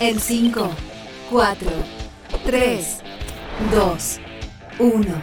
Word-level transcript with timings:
En 0.00 0.18
5, 0.18 0.70
4, 1.30 1.70
3, 2.44 2.98
2, 3.72 4.20
1. 4.80 5.22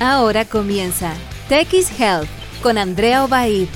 Ahora 0.00 0.44
comienza 0.46 1.12
Tech 1.48 1.72
is 1.74 1.90
Health 2.00 2.28
con 2.62 2.78
Andrea 2.78 3.24
Obaid. 3.24 3.68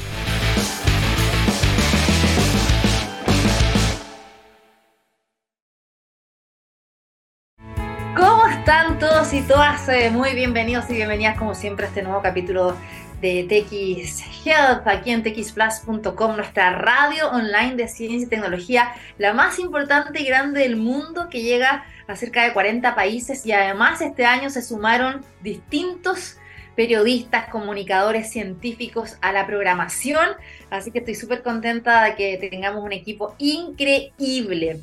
¿Cómo 8.17 8.47
están 8.49 8.99
todos 8.99 9.33
y 9.35 9.43
todas? 9.43 9.87
Eh, 9.91 10.11
muy 10.11 10.35
bienvenidos 10.35 10.89
y 10.89 10.95
bienvenidas 10.95 11.39
como 11.39 11.55
siempre 11.55 11.85
a 11.87 11.89
este 11.91 12.03
nuevo 12.03 12.23
capítulo 12.23 12.75
de 13.21 13.45
TX 13.45 14.47
Health 14.47 14.87
aquí 14.87 15.11
en 15.11 15.23
txplus.com, 15.23 16.37
nuestra 16.37 16.71
radio 16.73 17.31
online 17.31 17.75
de 17.75 17.89
ciencia 17.89 18.27
y 18.27 18.27
tecnología, 18.27 18.93
la 19.19 19.35
más 19.35 19.59
importante 19.59 20.21
y 20.21 20.25
grande 20.25 20.61
del 20.61 20.77
mundo 20.77 21.29
que 21.29 21.43
llega 21.43 21.85
a 22.07 22.17
cerca 22.17 22.45
de 22.45 22.53
40 22.53 22.95
países 22.95 23.45
y 23.45 23.53
además 23.53 24.01
este 24.01 24.25
año 24.25 24.51
se 24.51 24.63
sumaron 24.63 25.25
distintos 25.43 26.39
periodistas, 26.77 27.49
comunicadores 27.49 28.31
científicos 28.31 29.17
a 29.21 29.33
la 29.33 29.49
programación, 29.49 30.29
así 30.71 30.93
que 30.93 31.01
estoy 31.01 31.17
súper 31.17 31.43
contenta 31.43 32.05
de 32.05 32.15
que 32.15 32.49
tengamos 32.49 32.85
un 32.85 32.93
equipo 32.93 33.35
increíble. 33.39 34.81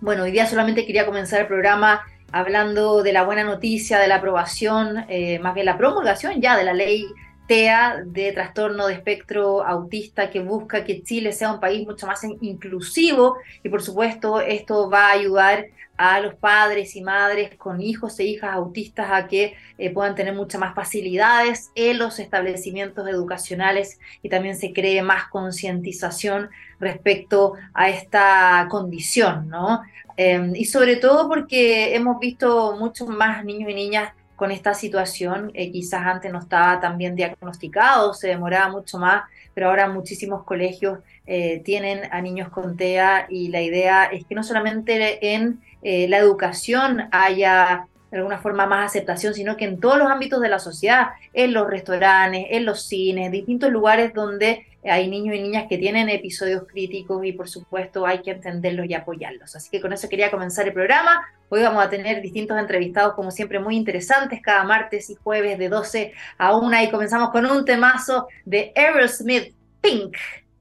Bueno, 0.00 0.24
hoy 0.24 0.32
día 0.32 0.46
solamente 0.46 0.84
quería 0.84 1.06
comenzar 1.06 1.42
el 1.42 1.46
programa 1.46 2.02
hablando 2.32 3.04
de 3.04 3.12
la 3.12 3.22
buena 3.22 3.44
noticia 3.44 3.98
de 4.00 4.08
la 4.08 4.16
aprobación, 4.16 5.04
eh, 5.08 5.38
más 5.38 5.54
bien 5.54 5.66
la 5.66 5.78
promulgación 5.78 6.40
ya 6.40 6.56
de 6.56 6.64
la 6.64 6.74
ley 6.74 7.06
De 7.50 8.30
trastorno 8.32 8.86
de 8.86 8.94
espectro 8.94 9.64
autista 9.64 10.30
que 10.30 10.38
busca 10.38 10.84
que 10.84 11.02
Chile 11.02 11.32
sea 11.32 11.52
un 11.52 11.58
país 11.58 11.84
mucho 11.84 12.06
más 12.06 12.22
inclusivo 12.40 13.38
y 13.64 13.68
por 13.68 13.82
supuesto 13.82 14.40
esto 14.40 14.88
va 14.88 15.08
a 15.08 15.12
ayudar 15.14 15.66
a 15.96 16.20
los 16.20 16.36
padres 16.36 16.94
y 16.94 17.02
madres 17.02 17.56
con 17.56 17.80
hijos 17.80 18.20
e 18.20 18.24
hijas 18.24 18.54
autistas 18.54 19.10
a 19.10 19.26
que 19.26 19.56
eh, 19.78 19.90
puedan 19.90 20.14
tener 20.14 20.32
muchas 20.32 20.60
más 20.60 20.76
facilidades 20.76 21.72
en 21.74 21.98
los 21.98 22.20
establecimientos 22.20 23.08
educacionales 23.08 23.98
y 24.22 24.28
también 24.28 24.56
se 24.56 24.72
cree 24.72 25.02
más 25.02 25.24
concientización 25.28 26.50
respecto 26.78 27.54
a 27.74 27.90
esta 27.90 28.68
condición, 28.70 29.48
¿no? 29.48 29.82
Em, 30.16 30.54
y 30.54 30.66
sobre 30.66 30.96
todo 30.96 31.28
porque 31.28 31.96
hemos 31.96 32.20
visto 32.20 32.76
muchos 32.78 33.08
más 33.08 33.44
niños 33.44 33.70
y 33.70 33.74
niñas 33.74 34.12
con 34.40 34.52
esta 34.52 34.72
situación. 34.72 35.50
Eh, 35.52 35.70
quizás 35.70 36.00
antes 36.06 36.32
no 36.32 36.38
estaba 36.38 36.80
tan 36.80 36.96
bien 36.96 37.14
diagnosticado, 37.14 38.14
se 38.14 38.28
demoraba 38.28 38.72
mucho 38.72 38.96
más, 38.96 39.24
pero 39.52 39.68
ahora 39.68 39.86
muchísimos 39.86 40.44
colegios 40.44 41.00
eh, 41.26 41.60
tienen 41.62 42.08
a 42.10 42.22
niños 42.22 42.48
con 42.48 42.74
TEA 42.74 43.26
y 43.28 43.48
la 43.48 43.60
idea 43.60 44.06
es 44.06 44.24
que 44.24 44.34
no 44.34 44.42
solamente 44.42 45.34
en 45.34 45.60
eh, 45.82 46.08
la 46.08 46.16
educación 46.16 47.06
haya 47.12 47.86
de 48.10 48.16
alguna 48.16 48.38
forma 48.38 48.64
más 48.64 48.86
aceptación, 48.86 49.34
sino 49.34 49.58
que 49.58 49.66
en 49.66 49.78
todos 49.78 49.98
los 49.98 50.10
ámbitos 50.10 50.40
de 50.40 50.48
la 50.48 50.58
sociedad, 50.58 51.08
en 51.34 51.52
los 51.52 51.68
restaurantes, 51.68 52.46
en 52.48 52.64
los 52.64 52.86
cines, 52.86 53.30
distintos 53.30 53.70
lugares 53.70 54.14
donde 54.14 54.64
hay 54.84 55.08
niños 55.08 55.36
y 55.36 55.42
niñas 55.42 55.66
que 55.68 55.78
tienen 55.78 56.08
episodios 56.08 56.64
críticos 56.66 57.24
y 57.24 57.32
por 57.32 57.48
supuesto 57.48 58.06
hay 58.06 58.22
que 58.22 58.30
entenderlos 58.30 58.86
y 58.86 58.94
apoyarlos. 58.94 59.54
Así 59.56 59.68
que 59.70 59.80
con 59.80 59.92
eso 59.92 60.08
quería 60.08 60.30
comenzar 60.30 60.66
el 60.66 60.72
programa. 60.72 61.26
Hoy 61.48 61.62
vamos 61.62 61.84
a 61.84 61.90
tener 61.90 62.22
distintos 62.22 62.58
entrevistados 62.58 63.14
como 63.14 63.30
siempre 63.30 63.58
muy 63.58 63.76
interesantes 63.76 64.40
cada 64.40 64.64
martes 64.64 65.10
y 65.10 65.16
jueves 65.16 65.58
de 65.58 65.68
12 65.68 66.12
a 66.38 66.56
1 66.56 66.82
y 66.82 66.90
comenzamos 66.90 67.30
con 67.30 67.44
un 67.46 67.64
temazo 67.64 68.28
de 68.44 68.72
Aerosmith 68.74 69.54
Pink 69.80 70.16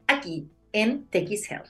aquí 0.08 0.48
en 0.74 1.06
TX 1.06 1.52
Health. 1.52 1.70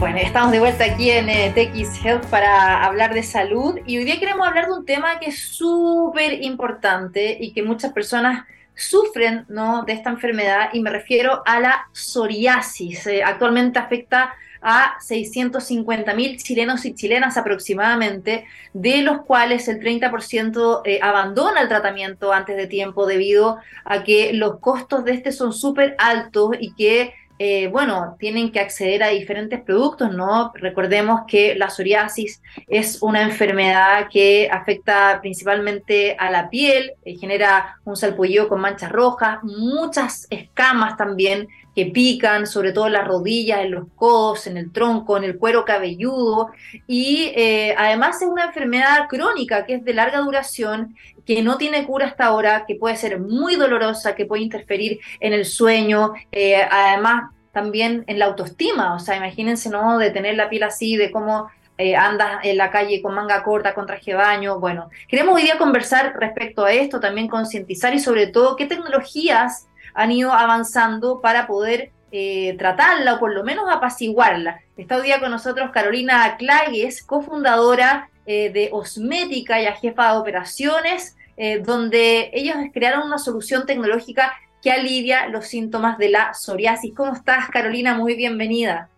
Bueno, 0.00 0.18
estamos 0.18 0.50
de 0.50 0.58
vuelta 0.58 0.84
aquí 0.84 1.10
en 1.10 1.28
eh, 1.28 1.52
TX 1.54 2.04
Health 2.04 2.26
para 2.26 2.84
hablar 2.84 3.14
de 3.14 3.22
salud 3.22 3.78
y 3.86 3.96
hoy 3.98 4.04
día 4.04 4.18
queremos 4.18 4.46
hablar 4.46 4.66
de 4.66 4.72
un 4.72 4.84
tema 4.84 5.20
que 5.20 5.30
es 5.30 5.38
súper 5.38 6.42
importante 6.42 7.36
y 7.40 7.52
que 7.52 7.62
muchas 7.62 7.92
personas 7.92 8.44
sufren 8.74 9.44
¿no? 9.48 9.84
de 9.84 9.92
esta 9.92 10.10
enfermedad 10.10 10.70
y 10.72 10.80
me 10.80 10.90
refiero 10.90 11.42
a 11.46 11.60
la 11.60 11.88
psoriasis. 11.92 13.06
Eh, 13.06 13.22
actualmente 13.22 13.78
afecta 13.78 14.34
a 14.64 14.96
650 14.98 16.14
mil 16.14 16.38
chilenos 16.38 16.86
y 16.86 16.94
chilenas 16.94 17.36
aproximadamente, 17.36 18.46
de 18.72 19.02
los 19.02 19.22
cuales 19.22 19.68
el 19.68 19.78
30% 19.78 20.80
eh, 20.86 21.00
abandona 21.02 21.60
el 21.60 21.68
tratamiento 21.68 22.32
antes 22.32 22.56
de 22.56 22.66
tiempo 22.66 23.06
debido 23.06 23.58
a 23.84 24.02
que 24.02 24.32
los 24.32 24.58
costos 24.60 25.04
de 25.04 25.12
este 25.12 25.32
son 25.32 25.52
súper 25.52 25.94
altos 25.98 26.52
y 26.58 26.74
que 26.74 27.12
eh, 27.38 27.66
bueno, 27.66 28.16
tienen 28.18 28.52
que 28.52 28.60
acceder 28.60 29.02
a 29.02 29.08
diferentes 29.08 29.60
productos, 29.60 30.14
¿no? 30.14 30.52
Recordemos 30.54 31.22
que 31.26 31.56
la 31.56 31.68
psoriasis 31.68 32.40
es 32.68 33.02
una 33.02 33.22
enfermedad 33.22 34.08
que 34.08 34.48
afecta 34.50 35.18
principalmente 35.20 36.16
a 36.16 36.30
la 36.30 36.48
piel, 36.48 36.92
eh, 37.04 37.16
genera 37.16 37.80
un 37.84 37.96
salpullido 37.96 38.48
con 38.48 38.60
manchas 38.60 38.92
rojas, 38.92 39.38
muchas 39.42 40.28
escamas 40.30 40.96
también 40.96 41.48
que 41.74 41.86
pican, 41.86 42.46
sobre 42.46 42.72
todo 42.72 42.86
en 42.86 42.92
las 42.92 43.06
rodillas, 43.06 43.60
en 43.60 43.72
los 43.72 43.88
codos, 43.96 44.46
en 44.46 44.56
el 44.56 44.72
tronco, 44.72 45.16
en 45.16 45.24
el 45.24 45.38
cuero 45.38 45.64
cabelludo. 45.64 46.50
Y 46.86 47.32
eh, 47.34 47.74
además 47.76 48.22
es 48.22 48.28
una 48.28 48.46
enfermedad 48.46 49.08
crónica 49.08 49.66
que 49.66 49.74
es 49.74 49.84
de 49.84 49.94
larga 49.94 50.18
duración, 50.20 50.94
que 51.26 51.42
no 51.42 51.56
tiene 51.56 51.84
cura 51.84 52.06
hasta 52.06 52.26
ahora, 52.26 52.64
que 52.66 52.76
puede 52.76 52.96
ser 52.96 53.18
muy 53.18 53.56
dolorosa, 53.56 54.14
que 54.14 54.26
puede 54.26 54.42
interferir 54.42 55.00
en 55.20 55.32
el 55.32 55.44
sueño, 55.44 56.12
eh, 56.30 56.62
además 56.70 57.30
también 57.52 58.04
en 58.06 58.18
la 58.18 58.26
autoestima. 58.26 58.94
O 58.94 59.00
sea, 59.00 59.16
imagínense, 59.16 59.68
¿no? 59.70 59.98
De 59.98 60.10
tener 60.10 60.36
la 60.36 60.48
piel 60.48 60.62
así, 60.64 60.96
de 60.96 61.10
cómo 61.10 61.48
eh, 61.76 61.96
andas 61.96 62.44
en 62.44 62.56
la 62.56 62.70
calle 62.70 63.02
con 63.02 63.14
manga 63.14 63.42
corta, 63.42 63.74
con 63.74 63.86
traje 63.86 64.12
de 64.12 64.16
baño. 64.16 64.60
Bueno, 64.60 64.90
queremos 65.08 65.34
hoy 65.34 65.42
día 65.42 65.58
conversar 65.58 66.14
respecto 66.20 66.64
a 66.64 66.72
esto, 66.72 67.00
también 67.00 67.26
concientizar 67.26 67.92
y 67.94 67.98
sobre 67.98 68.28
todo 68.28 68.54
qué 68.54 68.66
tecnologías 68.66 69.66
han 69.94 70.12
ido 70.12 70.32
avanzando 70.32 71.20
para 71.20 71.46
poder 71.46 71.92
eh, 72.10 72.54
tratarla 72.58 73.14
o 73.14 73.18
por 73.18 73.32
lo 73.32 73.44
menos 73.44 73.64
apaciguarla. 73.70 74.60
Está 74.76 74.96
hoy 74.96 75.02
día 75.04 75.20
con 75.20 75.30
nosotros 75.30 75.70
Carolina 75.72 76.36
Clay, 76.36 76.82
es 76.82 77.02
cofundadora 77.02 78.10
eh, 78.26 78.50
de 78.50 78.68
Osmética 78.72 79.60
y 79.60 79.66
jefa 79.80 80.12
de 80.12 80.18
operaciones, 80.18 81.16
eh, 81.36 81.58
donde 81.58 82.30
ellos 82.32 82.56
crearon 82.72 83.06
una 83.06 83.18
solución 83.18 83.66
tecnológica 83.66 84.32
que 84.62 84.70
alivia 84.70 85.28
los 85.28 85.46
síntomas 85.46 85.98
de 85.98 86.08
la 86.08 86.34
psoriasis. 86.34 86.94
¿Cómo 86.94 87.12
estás, 87.12 87.48
Carolina? 87.48 87.94
Muy 87.94 88.14
bienvenida. 88.14 88.88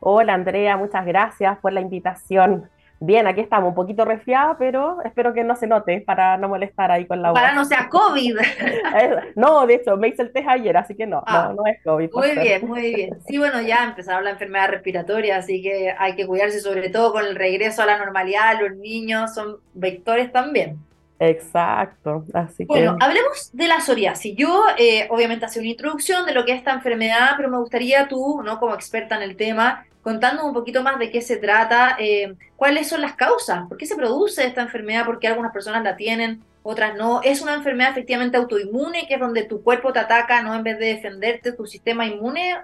Hola, 0.00 0.34
Andrea, 0.34 0.76
muchas 0.76 1.04
gracias 1.04 1.58
por 1.58 1.72
la 1.72 1.80
invitación. 1.80 2.70
Bien, 3.00 3.28
aquí 3.28 3.40
estamos, 3.40 3.68
un 3.68 3.74
poquito 3.76 4.04
resfriada, 4.04 4.56
pero 4.58 4.98
espero 5.04 5.32
que 5.32 5.44
no 5.44 5.54
se 5.54 5.68
note 5.68 6.00
para 6.00 6.36
no 6.36 6.48
molestar 6.48 6.90
ahí 6.90 7.06
con 7.06 7.22
la 7.22 7.30
voz. 7.30 7.40
Para 7.40 7.54
no 7.54 7.64
sea 7.64 7.88
COVID. 7.88 8.36
no, 9.36 9.66
de 9.66 9.74
hecho, 9.74 9.96
me 9.96 10.08
hice 10.08 10.22
el 10.22 10.32
test 10.32 10.48
ayer, 10.48 10.76
así 10.76 10.96
que 10.96 11.06
no, 11.06 11.18
no, 11.18 11.24
ah, 11.26 11.54
no, 11.56 11.64
es 11.66 11.82
COVID. 11.84 12.10
Muy 12.12 12.38
bien, 12.38 12.66
muy 12.66 12.94
bien. 12.94 13.18
Sí, 13.26 13.38
bueno, 13.38 13.60
ya 13.60 13.84
empezaron 13.84 14.24
la 14.24 14.30
enfermedad 14.30 14.70
respiratoria, 14.70 15.36
así 15.36 15.62
que 15.62 15.94
hay 15.96 16.16
que 16.16 16.26
cuidarse, 16.26 16.60
sobre 16.60 16.88
todo 16.88 17.12
con 17.12 17.24
el 17.24 17.36
regreso 17.36 17.82
a 17.82 17.86
la 17.86 17.98
normalidad. 17.98 18.60
Los 18.60 18.76
niños 18.76 19.32
son 19.32 19.58
vectores 19.74 20.32
también. 20.32 20.78
Exacto, 21.20 22.24
así 22.32 22.64
bueno, 22.64 22.96
hablemos 23.00 23.50
de 23.52 23.66
la 23.66 23.80
psoriasis. 23.80 24.36
Yo, 24.36 24.64
eh, 24.78 25.08
obviamente, 25.10 25.46
hace 25.46 25.58
una 25.58 25.68
introducción 25.68 26.24
de 26.24 26.32
lo 26.32 26.44
que 26.44 26.52
es 26.52 26.58
esta 26.58 26.72
enfermedad, 26.72 27.30
pero 27.36 27.48
me 27.48 27.58
gustaría 27.58 28.06
tú, 28.06 28.40
¿no? 28.44 28.60
Como 28.60 28.74
experta 28.74 29.16
en 29.16 29.22
el 29.22 29.36
tema, 29.36 29.84
contando 30.08 30.46
un 30.46 30.54
poquito 30.54 30.82
más 30.82 30.98
de 30.98 31.10
qué 31.10 31.20
se 31.20 31.36
trata, 31.36 31.94
eh, 31.98 32.34
cuáles 32.56 32.88
son 32.88 33.02
las 33.02 33.12
causas, 33.12 33.68
por 33.68 33.76
qué 33.76 33.84
se 33.84 33.94
produce 33.94 34.46
esta 34.46 34.62
enfermedad, 34.62 35.04
por 35.04 35.18
qué 35.18 35.28
algunas 35.28 35.52
personas 35.52 35.82
la 35.84 35.96
tienen, 35.96 36.40
otras 36.62 36.96
no. 36.96 37.20
Es 37.22 37.42
una 37.42 37.54
enfermedad 37.54 37.90
efectivamente 37.90 38.38
autoinmune, 38.38 39.06
que 39.06 39.14
es 39.16 39.20
donde 39.20 39.42
tu 39.42 39.62
cuerpo 39.62 39.92
te 39.92 39.98
ataca, 39.98 40.40
no 40.40 40.54
en 40.54 40.62
vez 40.62 40.78
de 40.78 40.86
defenderte, 40.86 41.52
tu 41.52 41.66
sistema 41.66 42.06
inmune. 42.06 42.56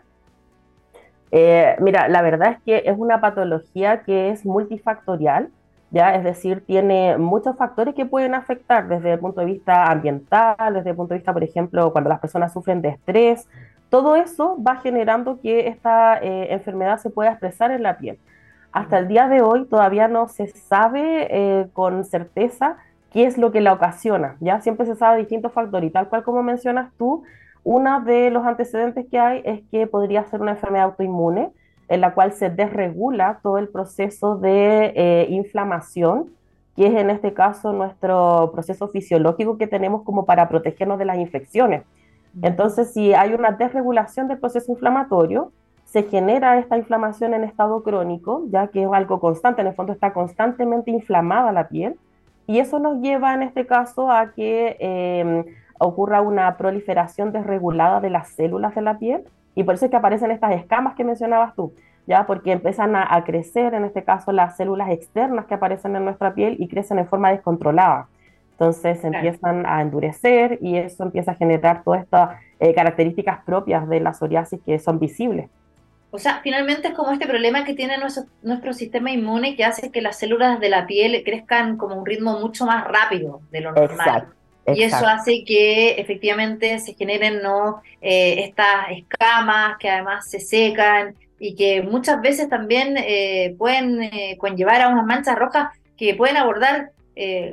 Eh, 1.32 1.77
mira, 1.81 2.09
la 2.09 2.22
verdad 2.22 2.53
es 2.53 2.62
que 2.62 2.91
es 2.91 2.97
una 2.97 3.21
patología 3.21 4.05
que 4.05 4.31
es 4.31 4.46
multifactorial, 4.46 5.50
ya, 5.91 6.14
es 6.14 6.25
decir, 6.25 6.64
tiene 6.67 7.19
muchos 7.19 7.58
factores 7.58 7.94
que 7.94 8.06
pueden 8.06 8.35
afectar 8.35 8.88
desde 8.88 9.12
el 9.12 9.19
punto 9.19 9.43
de 9.43 9.46
vista 9.49 9.85
ambiental, 9.93 10.73
desde 10.73 10.91
el 10.91 10.96
punto 10.96 11.12
de 11.12 11.19
vista, 11.19 11.35
por 11.35 11.44
ejemplo, 11.44 11.93
cuando 11.93 12.08
las 12.08 12.20
personas 12.20 12.55
sufren 12.55 12.81
de 12.81 12.88
estrés, 12.88 13.46
todo 13.94 14.17
eso 14.17 14.61
va 14.61 14.75
generando 14.79 15.41
que 15.41 15.69
esta 15.69 16.19
eh, 16.19 16.52
enfermedad 16.52 16.99
se 16.99 17.11
pueda 17.11 17.31
expresar 17.31 17.70
en 17.70 17.85
la 17.85 17.96
piel. 17.96 18.19
Hasta 18.73 18.99
el 18.99 19.06
día 19.06 19.29
de 19.29 19.41
hoy 19.41 19.67
todavía 19.67 20.08
no 20.08 20.26
se 20.26 20.49
sabe 20.49 21.29
eh, 21.31 21.69
con 21.73 22.02
certeza 22.02 22.76
qué 23.12 23.25
es 23.25 23.38
lo 23.38 23.52
que 23.52 23.61
la 23.61 23.73
ocasiona. 23.73 24.35
Ya 24.41 24.61
siempre 24.61 24.85
se 24.85 24.96
sabe 24.96 25.19
distintos 25.19 25.52
factores 25.52 25.91
y 25.91 25.93
tal 25.93 26.08
cual 26.08 26.25
como 26.25 26.43
mencionas 26.43 26.91
tú, 26.99 27.23
uno 27.62 28.00
de 28.00 28.32
los 28.32 28.44
antecedentes 28.44 29.06
que 29.08 29.20
hay 29.20 29.43
es 29.44 29.61
que 29.70 29.87
podría 29.87 30.25
ser 30.25 30.41
una 30.41 30.50
enfermedad 30.50 30.87
autoinmune 30.87 31.52
en 31.87 32.00
la 32.00 32.14
cual 32.14 32.32
se 32.32 32.50
desregula 32.50 33.38
todo 33.44 33.58
el 33.58 33.69
proceso 33.69 34.35
de 34.35 34.93
eh, 34.96 35.26
inflamación, 35.31 36.31
que 36.75 36.88
es 36.88 36.94
en 36.94 37.11
este 37.11 37.32
caso 37.32 37.73
nuestro 37.73 38.50
proceso 38.52 38.88
fisiológico 38.88 39.56
que 39.56 39.69
tenemos 39.69 40.02
como 40.02 40.25
para 40.26 40.49
protegernos 40.49 40.99
de 40.99 41.05
las 41.05 41.19
infecciones. 41.19 41.85
Entonces, 42.42 42.92
si 42.92 43.14
hay 43.14 43.32
una 43.32 43.52
desregulación 43.52 44.28
del 44.28 44.38
proceso 44.38 44.72
inflamatorio, 44.72 45.52
se 45.84 46.02
genera 46.02 46.58
esta 46.58 46.76
inflamación 46.76 47.34
en 47.34 47.44
estado 47.44 47.82
crónico, 47.82 48.42
ya 48.48 48.66
que 48.69 48.82
es 48.82 48.88
algo 48.92 49.20
constante, 49.20 49.60
en 49.60 49.69
el 49.69 49.75
fondo 49.75 49.92
está 49.92 50.12
constantemente 50.12 50.90
inflamada 50.90 51.52
la 51.52 51.69
piel, 51.69 51.96
y 52.46 52.58
eso 52.58 52.78
nos 52.78 53.00
lleva 53.00 53.34
en 53.34 53.42
este 53.42 53.66
caso 53.66 54.10
a 54.10 54.32
que 54.32 54.76
em, 54.81 55.44
ocurra 55.78 56.20
una 56.20 56.56
proliferación 56.56 57.32
desregulada 57.32 58.00
de 58.00 58.10
las 58.10 58.28
células 58.31 58.75
de 58.75 58.82
la 58.82 58.98
piel, 58.98 59.25
y 59.54 59.62
por 59.62 59.76
eso 59.76 59.84
es 59.84 59.90
que 59.90 59.96
aparecen 59.96 60.31
estas 60.31 60.52
escamas 60.52 60.94
que 60.94 61.04
mencionabas 61.04 61.54
tú, 61.54 61.72
ya 62.06 62.26
porque 62.26 62.52
empiezan 62.52 62.96
a, 62.96 63.22
crecer, 63.25 63.72
en 63.75 63.84
este 63.84 64.02
caso, 64.02 64.32
las 64.32 64.56
células 64.56 64.90
externas 64.90 65.46
que 65.46 65.54
aparecen 65.54 65.94
en 65.96 66.04
nuestra 66.04 66.34
piel 66.34 66.56
y 66.58 66.69
crecen 66.69 66.98
en 66.98 67.06
forma 67.06 67.31
descontrolada. 67.31 68.08
Entonces 68.55 69.03
empiezan 69.03 69.67
a 69.67 69.83
endurecer 69.83 70.59
y 70.62 70.77
eso 70.77 71.03
empieza 71.03 71.33
a 71.33 71.35
generar 71.35 71.83
todas 71.83 72.05
estas 72.05 72.39
eh, 72.61 72.73
características 72.73 73.41
propias 73.45 73.89
de 73.89 74.01
la 74.01 74.15
psoriasis 74.15 74.61
que 74.65 74.79
son 74.79 74.99
visibles. 74.99 75.51
O 76.12 76.19
sea, 76.19 76.39
finalmente 76.45 76.89
es 76.89 76.95
como 76.95 77.11
este 77.11 77.27
problema 77.27 77.65
que 77.65 77.75
tiene 77.75 77.99
nuestro, 77.99 78.25
nuestro 78.43 78.73
sistema 78.73 79.11
inmune 79.11 79.56
que 79.56 79.65
hace 79.65 79.91
que 79.91 80.01
las 80.01 80.17
células 80.17 80.61
de 80.61 80.69
la 80.69 80.87
piel 80.87 81.21
crezcan 81.25 81.77
como 81.77 81.97
un 81.97 82.06
ritmo 82.06 82.39
mucho 82.39 82.65
más 82.65 82.87
rápido 82.87 83.41
de 83.51 83.61
lo 83.61 83.73
normal. 83.73 84.29
Y 84.67 84.83
eso 84.85 85.06
hace 85.06 85.45
que 85.45 85.93
efectivamente 85.93 86.79
se 86.79 86.95
generen 86.95 87.43
¿no? 87.43 87.83
Eh, 88.01 88.45
estas 88.45 88.93
escamas 88.93 89.77
que 89.79 89.91
además 89.91 90.31
se 90.31 90.41
secan 90.41 91.17
y 91.39 91.55
que 91.55 91.83
muchas 91.83 92.21
veces 92.23 92.49
también 92.49 92.97
eh, 92.97 93.55
pueden 93.59 94.03
eh, 94.05 94.37
conllevar 94.39 94.81
a 94.83 94.89
unas 94.89 95.05
manchas 95.05 95.37
rojas 95.37 95.69
que 95.97 96.15
pueden 96.15 96.37
abordar 96.37 96.93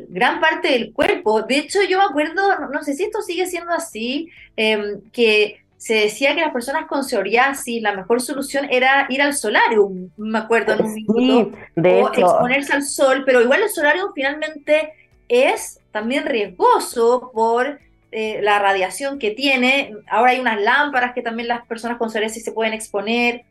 gran 0.10 0.40
parte 0.40 0.70
del 0.70 0.94
cuerpo. 0.94 1.44
De 1.44 1.58
hecho, 1.58 1.80
yo 1.84 2.00
me 2.00 2.06
acuerdo, 2.06 2.60
no, 2.60 2.70
no 2.70 2.84
sé 2.84 2.94
si 2.94 3.04
esto 3.04 3.22
sigue 3.22 3.46
siendo 3.46 3.72
así, 3.72 4.30
em, 4.56 5.02
que 5.12 5.62
se 5.82 5.96
decía 5.96 6.36
que 6.36 6.42
las 6.42 6.54
personas 6.54 6.86
con 6.86 7.04
psoriasis, 7.04 7.82
la 7.82 7.96
mejor 7.96 8.22
solución 8.22 8.68
era 8.70 9.08
ir 9.10 9.20
al 9.20 9.34
solarium, 9.34 10.12
me 10.16 10.38
acuerdo 10.38 10.74
en 10.74 10.86
un 10.86 10.94
minuto, 10.94 11.58
de 11.76 12.04
o 12.04 12.14
exponerse 12.14 12.74
al 12.74 12.84
sol, 12.84 13.24
pero 13.26 13.42
igual 13.42 13.64
el 13.64 13.70
solarium 13.70 14.12
finalmente 14.14 14.94
es 15.28 15.80
también 15.92 16.28
riesgoso 16.28 17.32
por 17.34 17.80
eh, 18.12 18.42
la 18.44 18.60
radiación 18.60 19.18
que 19.18 19.32
tiene. 19.32 19.96
Ahora 20.08 20.32
hay 20.34 20.40
unas 20.40 20.62
lámparas 20.62 21.14
que 21.14 21.24
también 21.24 21.48
las 21.48 21.66
personas 21.66 21.98
con 21.98 22.12
psoriasis 22.12 22.44
se 22.44 22.52
pueden 22.52 22.74
exponer. 22.74 23.46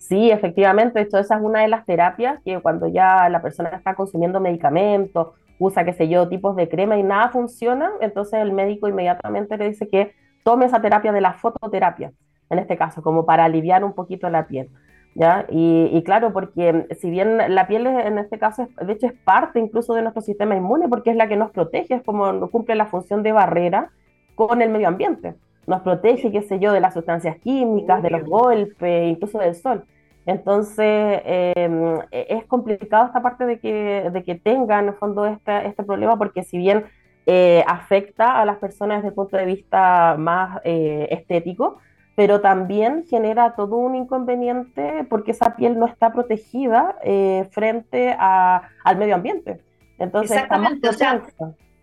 Sí, 0.00 0.30
efectivamente, 0.30 1.02
esto 1.02 1.18
esa 1.18 1.36
es 1.36 1.42
una 1.42 1.60
de 1.60 1.68
las 1.68 1.84
terapias 1.84 2.40
que 2.42 2.58
cuando 2.60 2.88
ya 2.88 3.28
la 3.28 3.42
persona 3.42 3.68
está 3.68 3.94
consumiendo 3.94 4.40
medicamentos, 4.40 5.28
usa, 5.58 5.84
qué 5.84 5.92
sé 5.92 6.08
yo, 6.08 6.26
tipos 6.26 6.56
de 6.56 6.70
crema 6.70 6.96
y 6.96 7.02
nada 7.02 7.28
funciona, 7.28 7.92
entonces 8.00 8.40
el 8.40 8.50
médico 8.52 8.88
inmediatamente 8.88 9.58
le 9.58 9.68
dice 9.68 9.88
que 9.88 10.14
tome 10.42 10.64
esa 10.64 10.80
terapia 10.80 11.12
de 11.12 11.20
la 11.20 11.34
fototerapia, 11.34 12.12
en 12.48 12.58
este 12.58 12.78
caso, 12.78 13.02
como 13.02 13.26
para 13.26 13.44
aliviar 13.44 13.84
un 13.84 13.92
poquito 13.92 14.30
la 14.30 14.46
piel. 14.46 14.70
¿Ya? 15.14 15.44
Y, 15.50 16.02
claro, 16.04 16.32
porque 16.32 16.86
si 16.98 17.10
bien 17.10 17.36
la 17.54 17.66
piel 17.66 17.86
en 17.86 18.16
este 18.16 18.38
caso, 18.38 18.68
de 18.80 18.92
hecho, 18.92 19.06
es 19.06 19.12
parte 19.12 19.58
incluso 19.58 19.92
de 19.92 20.00
nuestro 20.00 20.22
sistema 20.22 20.56
inmune, 20.56 20.88
porque 20.88 21.10
es 21.10 21.16
la 21.16 21.28
que 21.28 21.36
nos 21.36 21.50
protege, 21.50 21.96
es 21.96 22.02
como 22.02 22.48
cumple 22.50 22.74
la 22.74 22.86
función 22.86 23.22
de 23.22 23.32
barrera 23.32 23.90
con 24.34 24.62
el 24.62 24.70
medio 24.70 24.88
ambiente. 24.88 25.34
Nos 25.66 25.82
protege, 25.82 26.32
qué 26.32 26.42
sé 26.42 26.58
yo, 26.58 26.72
de 26.72 26.80
las 26.80 26.94
sustancias 26.94 27.36
químicas, 27.38 28.02
de 28.02 28.10
los 28.10 28.24
golpes, 28.24 29.10
incluso 29.10 29.38
del 29.38 29.54
sol. 29.54 29.84
Entonces, 30.26 31.22
em, 31.24 31.98
e, 32.10 32.26
es 32.28 32.44
complicado 32.46 33.06
esta 33.06 33.22
parte 33.22 33.46
de 33.46 33.58
que, 33.58 34.10
de 34.12 34.22
que 34.22 34.34
tenga 34.34 34.78
en 34.78 34.88
el 34.88 34.94
fondo 34.94 35.26
este, 35.26 35.66
este 35.66 35.82
problema, 35.82 36.16
porque 36.16 36.42
si 36.44 36.58
bien 36.58 36.84
eh, 37.26 37.64
afecta 37.66 38.40
a 38.40 38.44
las 38.44 38.58
personas 38.58 38.98
desde 38.98 39.08
el 39.08 39.14
punto 39.14 39.36
de 39.36 39.46
vista 39.46 40.16
más 40.18 40.60
eh, 40.64 41.08
estético, 41.10 41.78
pero 42.16 42.40
también 42.40 43.04
genera 43.08 43.54
todo 43.54 43.76
un 43.76 43.94
inconveniente 43.94 45.06
porque 45.08 45.30
esa 45.30 45.56
piel 45.56 45.78
no 45.78 45.86
está 45.86 46.12
protegida 46.12 46.96
eh, 47.02 47.48
frente 47.50 48.14
al 48.18 48.96
medio 48.98 49.14
ambiente. 49.14 49.60
Entonces, 49.98 50.32
Exactamente, 50.32 50.88
o 50.88 50.92
sea, 50.92 51.22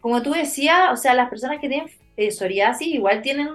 como 0.02 0.22
tú 0.22 0.32
decías, 0.32 0.92
o 0.92 0.96
sea, 0.96 1.14
las 1.14 1.30
personas 1.30 1.60
que 1.60 1.70
tienen 1.70 1.88
psoriasis 2.18 2.88
igual 2.88 3.22
tienen 3.22 3.50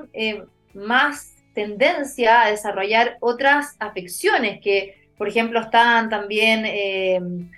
más 0.74 1.34
tendencia 1.54 2.42
a 2.42 2.50
desarrollar 2.50 3.16
otras 3.20 3.76
afecciones 3.78 4.60
que, 4.60 4.96
por 5.18 5.28
ejemplo, 5.28 5.60
están 5.60 6.08
también 6.08 7.50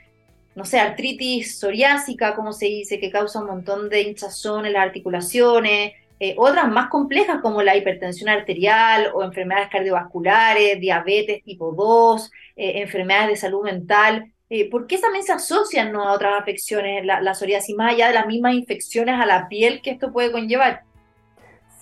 no 0.55 0.65
sé, 0.65 0.79
artritis 0.79 1.59
psoriásica, 1.59 2.35
como 2.35 2.53
se 2.53 2.67
dice, 2.67 3.01
que 3.01 3.11
causa 3.11 3.41
un 3.41 3.47
montón 3.47 3.89
de 3.89 4.03
hinchazón 4.03 4.67
en 4.67 4.75
las 4.75 4.85
articulaciones, 4.85 5.93
eh, 6.21 6.35
otras 6.39 6.69
más 6.71 6.89
complejas 6.89 7.41
como 7.43 7.63
la 7.63 7.77
hipertensión 7.77 8.29
arterial 8.29 9.11
o 9.15 9.25
enfermedades 9.25 9.69
cardiovasculares, 9.69 10.81
diabetes 10.81 11.43
tipo 11.43 11.73
2, 11.73 12.31
eh, 12.57 12.81
enfermedades 12.83 13.31
de 13.31 13.37
salud 13.37 13.65
mental. 13.65 14.33
Eh, 14.49 14.71
¿Por 14.71 14.87
qué 14.87 14.99
también 14.99 15.25
se 15.25 15.33
asocian 15.33 15.91
¿no? 15.91 16.09
a 16.09 16.13
otras 16.13 16.41
afecciones, 16.41 17.05
la 17.05 17.35
psoriasis, 17.35 17.75
más 17.75 17.95
allá 17.95 18.09
de 18.09 18.15
las 18.15 18.27
mismas 18.27 18.55
infecciones 18.55 19.21
a 19.21 19.27
la 19.27 19.49
piel 19.49 19.83
que 19.83 19.91
esto 19.91 20.13
puede 20.13 20.31
conllevar? 20.31 20.83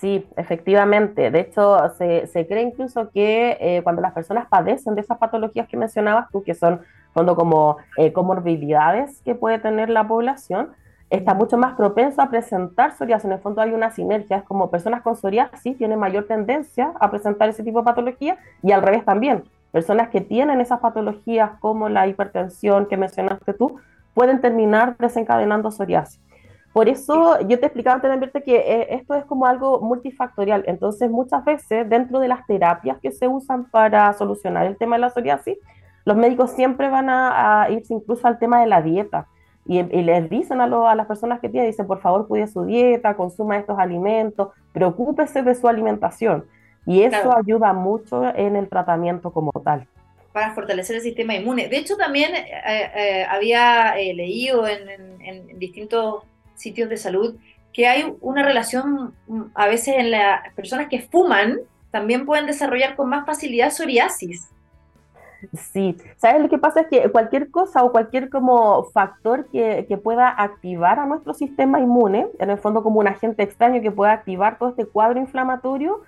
Sí, 0.03 0.27
efectivamente. 0.35 1.31
De 1.31 1.39
hecho, 1.39 1.77
se, 1.97 2.27
se 2.27 2.45
cree 2.45 2.61
incluso 2.61 3.09
que 3.09 3.79
cuando 3.85 4.01
las 4.01 4.11
personas 4.11 4.47
padecen 4.49 4.95
de 4.95 5.01
esas 5.01 5.17
patologías 5.17 5.65
que 5.69 5.77
mencionabas 5.77 6.29
tú, 6.29 6.43
que 6.43 6.53
son 6.53 6.81
fondo 7.13 7.37
como 7.37 7.77
eh, 7.97 8.11
comorbilidades 8.11 9.21
que 9.21 9.35
puede 9.35 9.59
tener 9.59 9.89
la 9.89 10.05
población, 10.05 10.71
está 11.09 11.33
mucho 11.33 11.57
más 11.57 11.75
propenso 11.75 12.21
a 12.21 12.29
presentar 12.29 12.97
psoriasis. 12.97 13.25
En 13.25 13.31
el 13.31 13.39
fondo 13.39 13.61
hay 13.61 13.71
una 13.71 13.91
sinergia, 13.91 14.37
es 14.37 14.43
como 14.43 14.69
personas 14.69 15.03
con 15.03 15.15
psoriasis 15.15 15.77
tienen 15.77 15.99
mayor 15.99 16.25
tendencia 16.25 16.91
a 16.99 17.09
presentar 17.09 17.47
ese 17.47 17.63
tipo 17.63 17.79
de 17.79 17.85
patología 17.85 18.37
y 18.61 18.71
al 18.71 18.81
revés 18.81 19.05
también. 19.05 19.43
Personas 19.71 20.09
que 20.09 20.21
tienen 20.21 20.59
esas 20.59 20.79
patologías 20.81 21.51
como 21.61 21.87
la 21.87 22.07
hipertensión 22.07 22.87
que 22.87 22.97
mencionaste 22.97 23.53
tú, 23.53 23.79
pueden 24.13 24.41
terminar 24.41 24.97
desencadenando 24.97 25.71
psoriasis. 25.71 26.19
Por 26.73 26.89
eso 26.89 27.39
yo 27.41 27.59
te 27.59 27.67
explicaba 27.67 28.01
antes 28.01 28.33
de 28.33 28.41
que 28.41 28.55
eh, 28.55 28.87
esto 28.95 29.13
es 29.13 29.23
como 29.25 29.45
algo 29.45 29.79
multifactorial. 29.79 30.63
Entonces, 30.65 31.09
muchas 31.09 31.45
veces 31.45 31.87
dentro 31.87 32.19
de 32.19 32.27
las 32.27 32.45
terapias 32.47 32.97
que 32.99 33.11
se 33.11 33.27
usan 33.27 33.69
para 33.69 34.11
solucionar 34.13 34.65
el 34.65 34.75
tema 34.75 34.95
de 34.95 35.01
la 35.01 35.11
psoriasis, 35.11 35.57
los 36.03 36.17
médicos 36.17 36.51
siempre 36.51 36.89
van 36.89 37.09
a, 37.09 37.67
irse 37.69 37.93
incluso 37.93 38.27
al 38.27 38.39
tema 38.39 38.59
de 38.59 38.67
la 38.67 38.81
dieta. 38.81 39.27
Y, 39.65 39.81
les 39.81 40.29
dicen 40.29 40.59
a, 40.59 40.65
a, 40.65 40.95
las 40.95 41.07
personas 41.07 41.39
que 41.39 41.47
tienen, 41.47 41.69
dicen, 41.69 41.87
por 41.87 42.01
favor, 42.01 42.27
cuide 42.27 42.47
su 42.47 42.65
dieta, 42.65 43.15
consuma 43.15 43.57
estos 43.57 43.79
alimentos, 43.79 44.49
preocúpese 44.73 45.43
de 45.43 45.55
su 45.55 45.67
alimentación. 45.67 46.45
Y 46.85 47.03
eso 47.03 47.35
ayuda 47.37 47.71
mucho 47.71 48.23
en 48.35 48.55
el 48.55 48.67
tratamiento 48.67 49.31
como 49.31 49.51
tal. 49.63 49.87
Para 50.33 50.53
fortalecer 50.53 50.97
el 50.97 51.01
sistema 51.01 51.35
inmune. 51.35 51.69
De 51.69 51.77
hecho, 51.77 51.95
también 51.95 52.35
eh, 52.35 52.45
eh, 52.67 53.25
había 53.29 53.97
eh, 53.99 54.13
leído 54.13 54.67
en, 54.67 55.21
en, 55.21 55.59
distintos 55.59 56.23
sitios 56.55 56.89
de 56.89 56.97
salud 56.97 57.35
que 57.73 57.87
hay 57.87 58.15
una 58.21 58.43
relación 58.43 59.13
mm, 59.27 59.41
a 59.55 59.67
veces 59.67 59.95
en 59.97 60.11
las 60.11 60.53
personas 60.53 60.87
que 60.89 61.01
fuman, 61.01 61.59
también 61.91 62.25
pueden 62.25 62.45
desarrollar 62.45 62.95
con 62.95 63.09
más 63.09 63.25
facilidad 63.25 63.71
psoriasis. 63.71 64.49
Sí, 65.73 65.97
¿sabes? 66.17 66.41
Lo 66.41 66.49
que 66.49 66.57
pasa 66.57 66.81
es 66.81 66.87
que 66.87 67.09
cualquier 67.11 67.51
cosa 67.51 67.83
o 67.83 67.91
cualquier 67.91 68.29
como 68.29 68.85
factor 68.85 69.47
que, 69.51 69.85
que, 69.89 69.97
pueda 69.97 70.29
activar 70.29 70.99
a 70.99 71.05
nuestro 71.05 71.33
sistema 71.33 71.81
inmune, 71.81 72.27
en 72.39 72.49
el 72.49 72.57
fondo 72.57 72.81
como 72.81 73.01
un 73.01 73.07
agente 73.07 73.43
extraño 73.43 73.81
que 73.81 73.91
pueda 73.91 74.13
activar 74.13 74.57
todo 74.57 74.69
este 74.69 74.85
cuadro 74.85 75.19
inflamatorio, 75.19 76.01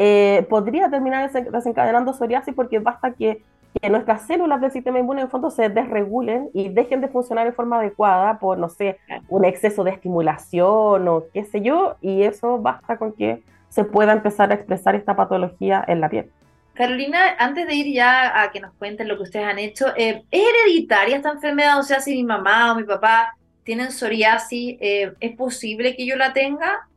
eh, 0.00 0.46
podría 0.48 0.88
terminar 0.88 1.28
desencadenando 1.50 2.12
psoriasis 2.12 2.54
porque 2.54 2.78
basta 2.78 3.14
que, 3.14 3.42
que, 3.80 3.90
nuestras 3.90 4.26
células 4.26 4.60
del 4.60 4.70
sistema 4.70 4.98
inmune 4.98 5.20
en 5.20 5.26
el 5.26 5.30
fondo 5.30 5.50
se 5.50 5.68
desregulen 5.68 6.50
y 6.54 6.68
dejen 6.68 7.00
de 7.00 7.08
funcionar 7.08 7.46
de 7.46 7.52
forma 7.52 7.78
adecuada 7.78 8.38
por, 8.38 8.58
no 8.58 8.68
sé, 8.68 8.98
un 9.28 9.44
exceso 9.44 9.84
de 9.84 9.90
estimulación 9.90 11.08
o 11.08 11.24
qué 11.32 11.44
sé 11.44 11.60
yo, 11.60 11.96
y 12.00 12.22
eso 12.22 12.58
basta 12.58 12.96
con 12.96 13.12
que 13.12 13.42
se 13.68 13.84
pueda 13.84 14.12
empezar 14.12 14.50
a 14.50 14.54
expresar 14.54 14.94
esta 14.94 15.14
patología 15.14 15.84
en 15.86 16.00
la 16.00 16.08
piel. 16.08 16.30
Carolina, 16.74 17.34
antes 17.38 17.66
de 17.66 17.74
ir 17.74 17.92
ya 17.92 18.40
a 18.40 18.52
que 18.52 18.60
nos 18.60 18.72
cuenten 18.74 19.08
lo 19.08 19.16
que 19.16 19.24
ustedes 19.24 19.46
han 19.46 19.58
hecho, 19.58 19.88
eh, 19.96 20.22
¿es 20.30 20.42
hereditaria 20.42 21.16
esta 21.16 21.32
enfermedad? 21.32 21.78
O 21.80 21.82
sea, 21.82 22.00
si 22.00 22.14
mi 22.14 22.22
mamá 22.22 22.72
o 22.72 22.76
mi 22.76 22.84
papá 22.84 23.36
tienen 23.64 23.90
psoriasis, 23.90 24.76
eh, 24.80 25.12
¿es 25.18 25.36
posible 25.36 25.96
que 25.96 26.06
yo 26.06 26.16
la 26.16 26.32
tenga? 26.32 26.88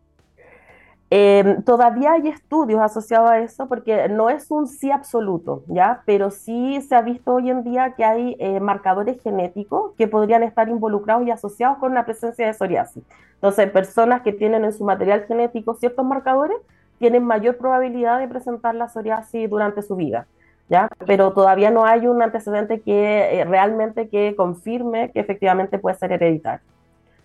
Em, 1.13 1.62
todavía 1.63 2.13
hay 2.13 2.30
estudios 2.30 2.80
asociados 2.80 3.30
a 3.30 3.39
eso 3.39 3.68
porque 3.68 4.08
no 4.08 4.30
es 4.30 4.50
un 4.50 4.65
sí 4.65 4.91
absoluto, 4.91 5.62
¿ya? 5.68 6.03
Pero 6.06 6.32
sí 6.32 6.80
se 6.88 6.96
ha 6.96 7.01
visto 7.01 7.34
hoy 7.34 7.50
en 7.50 7.65
día 7.65 7.96
que 7.98 8.06
hay 8.06 8.38
eh, 8.39 8.62
marcadores 8.62 9.22
genéticos 9.22 9.91
que 9.98 10.08
podrían 10.08 10.41
estar 10.41 10.70
involucrados 10.70 11.27
y 11.27 11.32
asociados 11.32 11.80
con 11.80 11.94
la 11.94 12.06
presencia 12.06 12.48
de 12.48 12.53
psoriasis. 12.53 13.03
Entonces, 13.34 13.70
personas 13.72 14.22
que 14.22 14.32
tienen 14.32 14.63
en 14.63 14.72
su 14.72 14.86
material 14.86 15.25
genético 15.27 15.74
ciertos 15.74 16.06
marcadores 16.06 16.56
tienen 16.98 17.25
mayor 17.25 17.58
probabilidad 17.58 18.20
de 18.20 18.30
presentar 18.30 18.74
la 18.75 18.88
psoriasis 18.88 19.50
durante 19.50 19.82
su 19.82 19.98
vida. 19.98 20.27
¿Ya? 20.70 20.88
Pero 21.06 21.34
todavía 21.34 21.72
no 21.72 21.84
hay 21.84 22.08
un 22.08 22.22
antecedente 22.22 22.80
que 22.80 23.41
eh, 23.41 23.44
realmente 23.44 24.08
que 24.08 24.34
confirme 24.38 25.12
que 25.12 25.20
efectivamente 25.20 25.77
puede 25.77 25.98
ser 25.98 26.13
hereditario. 26.13 26.65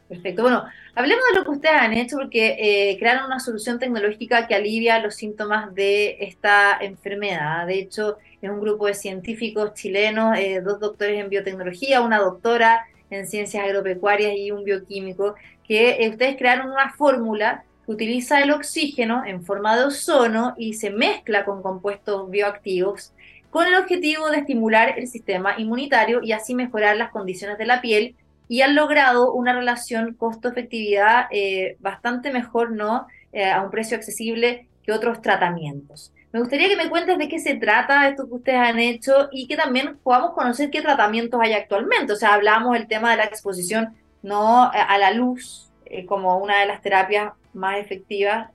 Perfecto. 0.08 0.42
Bueno, 0.42 0.64
hablemos 0.94 1.24
de 1.30 1.38
lo 1.38 1.44
que 1.44 1.50
ustedes 1.50 1.74
han 1.74 1.92
hecho 1.92 2.16
porque 2.16 2.56
eh, 2.58 2.96
crearon 2.98 3.26
una 3.26 3.40
solución 3.40 3.78
tecnológica 3.80 4.46
que 4.46 4.54
alivia 4.54 5.00
los 5.00 5.16
síntomas 5.16 5.74
de 5.74 6.16
esta 6.20 6.78
enfermedad. 6.80 7.66
De 7.66 7.80
hecho, 7.80 8.18
es 8.40 8.48
un 8.48 8.60
grupo 8.60 8.86
de 8.86 8.94
científicos 8.94 9.74
chilenos, 9.74 10.38
eh, 10.38 10.60
dos 10.60 10.78
doctores 10.78 11.18
en 11.18 11.28
biotecnología, 11.28 12.02
una 12.02 12.18
doctora 12.18 12.86
en 13.10 13.26
ciencias 13.26 13.64
agropecuarias 13.64 14.34
y 14.36 14.52
un 14.52 14.62
bioquímico, 14.62 15.34
que 15.66 16.04
eh, 16.04 16.08
ustedes 16.10 16.36
crearon 16.36 16.70
una 16.70 16.92
fórmula 16.92 17.64
que 17.84 17.92
utiliza 17.92 18.40
el 18.40 18.52
oxígeno 18.52 19.24
en 19.26 19.42
forma 19.42 19.76
de 19.76 19.86
ozono 19.86 20.54
y 20.56 20.74
se 20.74 20.90
mezcla 20.90 21.44
con 21.44 21.62
compuestos 21.62 22.30
bioactivos 22.30 23.12
con 23.50 23.66
el 23.66 23.76
objetivo 23.76 24.28
de 24.28 24.38
estimular 24.38 24.98
el 24.98 25.08
sistema 25.08 25.54
inmunitario 25.58 26.22
y 26.22 26.32
así 26.32 26.54
mejorar 26.54 26.96
las 26.96 27.10
condiciones 27.10 27.56
de 27.56 27.64
la 27.64 27.80
piel 27.80 28.14
y 28.48 28.62
han 28.62 28.74
logrado 28.74 29.32
una 29.32 29.52
relación 29.52 30.14
costo-efectividad 30.14 31.26
eh, 31.30 31.76
bastante 31.80 32.32
mejor, 32.32 32.72
¿no? 32.72 33.06
Eh, 33.32 33.50
a 33.50 33.62
un 33.62 33.70
precio 33.70 33.96
accesible 33.96 34.68
que 34.82 34.92
otros 34.92 35.20
tratamientos. 35.20 36.12
Me 36.32 36.40
gustaría 36.40 36.68
que 36.68 36.76
me 36.76 36.88
cuentes 36.88 37.18
de 37.18 37.28
qué 37.28 37.38
se 37.38 37.54
trata 37.54 38.08
esto 38.08 38.26
que 38.26 38.34
ustedes 38.34 38.58
han 38.58 38.78
hecho 38.78 39.28
y 39.32 39.46
que 39.48 39.56
también 39.56 39.98
podamos 40.02 40.32
conocer 40.32 40.70
qué 40.70 40.82
tratamientos 40.82 41.40
hay 41.40 41.52
actualmente. 41.54 42.12
O 42.12 42.16
sea, 42.16 42.34
hablamos 42.34 42.74
del 42.74 42.86
tema 42.86 43.10
de 43.10 43.16
la 43.16 43.24
exposición 43.24 43.94
no 44.22 44.70
a 44.72 44.98
la 44.98 45.12
luz 45.12 45.70
eh, 45.84 46.04
como 46.04 46.38
una 46.38 46.60
de 46.60 46.66
las 46.66 46.82
terapias 46.82 47.32
más 47.52 47.78
efectivas, 47.78 48.50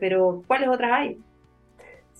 pero 0.00 0.44
¿cuáles 0.46 0.68
otras 0.68 0.92
hay? 0.92 1.18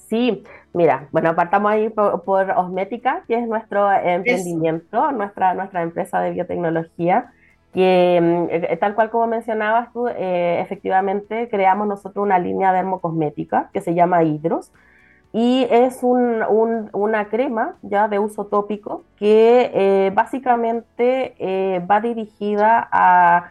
Sí, 0.09 0.45
mira, 0.73 1.09
bueno, 1.11 1.35
partamos 1.35 1.73
ahí 1.73 1.89
por, 1.89 2.51
Osmética, 2.57 3.25
que 3.27 3.35
es 3.35 3.49
nuestro 3.49 3.91
emprendimiento, 3.93 5.11
nuestra, 5.13 5.55
nuestra 5.55 5.83
empresa 5.83 6.21
de 6.21 6.31
biotecnología, 6.31 7.33
que 7.75 8.21
mm, 8.23 8.47
eh, 8.51 8.77
tal 8.79 8.95
cual 8.95 9.11
como 9.11 9.27
mencionabas 9.27 9.93
tú, 9.93 10.07
eh, 10.09 10.61
efectivamente 10.61 11.49
creamos 11.49 11.89
nosotros 11.89 12.23
una 12.23 12.39
línea 12.39 12.73
dermocosmética 12.73 13.69
que 13.73 13.81
se 13.81 13.95
llama 13.95 14.23
Hidros, 14.23 14.71
y 15.33 15.67
es 15.71 16.03
un, 16.03 16.45
una 16.93 17.29
crema 17.29 17.77
ya 17.83 18.09
de 18.09 18.19
uso 18.21 18.47
tópico 18.47 19.03
que 19.17 19.71
eh, 19.75 20.11
básicamente 20.15 21.83
va 21.91 22.01
dirigida 22.01 22.89
a 22.91 23.51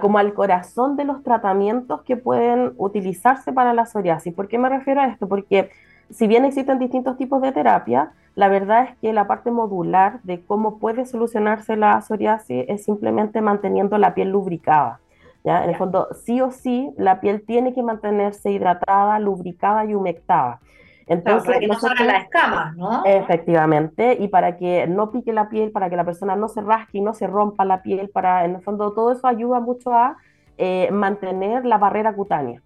como 0.00 0.18
al 0.18 0.34
corazón 0.34 0.96
de 0.96 1.04
los 1.04 1.22
tratamientos 1.22 2.02
que 2.02 2.16
pueden 2.16 2.72
utilizarse 2.76 3.52
para 3.52 3.74
la 3.74 3.86
psoriasis. 3.86 4.32
¿Por 4.34 4.48
qué 4.48 4.58
me 4.58 4.68
refiero 4.68 5.00
a 5.00 5.06
esto? 5.06 5.28
Porque 5.28 5.70
si 6.10 6.26
bien 6.26 6.44
existen 6.44 6.78
distintos 6.78 7.16
tipos 7.16 7.42
de 7.42 7.52
terapia, 7.52 8.12
la 8.34 8.48
verdad 8.48 8.84
es 8.84 8.96
que 8.98 9.12
la 9.12 9.26
parte 9.26 9.50
modular 9.50 10.20
de 10.22 10.42
cómo 10.44 10.78
puede 10.78 11.04
solucionarse 11.04 11.76
la 11.76 12.00
psoriasis 12.00 12.64
es 12.68 12.84
simplemente 12.84 13.40
manteniendo 13.40 13.98
la 13.98 14.14
piel 14.14 14.30
lubricada. 14.30 15.00
¿ya? 15.44 15.64
En 15.64 15.70
el 15.70 15.76
fondo, 15.76 16.08
sí 16.24 16.40
o 16.40 16.50
sí, 16.50 16.90
la 16.96 17.20
piel 17.20 17.44
tiene 17.44 17.74
que 17.74 17.82
mantenerse 17.82 18.50
hidratada, 18.50 19.18
lubricada 19.18 19.84
y 19.84 19.94
humectada. 19.94 20.60
Entonces, 21.06 21.46
para 21.46 21.58
que 21.58 21.66
no 21.66 21.74
salgan 21.74 22.06
las 22.06 22.24
escamas, 22.24 22.76
¿no? 22.76 23.04
Efectivamente, 23.04 24.16
y 24.18 24.28
para 24.28 24.56
que 24.56 24.86
no 24.86 25.10
pique 25.10 25.32
la 25.32 25.48
piel, 25.48 25.70
para 25.70 25.90
que 25.90 25.96
la 25.96 26.04
persona 26.04 26.36
no 26.36 26.48
se 26.48 26.60
rasque 26.60 26.98
y 26.98 27.00
no 27.00 27.14
se 27.14 27.26
rompa 27.26 27.64
la 27.64 27.82
piel, 27.82 28.08
para, 28.10 28.44
en 28.44 28.56
el 28.56 28.62
fondo, 28.62 28.92
todo 28.92 29.12
eso 29.12 29.26
ayuda 29.26 29.60
mucho 29.60 29.92
a 29.92 30.16
eh, 30.58 30.90
mantener 30.92 31.64
la 31.64 31.78
barrera 31.78 32.14
cutánea. 32.14 32.62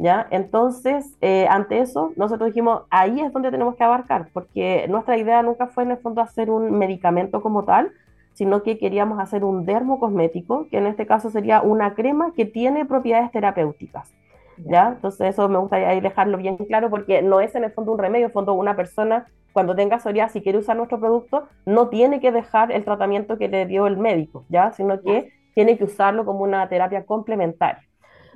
¿Ya? 0.00 0.28
Entonces, 0.30 1.16
eh, 1.20 1.48
ante 1.50 1.80
eso, 1.80 2.12
nosotros 2.14 2.50
dijimos, 2.50 2.82
ahí 2.88 3.20
es 3.20 3.32
donde 3.32 3.50
tenemos 3.50 3.74
que 3.74 3.82
abarcar, 3.82 4.28
porque 4.32 4.86
nuestra 4.88 5.16
idea 5.16 5.42
nunca 5.42 5.66
fue 5.66 5.82
en 5.82 5.90
el 5.90 5.98
fondo 5.98 6.22
hacer 6.22 6.50
un 6.50 6.78
medicamento 6.78 7.42
como 7.42 7.64
tal, 7.64 7.90
sino 8.34 8.62
que 8.62 8.78
queríamos 8.78 9.18
hacer 9.18 9.42
un 9.42 9.66
dermocosmético, 9.66 10.68
que 10.70 10.78
en 10.78 10.86
este 10.86 11.04
caso 11.04 11.30
sería 11.30 11.62
una 11.62 11.94
crema 11.94 12.32
que 12.36 12.44
tiene 12.44 12.84
propiedades 12.84 13.32
terapéuticas. 13.32 14.14
¿Ya? 14.64 14.88
Entonces 14.88 15.28
eso 15.28 15.48
me 15.48 15.58
gustaría 15.58 15.88
ahí 15.88 16.00
dejarlo 16.00 16.38
bien 16.38 16.56
claro 16.56 16.90
porque 16.90 17.22
no 17.22 17.40
es 17.40 17.54
en 17.54 17.64
el 17.64 17.72
fondo 17.72 17.92
un 17.92 17.98
remedio, 17.98 18.26
en 18.26 18.30
el 18.30 18.32
fondo 18.32 18.52
una 18.54 18.76
persona 18.76 19.26
cuando 19.52 19.74
tenga 19.74 19.98
psoriasis 19.98 20.36
y 20.36 20.42
quiere 20.42 20.58
usar 20.58 20.76
nuestro 20.76 21.00
producto 21.00 21.48
no 21.66 21.88
tiene 21.88 22.20
que 22.20 22.32
dejar 22.32 22.70
el 22.70 22.84
tratamiento 22.84 23.38
que 23.38 23.48
le 23.48 23.66
dio 23.66 23.86
el 23.86 23.96
médico, 23.96 24.44
¿ya? 24.48 24.72
Sino 24.72 25.00
que 25.00 25.32
tiene 25.54 25.76
que 25.76 25.84
usarlo 25.84 26.24
como 26.24 26.44
una 26.44 26.68
terapia 26.68 27.04
complementaria. 27.04 27.82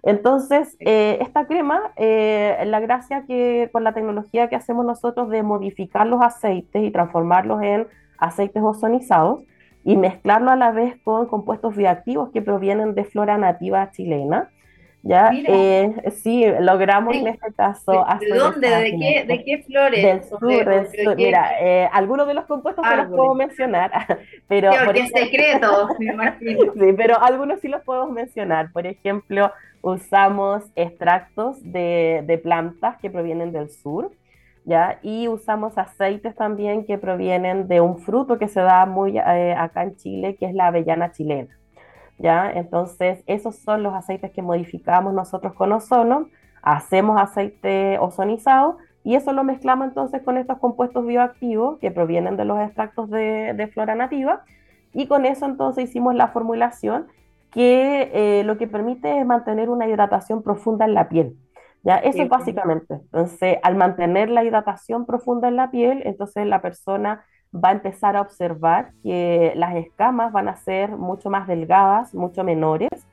Entonces, 0.02 0.76
eh, 0.80 1.18
esta 1.20 1.46
crema, 1.46 1.92
eh, 1.96 2.60
la 2.66 2.80
gracia 2.80 3.24
que 3.26 3.68
con 3.72 3.84
la 3.84 3.94
tecnología 3.94 4.48
que 4.48 4.56
hacemos 4.56 4.84
nosotros 4.84 5.28
de 5.28 5.44
modificar 5.44 6.08
los 6.08 6.20
aceites 6.20 6.82
y 6.82 6.90
transformarlos 6.90 7.62
en 7.62 7.86
aceites 8.18 8.62
ozonizados 8.62 9.44
y 9.84 9.96
mezclarlo 9.96 10.50
a 10.50 10.56
la 10.56 10.72
vez 10.72 10.96
con 11.04 11.26
compuestos 11.26 11.76
bioactivos 11.76 12.30
que 12.30 12.42
provienen 12.42 12.94
de 12.94 13.04
flora 13.04 13.38
nativa 13.38 13.90
chilena, 13.90 14.50
¿ya? 15.02 15.30
Eh, 15.32 16.10
sí, 16.22 16.44
logramos 16.60 17.14
en 17.14 17.28
este 17.28 17.52
caso 17.52 18.04
¿De, 18.20 18.26
¿de 18.26 18.38
dónde? 18.38 18.68
¿De 18.68 18.90
qué, 18.98 19.24
¿De 19.26 19.44
qué, 19.44 19.62
flores? 19.64 20.02
Del 20.02 20.24
sur, 20.24 20.64
del 20.64 21.04
sur. 21.04 21.16
Mira, 21.16 21.50
eh, 21.60 21.88
algunos 21.92 22.26
de 22.26 22.34
los 22.34 22.46
compuestos 22.46 22.86
que 22.88 22.96
los 22.96 23.08
puedo 23.08 23.34
mencionar, 23.34 23.90
pero... 24.48 24.70
Porque 24.84 25.00
es 25.00 25.10
secreto, 25.10 25.88
me 25.98 26.06
imagino. 26.06 26.72
Sí, 26.72 26.92
pero 26.96 27.20
algunos 27.20 27.60
sí 27.60 27.68
los 27.68 27.82
podemos 27.82 28.10
mencionar. 28.10 28.72
Por 28.72 28.86
ejemplo, 28.86 29.52
usamos 29.82 30.64
extractos 30.76 31.58
de, 31.62 32.22
de 32.26 32.38
plantas 32.38 32.96
que 32.98 33.10
provienen 33.10 33.52
del 33.52 33.70
sur, 33.70 34.12
¿ya? 34.64 34.98
Y 35.02 35.28
usamos 35.28 35.76
aceites 35.76 36.34
también 36.34 36.84
que 36.84 36.98
provienen 36.98 37.66
de 37.68 37.80
un 37.80 37.98
fruto 37.98 38.38
que 38.38 38.48
se 38.48 38.60
da 38.60 38.86
muy 38.86 39.18
eh, 39.18 39.54
acá 39.56 39.82
en 39.82 39.96
Chile, 39.96 40.36
que 40.36 40.46
es 40.46 40.54
la 40.54 40.68
avellana 40.68 41.12
chilena. 41.12 41.58
¿Ya? 42.22 42.50
Entonces, 42.52 43.22
esos 43.26 43.56
son 43.56 43.82
los 43.82 43.92
aceites 43.92 44.30
que 44.30 44.40
modificamos 44.40 45.12
nosotros 45.12 45.52
con 45.54 45.72
ozono, 45.72 46.28
hacemos 46.62 47.20
aceite 47.20 47.98
ozonizado 47.98 48.78
y 49.02 49.16
eso 49.16 49.32
lo 49.32 49.42
mezclamos 49.42 49.88
entonces 49.88 50.22
con 50.22 50.38
estos 50.38 50.58
compuestos 50.58 51.04
bioactivos 51.04 51.80
que 51.80 51.90
provienen 51.90 52.36
de 52.36 52.44
los 52.44 52.60
extractos 52.60 53.10
de, 53.10 53.68
flora 53.74 53.96
nativa 53.96 54.44
y 54.92 55.08
con 55.08 55.26
eso 55.26 55.44
entonces 55.44 55.90
hicimos 55.90 56.14
la 56.14 56.28
formulación 56.28 57.08
que 57.50 58.10
eh, 58.14 58.44
lo 58.44 58.56
que 58.56 58.68
permite 58.68 59.18
es 59.18 59.26
mantener 59.26 59.68
una 59.68 59.88
hidratación 59.88 60.42
profunda 60.42 60.84
en 60.84 60.94
la 60.94 61.08
piel. 61.08 61.36
¿ya? 61.82 61.96
Eso 61.96 62.26
básicamente. 62.28 62.94
Entonces, 62.94 63.58
al 63.62 63.74
mantener 63.74 64.30
la 64.30 64.44
hidratación 64.44 65.04
profunda 65.04 65.48
en 65.48 65.56
la 65.56 65.70
piel, 65.70 66.02
entonces 66.04 66.46
la 66.46 66.62
persona 66.62 67.24
va 67.54 67.70
a 67.70 67.72
empezar 67.72 68.16
a 68.16 68.22
observar 68.22 68.92
que 69.02 69.52
las 69.56 69.74
escamas 69.76 70.32
van 70.32 70.48
a 70.48 70.56
ser 70.56 70.90
mucho 70.96 71.30
más 71.30 71.46
delgadas, 71.46 72.14
mucho 72.14 72.44
menores, 72.44 73.06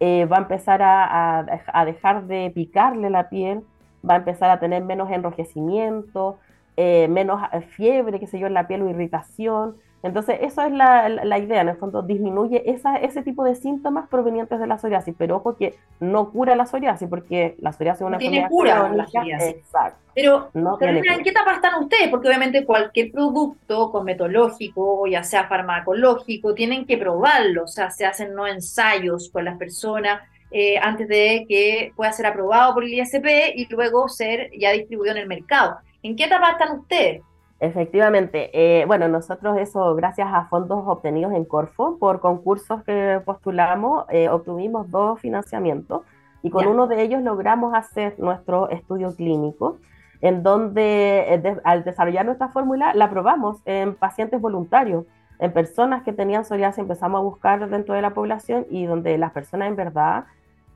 eh, 0.00 0.26
va 0.26 0.38
a 0.38 0.40
empezar 0.40 0.80
a, 0.82 1.84
dejar 1.86 2.26
de 2.26 2.50
picarle 2.54 3.10
la 3.10 3.28
piel, 3.28 3.62
va 4.08 4.14
a 4.14 4.16
empezar 4.18 4.50
a 4.50 4.58
tener 4.58 4.82
menos 4.84 5.10
enrojecimiento, 5.10 6.38
eh, 6.76 7.08
menos 7.08 7.40
fiebre, 7.68 8.18
qué 8.18 8.26
sé 8.26 8.38
yo, 8.38 8.46
en 8.48 8.54
la 8.54 8.66
piel 8.66 8.82
o 8.82 8.88
irritación, 8.88 9.76
entonces, 10.04 10.36
eso 10.42 10.60
es 10.62 10.70
la, 10.70 11.08
la, 11.08 11.38
idea, 11.38 11.62
en 11.62 11.70
el 11.70 11.76
fondo, 11.76 12.02
disminuye 12.02 12.70
esa, 12.70 12.96
ese 12.96 13.22
tipo 13.22 13.42
de 13.42 13.54
síntomas 13.54 14.06
provenientes 14.06 14.60
de 14.60 14.66
la 14.66 14.76
psoriasis, 14.76 15.14
pero 15.16 15.36
ojo 15.36 15.56
que 15.56 15.76
no 15.98 16.30
cura 16.30 16.54
la 16.54 16.66
psoriasis, 16.66 17.08
porque 17.08 17.56
la 17.58 17.72
psoriasis 17.72 18.02
es 18.02 18.06
una 18.06 18.18
tiene 18.18 18.46
cura 18.46 18.90
la 18.90 19.06
psoriasis. 19.06 19.56
Exacto. 19.56 19.98
Pero, 20.14 20.50
¿en 20.52 21.22
qué 21.22 21.30
etapa 21.30 21.54
están 21.54 21.82
ustedes? 21.82 22.08
Porque 22.10 22.28
obviamente 22.28 22.66
cualquier 22.66 23.12
producto 23.12 23.90
cosmetológico, 23.90 25.06
ya 25.06 25.24
sea 25.24 25.48
farmacológico, 25.48 26.52
tienen 26.52 26.84
que 26.84 26.98
probarlo, 26.98 27.64
o 27.64 27.66
sea, 27.66 27.90
se 27.90 28.04
hacen 28.04 28.34
no 28.34 28.46
ensayos 28.46 29.30
con 29.30 29.46
las 29.46 29.56
personas 29.56 30.20
eh, 30.50 30.76
antes 30.78 31.08
de 31.08 31.46
que 31.48 31.92
pueda 31.96 32.12
ser 32.12 32.26
aprobado 32.26 32.74
por 32.74 32.84
el 32.84 32.92
ISP 32.92 33.54
y 33.54 33.66
luego 33.70 34.06
ser 34.10 34.50
ya 34.56 34.70
distribuido 34.72 35.14
en 35.14 35.22
el 35.22 35.28
mercado. 35.28 35.78
¿En 36.02 36.14
qué 36.14 36.24
etapa 36.24 36.50
están 36.50 36.78
ustedes? 36.78 37.22
Efectivamente. 37.60 38.50
Eh, 38.52 38.84
bueno, 38.86 39.08
nosotros 39.08 39.56
eso, 39.58 39.94
gracias 39.94 40.28
a 40.32 40.46
fondos 40.46 40.82
obtenidos 40.86 41.32
en 41.32 41.44
Corfo, 41.44 41.98
por 41.98 42.20
concursos 42.20 42.82
que 42.82 43.20
postulamos, 43.24 44.04
eh, 44.10 44.28
obtuvimos 44.28 44.90
dos 44.90 45.20
financiamientos 45.20 46.02
y 46.42 46.50
con 46.50 46.66
uno 46.66 46.86
de 46.86 47.02
ellos 47.02 47.22
logramos 47.22 47.72
hacer 47.74 48.16
nuestro 48.18 48.68
estudio 48.68 49.14
clínico, 49.14 49.78
en 50.20 50.42
donde 50.42 51.34
eh, 51.34 51.56
al 51.64 51.84
desarrollar 51.84 52.26
nuestra 52.26 52.48
fórmula 52.48 52.92
la 52.92 53.08
probamos 53.08 53.62
en 53.64 53.94
pacientes 53.94 54.40
voluntarios, 54.40 55.06
en 55.38 55.52
personas 55.52 56.02
que 56.02 56.12
tenían 56.12 56.44
psoriasis, 56.44 56.80
empezamos 56.80 57.20
a 57.20 57.22
buscar 57.22 57.68
dentro 57.70 57.94
de 57.94 58.02
la 58.02 58.10
población 58.14 58.66
y 58.68 58.84
donde 58.84 59.16
las 59.16 59.32
personas 59.32 59.68
en 59.68 59.76
verdad 59.76 60.24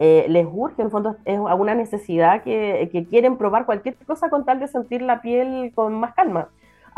les 0.01 0.47
urge, 0.51 0.81
en 0.81 0.93
fondo 0.93 1.17
es 1.25 1.41
una 1.41 1.75
necesidad 1.75 2.43
que, 2.45 2.89
que 2.93 3.05
quieren 3.05 3.37
probar 3.37 3.67
cualquier 3.67 3.97
cosa 4.07 4.31
con 4.31 4.45
tal 4.45 4.61
de 4.61 4.69
sentir 4.69 5.03
la 5.03 5.21
piel 5.21 5.73
con 5.75 5.99
más 5.99 6.15
calma. 6.15 6.49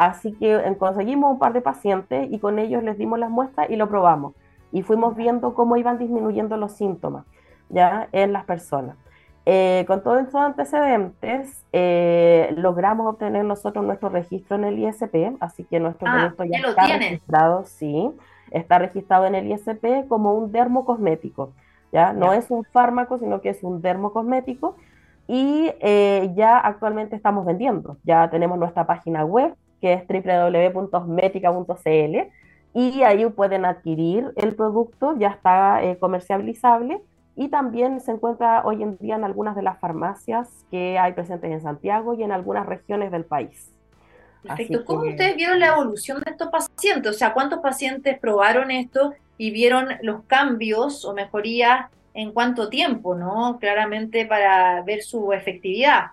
Así 0.00 0.32
que 0.32 0.54
eh, 0.54 0.76
conseguimos 0.78 1.30
un 1.30 1.38
par 1.38 1.52
de 1.52 1.60
pacientes 1.60 2.26
y 2.32 2.38
con 2.38 2.58
ellos 2.58 2.82
les 2.82 2.96
dimos 2.96 3.18
las 3.18 3.28
muestras 3.28 3.68
y 3.68 3.76
lo 3.76 3.86
probamos. 3.86 4.32
Y 4.72 4.80
fuimos 4.80 5.14
viendo 5.14 5.52
cómo 5.52 5.76
iban 5.76 5.98
disminuyendo 5.98 6.56
los 6.56 6.72
síntomas 6.72 7.26
ya 7.68 8.08
en 8.12 8.32
las 8.32 8.46
personas. 8.46 8.96
Eh, 9.44 9.84
con 9.86 10.02
todos 10.02 10.22
esos 10.22 10.40
antecedentes, 10.40 11.66
eh, 11.74 12.54
logramos 12.56 13.08
obtener 13.08 13.44
nosotros 13.44 13.84
nuestro 13.84 14.08
registro 14.08 14.56
en 14.56 14.64
el 14.64 14.78
ISP, 14.78 15.36
así 15.38 15.64
que 15.64 15.78
nuestro 15.80 16.08
ah, 16.08 16.32
producto 16.32 16.44
ya, 16.44 16.66
está 16.66 16.86
registrado, 16.86 17.64
sí, 17.66 18.10
está 18.52 18.78
registrado 18.78 19.26
en 19.26 19.34
el 19.34 19.52
ISP 19.52 20.08
como 20.08 20.32
un 20.32 20.50
dermocosmético. 20.50 21.52
¿ya? 21.92 22.14
No 22.14 22.32
es 22.32 22.50
un 22.50 22.64
fármaco, 22.64 23.18
sino 23.18 23.42
que 23.42 23.50
es 23.50 23.62
un 23.62 23.82
dermocosmético 23.82 24.76
y 25.26 25.70
eh, 25.80 26.32
ya 26.34 26.58
actualmente 26.58 27.16
estamos 27.16 27.44
vendiendo. 27.44 27.98
Ya 28.02 28.30
tenemos 28.30 28.58
nuestra 28.58 28.86
página 28.86 29.26
web, 29.26 29.54
que 29.80 29.94
es 29.94 30.04
www.osmetica.cl 30.06 32.30
y 32.72 33.02
ahí 33.02 33.26
pueden 33.30 33.64
adquirir 33.64 34.32
el 34.36 34.54
producto, 34.54 35.16
ya 35.18 35.28
está 35.28 35.82
eh, 35.82 35.98
comercializable 35.98 37.00
y 37.36 37.48
también 37.48 38.00
se 38.00 38.12
encuentra 38.12 38.62
hoy 38.64 38.82
en 38.82 38.96
día 38.98 39.16
en 39.16 39.24
algunas 39.24 39.56
de 39.56 39.62
las 39.62 39.78
farmacias 39.80 40.64
que 40.70 40.98
hay 40.98 41.12
presentes 41.12 41.50
en 41.50 41.60
Santiago 41.60 42.14
y 42.14 42.22
en 42.22 42.32
algunas 42.32 42.66
regiones 42.66 43.10
del 43.10 43.24
país. 43.24 43.72
Perfecto. 44.42 44.84
¿Cómo 44.84 45.02
ustedes 45.02 45.36
vieron 45.36 45.58
la 45.58 45.68
evolución 45.68 46.20
de 46.24 46.30
estos 46.30 46.48
pacientes? 46.48 47.10
O 47.10 47.14
sea, 47.14 47.34
¿cuántos 47.34 47.60
pacientes 47.60 48.18
probaron 48.18 48.70
esto 48.70 49.12
y 49.36 49.50
vieron 49.50 49.88
los 50.02 50.22
cambios 50.24 51.04
o 51.04 51.12
mejorías 51.12 51.90
en 52.14 52.32
cuánto 52.32 52.68
tiempo, 52.68 53.14
¿no? 53.14 53.58
Claramente 53.58 54.26
para 54.26 54.82
ver 54.82 55.02
su 55.02 55.32
efectividad. 55.32 56.06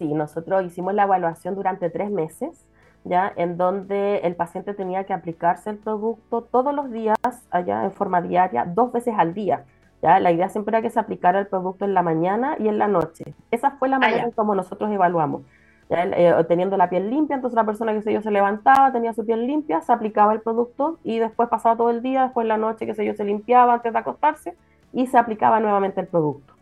Sí, 0.00 0.14
nosotros 0.14 0.64
hicimos 0.64 0.94
la 0.94 1.02
evaluación 1.02 1.54
durante 1.54 1.90
tres 1.90 2.10
meses, 2.10 2.66
¿ya? 3.04 3.34
En 3.36 3.58
donde 3.58 4.20
el 4.20 4.34
paciente 4.34 4.72
tenía 4.72 5.04
que 5.04 5.12
aplicarse 5.12 5.68
el 5.68 5.76
producto 5.76 6.40
todos 6.40 6.74
los 6.74 6.90
días, 6.90 7.18
allá 7.50 7.84
en 7.84 7.92
forma 7.92 8.22
diaria, 8.22 8.64
dos 8.64 8.92
veces 8.92 9.12
al 9.18 9.34
día. 9.34 9.66
¿Ya? 10.00 10.18
La 10.18 10.32
idea 10.32 10.48
siempre 10.48 10.74
era 10.74 10.80
que 10.80 10.88
se 10.88 10.98
aplicara 10.98 11.38
el 11.38 11.48
producto 11.48 11.84
en 11.84 11.92
la 11.92 12.02
mañana 12.02 12.56
y 12.58 12.68
en 12.68 12.78
la 12.78 12.88
noche. 12.88 13.34
Esa 13.50 13.72
fue 13.72 13.90
la 13.90 13.96
ah, 13.96 13.98
manera 13.98 14.24
en 14.24 14.30
como 14.30 14.54
nosotros 14.54 14.90
evaluamos. 14.90 15.42
Eh, 15.90 16.32
teniendo 16.48 16.78
la 16.78 16.88
piel 16.88 17.10
limpia, 17.10 17.36
entonces 17.36 17.54
la 17.56 17.66
persona 17.66 17.92
que 17.92 18.00
se 18.00 18.10
yo 18.10 18.22
se 18.22 18.30
levantaba, 18.30 18.92
tenía 18.92 19.12
su 19.12 19.26
piel 19.26 19.46
limpia, 19.46 19.82
se 19.82 19.92
aplicaba 19.92 20.32
el 20.32 20.40
producto 20.40 20.98
y 21.04 21.18
después 21.18 21.50
pasaba 21.50 21.76
todo 21.76 21.90
el 21.90 22.00
día, 22.00 22.22
después 22.22 22.44
en 22.44 22.48
la 22.48 22.56
noche 22.56 22.86
que 22.86 22.94
se 22.94 23.04
yo 23.04 23.12
se 23.12 23.24
limpiaba 23.24 23.74
antes 23.74 23.92
de 23.92 23.98
acostarse 23.98 24.56
y 24.94 25.08
se 25.08 25.18
aplicaba 25.18 25.60
nuevamente 25.60 26.00
el 26.00 26.06
producto. 26.06 26.54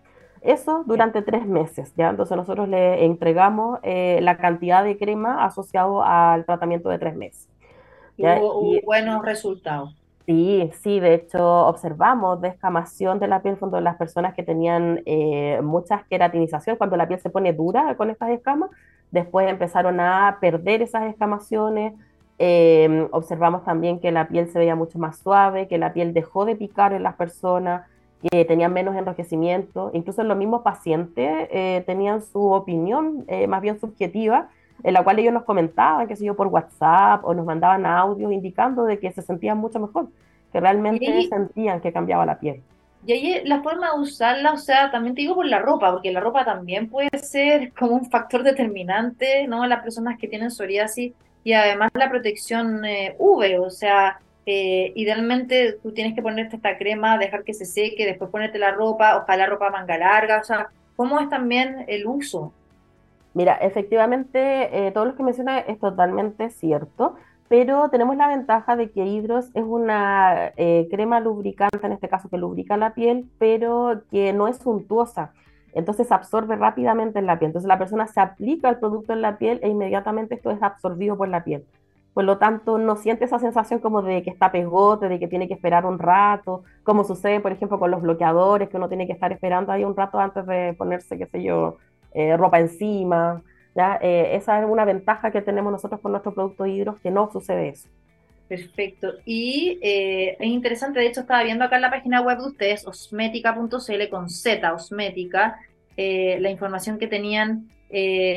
Eso 0.49 0.83
durante 0.87 1.21
tres 1.21 1.47
meses, 1.47 1.93
¿ya? 1.95 2.09
Entonces 2.09 2.35
nosotros 2.35 2.71
le 2.71 3.05
entregamos 3.05 3.81
eh, 3.83 4.19
la 4.23 4.38
cantidad 4.38 4.83
de 4.83 4.97
crema 4.97 5.45
asociado 5.45 6.02
al 6.02 6.47
tratamiento 6.47 6.88
de 6.88 6.99
tres 6.99 7.14
meses. 7.14 7.50
Hubo, 8.17 8.81
buenos 8.83 9.23
resultados. 9.23 9.95
Sí, 10.25 10.71
sí, 10.81 11.00
de 11.00 11.12
hecho 11.12 11.67
observamos 11.67 12.40
descamación 12.40 13.19
de 13.19 13.28
la 13.28 13.43
piel 13.43 13.59
cuando 13.59 13.78
las 13.83 13.97
personas 13.97 14.33
que 14.33 14.43
tenían 14.43 15.02
eh, 15.05 15.61
mucha 15.62 16.07
queratinización, 16.09 16.76
cuando 16.76 16.97
la 16.97 17.07
piel 17.07 17.21
se 17.21 17.28
pone 17.28 17.52
dura 17.52 17.95
con 17.99 18.09
estas 18.09 18.31
escamas, 18.31 18.71
después 19.11 19.50
empezaron 19.50 20.00
a 20.00 20.38
perder 20.40 20.81
esas 20.81 21.11
escamaciones. 21.11 21.93
Em, 22.38 23.07
observamos 23.11 23.64
también 23.64 24.00
que 24.00 24.12
la 24.12 24.28
piel 24.28 24.49
se 24.49 24.59
veía 24.59 24.76
mucho 24.76 24.99
más 24.99 25.19
suave, 25.19 25.69
que 25.69 25.76
la 25.76 25.93
piel 25.93 26.14
dejó 26.14 26.47
de 26.47 26.57
picar 26.57 26.95
en 26.95 27.02
las 27.02 27.17
personas, 27.17 27.87
que 28.23 28.45
tenían 28.45 28.73
menos 28.73 28.97
enrojecimiento. 28.97 29.91
Incluso 29.95 30.23
los 30.23 30.37
mismos 30.37 30.63
pacientes 30.63 31.49
eh, 31.51 31.83
tenían 31.87 32.23
su 32.23 32.53
opinión 32.53 33.25
eh, 33.29 33.47
más 33.47 33.63
bien 33.63 33.79
subjetiva, 33.79 34.49
en 34.83 34.95
la 34.95 35.03
cual 35.03 35.19
ellos 35.19 35.33
nos 35.33 35.45
comentaban, 35.45 36.07
qué 36.07 36.17
sé 36.17 36.25
yo, 36.25 36.35
por 36.35 36.49
WhatsApp 36.49 37.25
o 37.25 37.35
nos 37.35 37.47
mandaban 37.47 37.87
audios 37.87 38.33
indicando 38.33 38.85
de 38.85 38.99
que 38.99 39.13
se 39.13 39.23
sentían 39.23 39.59
mucho 39.59 39.81
mejor, 39.81 40.09
que 40.53 40.61
realmente 40.61 41.29
sentían 41.29 41.81
que 41.81 41.93
cambiaba 41.93 42.27
la 42.27 42.39
piel. 42.39 42.63
Y 43.07 43.13
ahí 43.13 43.41
la 43.45 43.63
forma 43.63 43.93
de 43.93 44.01
usarla, 44.01 44.53
o 44.53 44.59
sea, 44.59 44.91
también 44.91 45.15
te 45.15 45.23
digo 45.23 45.35
por 45.35 45.47
la 45.47 45.61
ropa, 45.61 45.93
porque 45.93 46.13
la 46.13 46.21
ropa 46.21 46.45
también 46.45 46.89
puede 46.89 47.17
ser 47.19 47.73
como 47.73 47.93
un 47.93 48.11
factor 48.11 48.43
determinante, 48.43 49.47
¿no? 49.47 49.67
Las 49.67 49.83
personas 49.83 50.19
que 50.19 50.29
tienen 50.29 50.51
psoriasis 50.51 51.13
y 51.45 51.53
además 51.53 51.91
la 51.95 52.11
protección 52.11 52.85
eh, 52.85 53.15
UV, 53.19 53.61
o 53.61 53.71
sea, 53.71 54.21
eh, 54.49 54.93
idealmente 54.97 55.78
tú 55.83 55.93
tienes 55.93 56.14
que 56.14 56.23
ponerte 56.23 56.57
esta 56.57 56.78
crema, 56.78 57.19
dejar 57.19 57.45
que 57.45 57.55
se 57.55 57.67
seque, 57.67 58.07
después 58.07 58.31
ponerte 58.31 58.59
la 58.59 58.73
ropa, 58.73 59.19
ojalá 59.19 59.47
ropa 59.47 59.71
manga 59.71 59.99
larga, 59.99 60.40
o 60.40 60.45
sea, 60.45 60.69
¿cómo 60.97 61.21
es 61.21 61.28
también 61.28 61.85
el 61.87 62.07
uso? 62.07 62.52
Mira, 63.35 63.57
efectivamente, 63.57 64.87
eh, 64.87 64.90
todo 64.93 65.05
lo 65.05 65.17
que 65.17 65.23
menciona 65.23 65.59
es 65.59 65.78
totalmente 65.78 66.50
cierto 66.50 67.17
pero 67.49 67.88
tenemos 67.88 68.17
la 68.17 68.28
ventaja 68.28 68.76
de 68.76 68.90
que 68.90 69.07
Hidros 69.07 69.47
es 69.55 69.64
una 69.64 70.52
eh, 70.57 70.87
crema 70.90 71.19
lubricante, 71.19 71.78
en 71.83 71.93
este 71.93 72.09
caso 72.09 72.29
que 72.29 72.37
lubrica 72.37 72.77
la 72.77 72.94
piel, 72.94 73.27
pero 73.38 74.03
que 74.11 74.35
no 74.35 74.49
es 74.49 74.59
suntuosa. 74.59 75.33
Entonces 75.73 76.12
absorbe 76.12 76.57
rápidamente 76.57 77.18
en 77.18 77.27
la 77.27 77.38
piel. 77.38 77.51
Entonces 77.51 77.68
la 77.68 77.79
persona 77.79 78.07
se 78.07 78.20
aplica 78.20 78.68
el 78.68 78.79
producto 78.79 79.14
en 79.14 79.23
la 79.23 79.38
piel 79.38 79.61
e 79.62 79.68
inmediatamente 79.68 80.35
esto 80.35 80.51
es 80.51 80.62
absorbido 80.62 81.16
por 81.16 81.29
la 81.29 81.42
piel. 81.42 81.64
Por 82.14 82.25
lo 82.25 82.38
tanto, 82.38 82.79
no 82.79 82.97
siente 82.97 83.25
esa 83.25 83.38
sensación 83.38 83.79
como 83.81 84.03
de 84.03 84.23
que 84.23 84.31
está 84.31 84.51
pegote, 84.51 85.09
de 85.09 85.18
que 85.18 85.29
tiene 85.29 85.47
que 85.47 85.55
esperar 85.55 85.87
un 85.87 85.99
rato, 85.99 86.64
como 86.83 87.05
sucede, 87.05 87.40
por 87.40 87.53
ejemplo, 87.53 87.79
con 87.79 87.90
los 87.90 88.03
bloqueadores, 88.03 88.68
que 88.68 88.77
uno 88.77 88.88
tiene 88.88 89.07
que 89.07 89.12
estar 89.12 89.33
esperando 89.33 89.71
ahí 89.71 89.85
un 89.85 89.97
rato 89.97 90.18
antes 90.18 90.44
de 90.47 90.75
ponerse, 90.77 91.16
qué 91.16 91.27
sé 91.27 91.42
yo, 91.42 91.77
eh, 92.14 92.37
ropa 92.37 92.59
encima. 92.59 93.42
Eh, 94.01 94.31
esa 94.33 94.61
es 94.61 94.66
una 94.68 94.85
ventaja 94.85 95.31
que 95.31 95.42
tenemos 95.42 95.71
nosotros 95.71 96.01
con 96.01 96.11
nuestro 96.11 96.35
producto 96.35 96.66
hidros, 96.66 96.99
que 97.01 97.11
no 97.11 97.31
sucede 97.31 97.68
eso. 97.68 97.88
Perfecto. 98.49 99.12
Y 99.25 99.79
eh, 99.83 100.37
es 100.40 100.49
interesante, 100.49 100.99
de 100.99 101.07
hecho 101.07 101.21
estaba 101.21 101.44
viendo 101.44 101.64
acá 101.64 101.77
en 101.77 101.83
la 101.83 101.90
página 101.90 102.23
web 102.23 102.38
de 102.38 102.47
ustedes, 102.47 102.87
osmética.cl 102.87 104.09
con 104.11 104.31
Z, 104.31 104.73
osmética, 104.73 105.59
la 105.97 106.51
información 106.51 106.99
que 106.99 107.09
tenían 107.09 107.68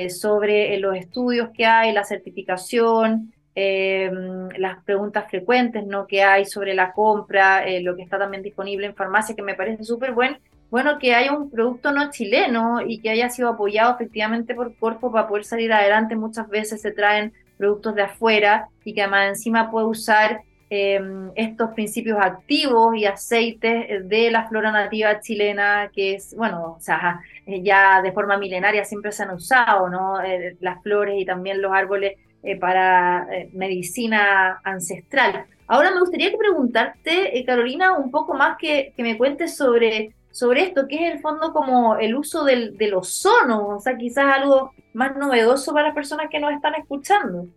sobre 0.10 0.77
los 0.79 0.95
estudios 0.95 1.49
que 1.51 1.65
hay, 1.65 1.93
la 1.93 2.03
certificación, 2.03 3.34
las 3.55 4.83
preguntas 4.85 5.29
frecuentes 5.29 5.85
¿no? 5.85 6.07
que 6.07 6.23
hay 6.23 6.45
sobre 6.45 6.73
la 6.73 6.93
compra, 6.93 7.63
lo 7.81 7.95
que 7.95 8.03
está 8.03 8.17
también 8.17 8.43
disponible 8.43 8.87
en 8.87 8.95
farmacia, 8.95 9.35
que 9.35 9.41
me 9.41 9.55
parece 9.55 9.83
súper 9.83 10.13
bueno 10.13 10.37
bueno, 10.71 10.99
que 10.99 11.13
haya 11.13 11.33
un 11.33 11.51
producto 11.51 11.91
no 11.91 12.09
chileno 12.11 12.79
y 12.81 13.01
que 13.01 13.09
haya 13.09 13.29
sido 13.29 13.49
apoyado 13.49 13.93
efectivamente 13.93 14.55
por 14.55 14.73
Corfo 14.77 15.11
para 15.11 15.27
poder 15.27 15.43
salir 15.43 15.73
adelante. 15.73 16.15
Muchas 16.15 16.47
veces 16.47 16.81
se 16.81 16.91
traen 16.91 17.33
productos 17.57 17.93
de 17.93 18.03
afuera 18.03 18.69
y 18.85 18.93
que 18.93 19.01
además 19.01 19.27
encima 19.27 19.69
puede 19.69 19.87
usar 19.87 20.41
em, 20.69 21.29
estos 21.35 21.71
principios 21.73 22.17
activos 22.21 22.95
y 22.95 23.05
aceites 23.05 24.07
de 24.07 24.31
la 24.31 24.47
flora 24.47 24.71
nativa 24.71 25.19
chilena, 25.19 25.91
que 25.93 26.15
es, 26.15 26.33
bueno, 26.37 26.75
o 26.77 26.79
sea, 26.79 27.19
eh, 27.45 27.61
ya 27.61 28.01
de 28.01 28.13
forma 28.13 28.37
milenaria 28.37 28.85
siempre 28.85 29.11
se 29.11 29.23
han 29.23 29.31
usado, 29.31 29.89
¿no? 29.89 30.23
Eh, 30.23 30.55
las 30.61 30.81
flores 30.81 31.15
y 31.19 31.25
también 31.25 31.61
los 31.61 31.73
árboles 31.73 32.13
eh, 32.43 32.58
para 32.58 33.27
medicina 33.54 34.60
ancestral. 34.63 35.45
Ahora 35.67 35.91
me 35.91 36.01
gustaría 36.01 36.36
preguntarte, 36.38 37.43
Carolina, 37.45 37.93
un 37.93 38.12
poco 38.12 38.34
más 38.34 38.58
que, 38.58 38.93
me 38.97 39.17
cuentes 39.17 39.56
sobre 39.56 40.13
sobre 40.34 40.63
esto, 40.63 40.88
que 40.88 40.95
es 40.95 41.13
el 41.13 41.19
fondo 41.19 41.51
como 41.51 41.97
el 41.97 42.15
uso 42.15 42.45
del, 42.45 42.77
del 42.77 42.93
ozono, 42.93 43.67
o 43.67 43.80
sea, 43.82 43.97
quizás 43.97 44.38
algo 44.38 44.71
más 44.93 45.13
novedoso 45.17 45.73
para 45.73 45.88
las 45.88 45.95
personas 45.95 46.27
que 46.30 46.39
nos 46.39 46.54
están 46.54 46.73
escuchando. 46.75 47.47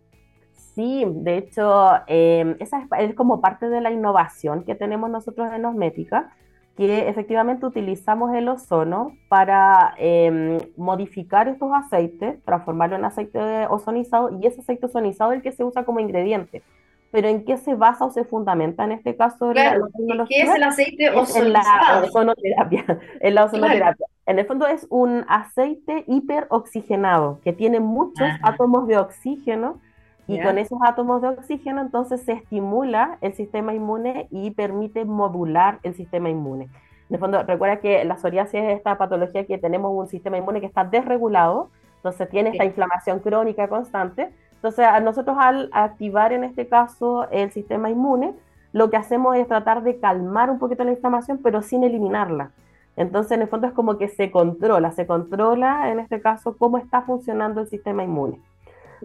Sí, 0.75 1.05
de 1.07 1.37
hecho, 1.37 1.91
esa 2.07 2.87
es, 2.99 3.15
como 3.15 3.39
parte 3.39 3.69
de 3.69 3.79
la 3.79 3.91
innovación 3.91 4.65
que 4.65 4.75
tenemos 4.75 5.09
nosotros 5.09 5.49
en 5.53 5.63
Osmética, 5.63 6.35
que 6.75 7.07
efectivamente 7.07 7.65
utilizamos 7.65 8.33
el 8.35 8.49
ozono 8.49 9.15
para 9.29 9.93
em, 9.97 10.57
modificar 10.75 11.47
estos 11.47 11.71
aceites, 11.73 12.43
transformarlo 12.43 12.95
en 12.97 13.05
aceite 13.05 13.39
ozonizado, 13.69 14.37
y 14.41 14.45
ese 14.45 14.61
aceite 14.61 14.85
ozonizado 14.85 15.31
es 15.31 15.37
el 15.37 15.43
que 15.43 15.51
se 15.51 15.63
usa 15.63 15.85
como 15.85 15.99
ingrediente 15.99 16.61
pero 17.15 17.29
¿en 17.29 17.45
qué 17.45 17.55
se 17.55 17.75
basa 17.75 18.03
o 18.03 18.11
se 18.11 18.25
fundamenta 18.25 18.83
en 18.83 18.91
este 18.91 19.15
caso? 19.15 19.51
Claro, 19.51 19.87
¿qué 20.27 20.41
es 20.41 20.53
el 20.53 20.63
aceite 20.63 21.11
ozonizado? 21.11 21.45
En 21.45 21.53
la 21.53 22.03
ozonoterapia. 22.03 22.85
En 23.21 23.35
la 23.35 23.45
ozonoterapia. 23.45 24.05
En 24.25 24.37
el 24.37 24.45
fondo 24.45 24.67
es 24.67 24.85
un 24.89 25.23
aceite 25.29 26.03
hiperoxigenado 26.07 27.39
que 27.41 27.53
tiene 27.53 27.79
muchos 27.79 28.27
átomos 28.41 28.85
de 28.87 28.97
oxígeno 28.97 29.79
y 30.27 30.41
con 30.41 30.57
esos 30.57 30.79
átomos 30.83 31.21
de 31.21 31.29
oxígeno 31.29 31.81
entonces 31.81 32.21
se 32.21 32.33
estimula 32.33 33.17
el 33.21 33.33
sistema 33.33 33.73
inmune 33.73 34.27
y 34.31 34.51
permite 34.51 35.05
modular 35.05 35.79
el 35.83 35.93
sistema 35.93 36.29
inmune. 36.29 36.65
En 37.09 37.15
el 37.15 37.19
fondo, 37.19 37.43
recuerda 37.43 37.77
que 37.77 38.03
la 38.05 38.17
psoriasis 38.17 38.55
es 38.55 38.77
esta 38.77 38.97
patología 38.97 39.45
que 39.45 39.57
tenemos 39.57 39.91
un 39.93 40.07
sistema 40.07 40.37
inmune 40.37 40.59
que 40.59 40.65
está 40.65 40.83
desregulado, 40.83 41.69
entonces 41.97 42.29
tiene 42.29 42.49
esta 42.49 42.65
inflamación 42.65 43.19
crónica 43.19 43.67
constante, 43.67 44.31
entonces, 44.65 44.87
a 44.87 44.99
nosotros 44.99 45.37
al 45.39 45.69
activar 45.73 46.33
en 46.33 46.43
este 46.43 46.67
caso 46.67 47.29
el 47.29 47.51
sistema 47.51 47.91
inmune, 47.91 48.33
lo 48.73 48.89
que 48.89 48.97
hacemos 48.97 49.35
es 49.35 49.47
tratar 49.47 49.83
de 49.83 49.99
calmar 49.99 50.49
un 50.49 50.57
poquito 50.57 50.83
la 50.83 50.89
inflamación, 50.89 51.39
pero 51.43 51.61
sin 51.61 51.83
eliminarla. 51.83 52.49
Entonces, 52.95 53.33
en 53.33 53.43
el 53.43 53.47
fondo 53.47 53.67
es 53.67 53.73
como 53.73 53.99
que 53.99 54.07
se 54.07 54.31
controla, 54.31 54.91
se 54.91 55.05
controla 55.05 55.91
en 55.91 55.99
este 55.99 56.19
caso 56.19 56.57
cómo 56.57 56.79
está 56.79 57.03
funcionando 57.03 57.61
el 57.61 57.67
sistema 57.67 58.03
inmune. 58.03 58.39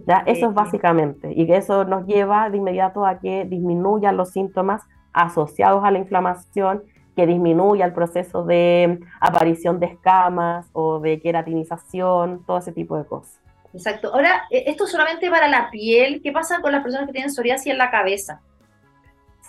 ¿Ya? 0.07 0.23
Eso 0.27 0.49
es 0.49 0.55
básicamente, 0.55 1.33
y 1.35 1.47
que 1.47 1.57
eso 1.57 1.85
nos 1.85 2.07
lleva 2.07 2.51
de 2.51 2.57
inmediato 2.57 3.05
a 3.05 3.19
que 3.19 3.45
disminuyan 3.45 4.17
los 4.17 4.31
síntomas 4.31 4.83
asociados 5.13 5.85
a 5.85 5.91
la 5.91 5.99
inflamación, 5.99 6.83
que 7.17 7.27
disminuya 7.27 7.85
el 7.85 7.93
proceso 7.93 8.45
de 8.45 9.01
aparición 9.21 9.81
de 9.81 9.87
escamas 9.87 10.69
o 10.73 11.01
de 11.01 11.21
queratinización, 11.21 12.45
todo 12.47 12.59
ese 12.59 12.73
tipo 12.73 12.97
de 12.97 13.05
cosas. 13.05 13.41
Exacto. 13.73 14.13
Ahora, 14.13 14.45
e, 14.51 14.65
esto 14.67 14.87
solamente 14.87 15.31
para 15.31 15.49
la 15.49 15.71
piel. 15.71 16.21
¿Qué 16.23 16.33
pasa 16.33 16.61
con 16.61 16.73
las 16.73 16.83
personas 16.83 17.07
que 17.07 17.13
tienen 17.13 17.31
psoriasis 17.31 17.73
en 17.73 17.79
la 17.79 17.91
cabeza? 17.91 18.41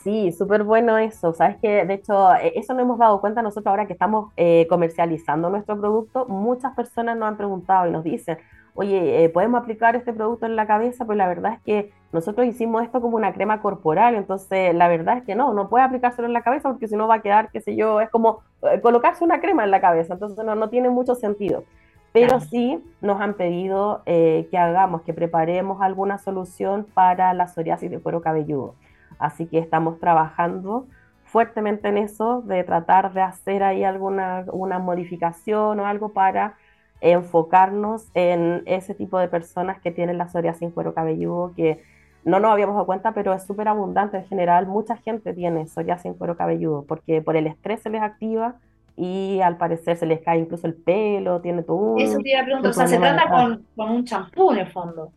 Sí, 0.03 0.31
súper 0.31 0.63
bueno 0.63 0.97
eso. 0.97 1.33
Sabes 1.33 1.57
que, 1.57 1.85
de 1.85 1.93
hecho, 1.95 2.33
e, 2.35 2.53
eso 2.55 2.73
nos 2.73 2.83
hemos 2.83 2.99
dado 2.99 3.21
cuenta 3.21 3.41
nosotros 3.41 3.67
ahora 3.67 3.87
que 3.87 3.93
estamos 3.93 4.31
eh, 4.37 4.67
comercializando 4.69 5.49
nuestro 5.49 5.79
producto. 5.79 6.25
Muchas 6.27 6.75
personas 6.75 7.17
nos 7.17 7.29
han 7.29 7.37
preguntado 7.37 7.87
y 7.87 7.91
nos 7.91 8.03
dicen, 8.03 8.37
oye, 8.73 9.23
eh, 9.23 9.29
¿podemos 9.29 9.61
aplicar 9.61 9.95
este 9.95 10.13
producto 10.13 10.45
en 10.45 10.55
la 10.55 10.67
cabeza? 10.67 11.05
Pues 11.05 11.17
la 11.17 11.27
verdad 11.27 11.53
es 11.53 11.61
que 11.61 11.93
nosotros 12.11 12.47
hicimos 12.47 12.83
esto 12.83 13.01
como 13.01 13.17
una 13.17 13.33
crema 13.33 13.61
corporal, 13.61 14.15
entonces 14.15 14.73
la 14.75 14.87
verdad 14.87 15.17
es 15.17 15.23
que 15.23 15.35
no, 15.35 15.53
no 15.53 15.69
puede 15.69 15.83
aplicárselo 15.83 16.27
en 16.27 16.33
la 16.33 16.41
cabeza 16.41 16.69
porque 16.69 16.87
si 16.87 16.95
no 16.95 17.07
va 17.07 17.15
a 17.15 17.21
quedar, 17.21 17.49
qué 17.51 17.61
sé 17.61 17.75
yo, 17.75 18.01
es 18.01 18.09
como 18.09 18.41
eh, 18.63 18.81
colocarse 18.81 19.23
una 19.23 19.39
crema 19.39 19.63
en 19.63 19.71
la 19.71 19.81
cabeza, 19.81 20.13
entonces 20.13 20.43
no, 20.43 20.55
no 20.55 20.69
tiene 20.69 20.89
mucho 20.89 21.15
sentido. 21.15 21.63
Pero 22.13 22.41
sí 22.41 22.83
nos 22.99 23.21
han 23.21 23.35
pedido 23.35 24.01
que 24.05 24.57
hagamos, 24.57 25.03
que 25.03 25.13
preparemos 25.13 25.81
alguna 25.81 26.17
solución 26.17 26.85
para 26.93 27.33
la 27.33 27.47
psoriasis 27.47 27.89
de 27.89 27.99
cuero 27.99 28.21
cabelludo. 28.21 28.75
Así 29.17 29.45
que 29.45 29.59
estamos 29.59 29.97
trabajando 29.97 30.87
fuertemente 31.31 31.87
en 31.87 31.97
eso, 31.97 32.41
de 32.41 32.65
tratar 32.65 33.13
de 33.13 33.21
hacer 33.21 33.63
ahí 33.63 33.85
alguna 33.85 34.43
una 34.51 34.79
modificación 34.79 35.79
o 35.79 35.85
algo 35.85 36.09
para 36.09 36.57
enfocarnos 37.01 38.05
en 38.13 38.63
ese 38.65 38.93
tipo 38.93 39.19
de 39.19 39.27
personas 39.27 39.81
que 39.81 39.91
tienen 39.91 40.17
la 40.17 40.29
psoriasis 40.29 40.61
en 40.61 40.71
cuero 40.71 40.93
cabelludo, 40.93 41.51
que 41.55 41.81
no 42.23 42.39
nos 42.39 42.51
habíamos 42.51 42.75
dado 42.75 42.85
cuenta, 42.85 43.13
pero 43.13 43.33
es 43.33 43.43
súper 43.43 43.67
abundante 43.67 44.17
en 44.17 44.25
general. 44.25 44.67
Mucha 44.67 44.95
gente 44.97 45.33
tiene 45.33 45.67
psoriasis 45.67 46.05
en 46.05 46.13
cuero 46.13 46.37
cabelludo 46.37 46.85
porque 46.87 47.21
por 47.21 47.35
el 47.35 47.47
estrés 47.47 47.81
se 47.81 47.89
les 47.89 48.01
activa 48.01 48.55
y 48.95 49.41
al 49.41 49.57
parecer 49.57 49.97
se 49.97 50.05
les 50.05 50.21
cae 50.21 50.39
incluso 50.39 50.67
el 50.67 50.75
pelo, 50.75 51.41
tiene 51.41 51.63
todo 51.63 51.77
un... 51.77 51.99
Eso 51.99 52.19
te 52.19 52.29
iba 52.29 52.41
a 52.41 52.45
preguntar, 52.45 52.71
o 52.71 52.73
sea, 52.73 52.87
se 52.87 52.97
trata 52.97 53.29
con, 53.29 53.65
con 53.75 53.91
un 53.91 54.05
champú 54.05 54.51
en 54.51 54.59
el 54.59 54.67
fondo. 54.67 55.11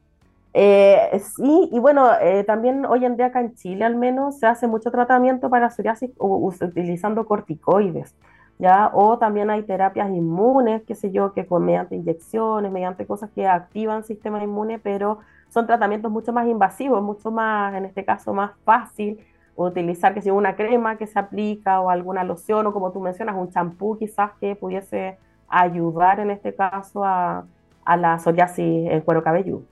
Eh, 0.57 1.20
sí, 1.37 1.68
y 1.73 1.79
bueno, 1.81 2.09
eh, 2.23 2.44
también 2.44 2.87
hoy 2.87 3.05
en 3.05 3.16
día 3.16 3.27
acá 3.27 3.40
en 3.40 3.57
Chile 3.57 3.85
al 3.85 3.97
menos 3.97 4.38
se 4.38 4.47
hace 4.47 4.68
mucho 4.68 4.92
tratamiento 4.92 5.51
para 5.51 5.68
psoriasis 5.68 6.12
utilizando 6.16 7.27
corticoides, 7.27 8.14
¿ya? 8.58 8.90
O 8.92 9.18
también 9.18 9.50
hay 9.50 9.62
terapias 9.62 10.10
inmunes, 10.10 10.82
qué 10.86 10.94
sé 10.94 11.10
yo, 11.10 11.32
que 11.32 11.46
con, 11.46 11.64
mediante 11.64 11.96
inyecciones, 11.96 12.70
mediante 12.70 13.06
cosas 13.06 13.30
que 13.34 13.46
activan 13.46 14.04
sistema 14.04 14.42
inmune, 14.42 14.78
pero 14.78 15.18
son 15.48 15.66
tratamientos 15.66 16.10
mucho 16.10 16.32
más 16.32 16.46
invasivos, 16.46 17.02
mucho 17.02 17.30
más, 17.30 17.74
en 17.74 17.84
este 17.84 18.04
caso, 18.04 18.32
más 18.32 18.52
fácil 18.64 19.18
utilizar, 19.56 20.14
que 20.14 20.22
sea 20.22 20.32
una 20.32 20.56
crema 20.56 20.96
que 20.96 21.06
se 21.06 21.18
aplica 21.18 21.80
o 21.80 21.90
alguna 21.90 22.24
loción 22.24 22.66
o 22.66 22.72
como 22.72 22.90
tú 22.90 23.00
mencionas, 23.00 23.36
un 23.36 23.50
champú 23.50 23.96
quizás 23.98 24.32
que 24.40 24.56
pudiese 24.56 25.16
ayudar 25.48 26.18
en 26.20 26.30
este 26.30 26.54
caso 26.54 27.04
a, 27.04 27.46
a 27.84 27.96
la 27.96 28.18
psoriasis 28.18 28.90
en 28.90 29.00
cuero 29.02 29.22
cabelludo. 29.22 29.62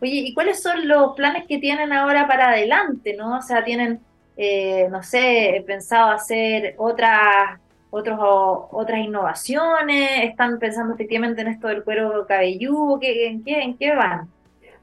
Oye, 0.00 0.12
¿y 0.26 0.34
cuáles 0.34 0.62
son 0.62 0.86
los 0.86 1.14
planes 1.14 1.46
que 1.46 1.58
tienen 1.58 1.92
ahora 1.92 2.26
para 2.28 2.50
adelante, 2.50 3.16
no? 3.16 3.38
O 3.38 3.42
sea, 3.42 3.64
tienen, 3.64 4.00
eh, 4.36 4.86
no 4.90 5.02
sé, 5.02 5.62
pensado 5.66 6.12
hacer 6.12 6.74
otras, 6.78 7.58
otros, 7.90 8.18
otras 8.20 9.00
innovaciones, 9.00 10.24
están 10.24 10.58
pensando 10.58 10.94
efectivamente 10.94 11.40
en 11.40 11.48
esto 11.48 11.68
del 11.68 11.84
cuero 11.84 12.26
cabelludo, 12.26 12.98
en, 13.02 13.42
qué, 13.44 13.62
¿en 13.62 13.76
qué 13.76 13.94
van? 13.94 14.28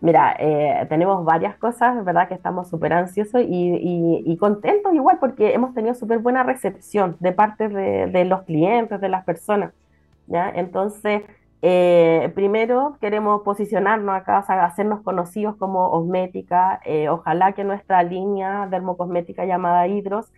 Mira, 0.01 0.35
eh, 0.39 0.85
tenemos 0.89 1.23
varias 1.25 1.57
cosas, 1.57 2.03
verdad 2.03 2.27
que 2.27 2.33
estamos 2.33 2.69
súper 2.69 2.93
ansiosos 2.93 3.41
y, 3.47 4.37
contentos 4.39 4.93
igual 4.93 5.17
porque 5.19 5.53
hemos 5.53 5.73
tenido 5.73 5.95
súper 5.95 6.19
buena 6.19 6.43
recepción 6.43 7.15
de 7.19 7.31
parte 7.31 7.69
de, 7.69 8.07
de, 8.07 8.25
los 8.25 8.43
clientes, 8.43 8.99
de 8.99 9.09
las 9.09 9.23
personas, 9.23 9.73
¿ya? 10.27 10.49
Entonces, 10.53 11.23
eh, 11.67 12.31
primero 12.35 12.95
queremos 13.01 13.41
posicionarnos 13.41 14.15
acá, 14.15 14.37
hacernos 14.37 15.01
conocidos 15.01 15.55
como 15.55 15.89
Osmética. 15.89 16.79
Eh, 16.85 17.09
ojalá 17.09 17.53
que 17.53 17.63
nuestra 17.63 18.03
línea 18.03 18.67
dermocosmética 18.69 19.45
llamada 19.45 19.87
Hidros 19.87 20.31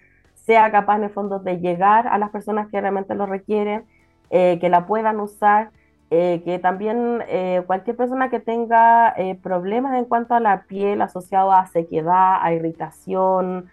sea 0.47 0.71
capaz 0.71 0.95
en 0.97 1.03
el 1.03 1.09
fondo 1.11 1.37
de 1.37 1.59
llegar 1.59 2.07
a 2.07 2.17
las 2.17 2.31
personas 2.31 2.67
que 2.69 2.81
realmente 2.81 3.13
lo 3.13 3.27
requieren, 3.27 3.85
eh, 4.31 4.57
que 4.59 4.69
la 4.69 4.87
puedan 4.87 5.19
usar, 5.19 5.69
que 6.09 6.59
también 6.61 7.21
cualquier 7.65 7.97
persona 7.97 8.29
que 8.29 8.39
tenga 8.39 9.13
problemas 9.43 9.97
en 9.97 10.05
cuanto 10.05 10.35
a 10.35 10.39
la 10.39 10.63
piel 10.63 11.01
asociado 11.01 11.51
a 11.51 11.67
sequedad, 11.67 12.37
a 12.41 12.53
irritación, 12.53 13.69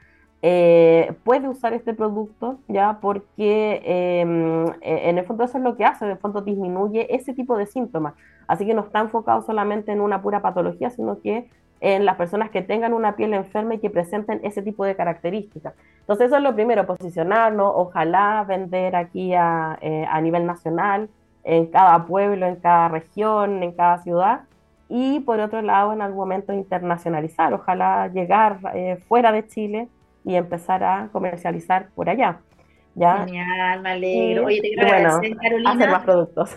eh, 0.46 1.14
puede 1.24 1.48
usar 1.48 1.72
este 1.72 1.94
producto, 1.94 2.58
¿ya? 2.68 2.98
Porque 3.00 3.80
em, 3.82 4.66
e, 4.82 5.08
en 5.08 5.16
el 5.16 5.24
fondo 5.24 5.42
eso 5.42 5.56
es 5.56 5.64
lo 5.64 5.74
que 5.74 5.87
hace, 5.87 6.04
en 6.04 6.10
el 6.10 6.18
fondo 6.18 6.42
disminuye 6.42 7.06
ese 7.14 7.32
tipo 7.32 7.56
de 7.56 7.64
síntomas. 7.64 8.12
Así 8.46 8.66
que 8.66 8.74
no 8.74 8.82
está 8.82 9.00
enfocado 9.00 9.40
solamente 9.40 9.90
en 9.90 10.02
una 10.02 10.20
pura 10.20 10.42
patología, 10.42 10.90
sino 10.90 11.22
que 11.22 11.48
en 11.80 12.04
las 12.04 12.16
personas 12.16 12.50
que 12.50 12.62
tengan 12.62 12.94
una 12.94 13.16
piel 13.16 13.34
enferma 13.34 13.74
y 13.74 13.78
que 13.78 13.90
presenten 13.90 14.40
ese 14.42 14.62
tipo 14.62 14.84
de 14.84 14.96
características. 14.96 15.74
Entonces 16.00 16.28
eso 16.28 16.37
es 16.37 16.42
lo 16.42 16.54
primero, 16.54 16.87
posicionarnos, 16.87 17.72
ojalá 17.74 18.44
vender 18.46 18.96
aquí 18.96 19.34
a, 19.34 19.78
eh, 19.80 20.06
a 20.08 20.20
nivel 20.20 20.46
nacional, 20.46 21.08
en 21.44 21.66
cada 21.66 22.06
pueblo, 22.06 22.46
en 22.46 22.56
cada 22.56 22.88
región, 22.88 23.62
en 23.62 23.72
cada 23.72 23.98
ciudad, 23.98 24.42
y 24.88 25.20
por 25.20 25.40
otro 25.40 25.62
lado 25.62 25.92
en 25.92 26.02
algún 26.02 26.20
momento 26.20 26.52
internacionalizar, 26.52 27.52
ojalá 27.52 28.08
llegar 28.08 28.58
eh, 28.74 28.96
fuera 29.08 29.32
de 29.32 29.46
Chile 29.46 29.88
y 30.24 30.37
empezar 30.37 30.84
a 30.84 31.08
comercializar 31.12 31.88
por 31.94 32.08
allá. 32.08 32.40
¿Ya? 32.94 33.24
Genial, 33.24 33.80
me 33.80 33.90
alegro. 33.90 34.46
Oye, 34.46 34.61
te 34.61 34.68
quiero 34.68 34.87
agradecer, 34.87 35.37
Carolina. 35.37 35.72
Hacer 35.72 35.90
más 35.90 36.04
productos. 36.04 36.50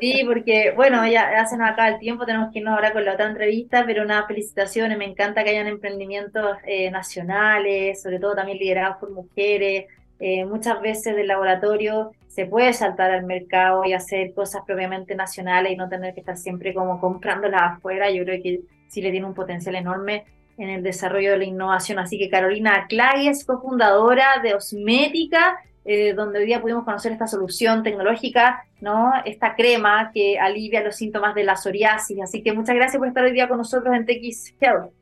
Sí, 0.00 0.22
porque, 0.26 0.72
bueno, 0.76 1.06
ya, 1.06 1.44
se 1.46 1.56
nos 1.56 1.70
acaba 1.70 1.88
el 1.88 1.98
tiempo, 1.98 2.26
tenemos 2.26 2.52
que 2.52 2.60
irnos 2.60 2.74
ahora 2.74 2.92
con 2.92 3.04
la 3.04 3.14
otra 3.14 3.26
entrevista, 3.26 3.84
pero 3.86 4.04
nada, 4.04 4.26
felicitaciones, 4.26 4.96
me 4.96 5.04
encanta 5.04 5.44
que 5.44 5.50
hayan 5.50 5.66
emprendimientos 5.66 6.58
eh, 6.64 6.90
nacionales, 6.90 8.02
sobre 8.02 8.18
todo 8.18 8.34
también 8.34 8.58
liderados 8.58 8.96
por 8.98 9.10
mujeres. 9.10 9.86
Eh, 10.18 10.44
muchas 10.44 10.80
veces 10.82 11.16
del 11.16 11.28
laboratorio 11.28 12.12
se 12.28 12.44
puede 12.44 12.72
saltar 12.74 13.10
al 13.10 13.24
mercado 13.24 13.84
y 13.84 13.94
hacer 13.94 14.34
cosas 14.34 14.62
propiamente 14.66 15.14
nacionales 15.14 15.72
y 15.72 15.76
no 15.76 15.88
tener 15.88 16.12
que 16.14 16.20
estar 16.20 16.36
siempre 16.36 16.74
como 16.74 17.00
comprándolas 17.00 17.62
afuera. 17.62 18.10
Yo 18.10 18.22
creo 18.24 18.42
que 18.42 18.60
sí 18.88 19.00
le 19.00 19.10
tiene 19.10 19.26
un 19.26 19.34
potencial 19.34 19.74
enorme 19.74 20.24
en 20.58 20.68
el 20.68 20.82
desarrollo 20.82 21.32
de 21.32 21.38
la 21.38 21.44
innovación. 21.44 21.98
Así 21.98 22.18
que 22.18 22.28
Carolina 22.28 22.86
Clay 22.88 23.28
es 23.28 23.44
cofundadora 23.44 24.40
de 24.42 24.54
Osmética, 24.54 25.58
eh, 25.84 26.12
donde 26.12 26.40
hoy 26.40 26.46
día 26.46 26.60
pudimos 26.60 26.84
conocer 26.84 27.12
esta 27.12 27.26
solución 27.26 27.82
tecnológica, 27.82 28.64
¿no? 28.80 29.12
Esta 29.24 29.54
crema 29.54 30.10
que 30.12 30.38
alivia 30.38 30.82
los 30.82 30.96
síntomas 30.96 31.34
de 31.34 31.44
la 31.44 31.56
psoriasis. 31.56 32.20
Así 32.22 32.42
que 32.42 32.52
muchas 32.52 32.74
gracias 32.74 32.98
por 32.98 33.08
estar 33.08 33.24
hoy 33.24 33.32
día 33.32 33.48
con 33.48 33.58
nosotros 33.58 33.94
en 33.94 34.04
TX 34.04 34.54
Health. 34.60 34.92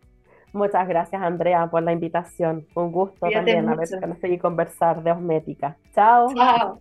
Muchas 0.52 0.88
gracias, 0.88 1.20
Andrea, 1.20 1.66
por 1.66 1.82
la 1.82 1.92
invitación. 1.92 2.66
Un 2.74 2.90
gusto 2.90 3.28
también 3.28 3.68
haber 3.68 4.32
y 4.32 4.38
conversar 4.38 5.02
de 5.02 5.12
Osmética. 5.12 5.76
Chao. 5.94 6.34
Chao. 6.34 6.80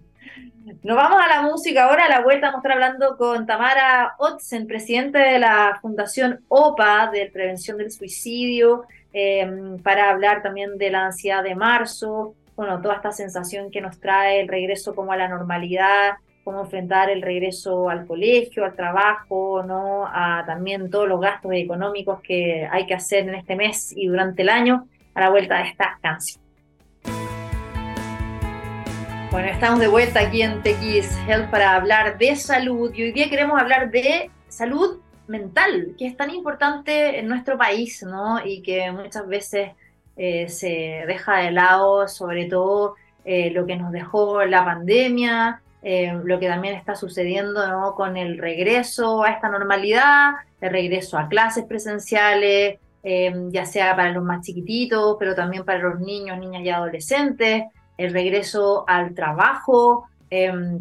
Nos 0.84 0.98
vamos 0.98 1.22
a 1.22 1.28
la 1.28 1.42
música 1.44 1.86
ahora, 1.86 2.06
a 2.06 2.10
la 2.10 2.22
vuelta 2.22 2.48
vamos 2.48 2.58
a 2.58 2.68
estar 2.68 2.72
hablando 2.74 3.18
con 3.18 3.46
Tamara 3.46 4.16
Otzen, 4.18 4.68
presidente 4.68 5.18
de 5.18 5.40
la 5.40 5.80
Fundación 5.82 6.42
OPA 6.50 7.10
de 7.12 7.30
Prevención 7.32 7.78
del 7.78 7.92
Suicidio, 7.92 8.86
em, 9.14 9.78
para 9.80 10.10
hablar 10.10 10.42
también 10.42 10.78
de 10.78 10.92
la 10.92 11.06
ansiedad 11.06 11.44
de 11.44 11.56
marzo, 11.56 12.36
bueno, 12.58 12.82
toda 12.82 12.96
esta 12.96 13.12
sensación 13.12 13.70
que 13.70 13.82
nos 13.82 14.00
trae 14.00 14.42
el 14.42 14.48
regreso 14.48 14.96
como 14.96 15.12
a 15.12 15.16
la 15.16 15.28
normalidad, 15.28 16.16
cómo 16.44 16.62
enfrentar 16.62 17.08
el 17.12 17.22
regreso 17.22 17.88
al 17.88 18.08
colegio, 18.08 18.66
al 18.66 18.76
trabajo, 18.76 19.62
¿no? 19.62 20.08
A 20.08 20.44
también 20.48 20.90
todos 20.90 21.08
los 21.08 21.22
gastos 21.22 21.52
económicos 21.54 22.20
que 22.22 22.68
hay 22.70 22.88
que 22.88 22.96
hacer 22.96 23.30
en 23.30 23.36
este 23.36 23.56
mes 23.56 23.94
y 23.96 24.08
durante 24.08 24.42
el 24.42 24.50
año 24.50 24.88
a 25.14 25.22
la 25.22 25.30
vuelta 25.30 25.60
de 25.60 25.70
esta 25.70 26.00
canción. 26.02 26.42
Bueno, 29.30 29.50
estamos 29.50 29.80
de 29.80 29.88
vuelta 29.88 30.22
aquí 30.22 30.42
en 30.42 30.64
TX 30.64 31.16
Health 31.28 31.52
para 31.52 31.76
hablar 31.76 32.18
de 32.18 32.36
salud 32.36 32.92
y 32.92 33.04
hoy 33.04 33.12
día 33.12 33.30
queremos 33.30 33.62
hablar 33.62 33.92
de 33.92 34.32
salud 34.48 35.00
mental, 35.28 35.94
que 35.96 36.08
es 36.08 36.18
tan 36.18 36.32
importante 36.32 37.20
en 37.20 37.28
nuestro 37.28 37.56
país, 37.56 38.02
¿no? 38.02 38.44
Y 38.44 38.64
que 38.64 38.92
muchas 38.92 39.28
veces 39.28 39.74
eh, 40.18 40.50
se 40.50 41.04
deja 41.08 41.38
de 41.38 41.52
lado, 41.52 42.08
sobre 42.08 42.46
todo 42.46 42.96
eh, 43.24 43.52
lo 43.52 43.68
que 43.68 43.76
nos 43.76 43.92
dejó 43.92 44.44
la 44.46 44.66
pandemia, 44.66 45.62
eh, 45.84 46.20
lo 46.24 46.40
que 46.40 46.48
también 46.48 46.74
está 46.74 46.96
sucediendo 46.96 47.68
¿no? 47.68 47.94
con 47.94 48.18
el 48.18 48.40
regreso 48.40 49.24
a 49.24 49.30
esta 49.30 49.48
normalidad, 49.48 50.32
el 50.60 50.72
regreso 50.72 51.20
a 51.20 51.28
clases 51.28 51.66
presenciales, 51.66 52.80
ya 53.52 53.66
sea 53.66 53.96
para 53.96 54.12
los 54.12 54.22
más 54.22 54.46
chiquititos, 54.46 55.16
pero 55.18 55.34
también 55.34 55.64
para 55.64 55.80
los 55.80 56.02
niños, 56.02 56.38
niñas 56.40 56.62
y 56.64 56.70
adolescentes 56.70 57.64
el 57.98 58.12
regreso 58.12 58.84
al 58.86 59.14
trabajo, 59.14 60.10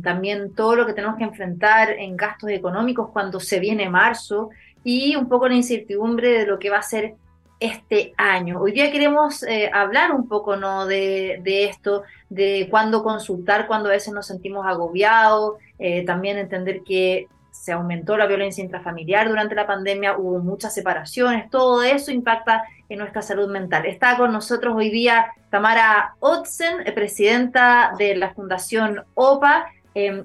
también 0.03 0.53
todo 0.53 0.75
lo 0.75 0.87
que 0.87 0.93
tenemos 0.93 1.17
que 1.19 1.23
enfrentar 1.23 1.91
en 1.91 2.17
gastos 2.17 2.51
económicos 2.51 3.11
cuando 3.13 3.39
se 3.39 3.61
viene 3.61 3.89
marzo 3.89 4.51
y 4.83 5.15
un 5.15 5.29
poco 5.29 5.47
la 5.47 5.55
incertidumbre 5.55 6.41
de 6.41 6.47
lo 6.47 6.59
que 6.59 6.69
va 6.69 6.79
a 6.79 6.83
ser 6.83 7.15
este 7.61 8.15
año. 8.17 8.61
Hoy 8.61 8.73
día 8.73 8.91
queremos 8.91 9.43
eh, 9.43 9.71
hablar 9.73 10.13
un 10.13 10.29
poco 10.29 10.57
¿no? 10.57 10.87
de, 10.87 11.41
esto, 11.45 12.03
de 12.29 12.69
cuándo 12.71 13.03
consultar, 13.03 13.67
cuando 13.67 13.89
a 13.89 13.93
veces 13.93 14.13
nos 14.13 14.27
sentimos 14.27 14.67
agobiados, 14.67 15.55
eh, 15.79 16.05
también 16.05 16.39
entender 16.39 16.83
que 16.83 17.29
se 17.51 17.73
aumentó 17.73 18.17
la 18.17 18.27
violencia 18.27 18.63
intrafamiliar 18.63 19.29
durante 19.29 19.55
la 19.55 19.67
pandemia, 19.67 20.19
hubo 20.19 20.39
muchas 20.41 20.75
separaciones, 20.75 21.51
todo 21.51 21.83
eso 21.83 22.13
impacta 22.13 22.65
en 22.89 22.99
nuestra 22.99 23.23
salud 23.23 23.51
mental. 23.51 23.87
Está 23.87 24.17
con 24.17 24.33
nosotros 24.33 24.75
hoy 24.77 24.91
día 24.91 25.33
Tamara 25.51 26.15
Otzen, 26.21 26.85
presidenta 26.95 27.93
de 27.99 28.15
la 28.15 28.35
Fundación 28.35 29.05
OPA, 29.15 29.67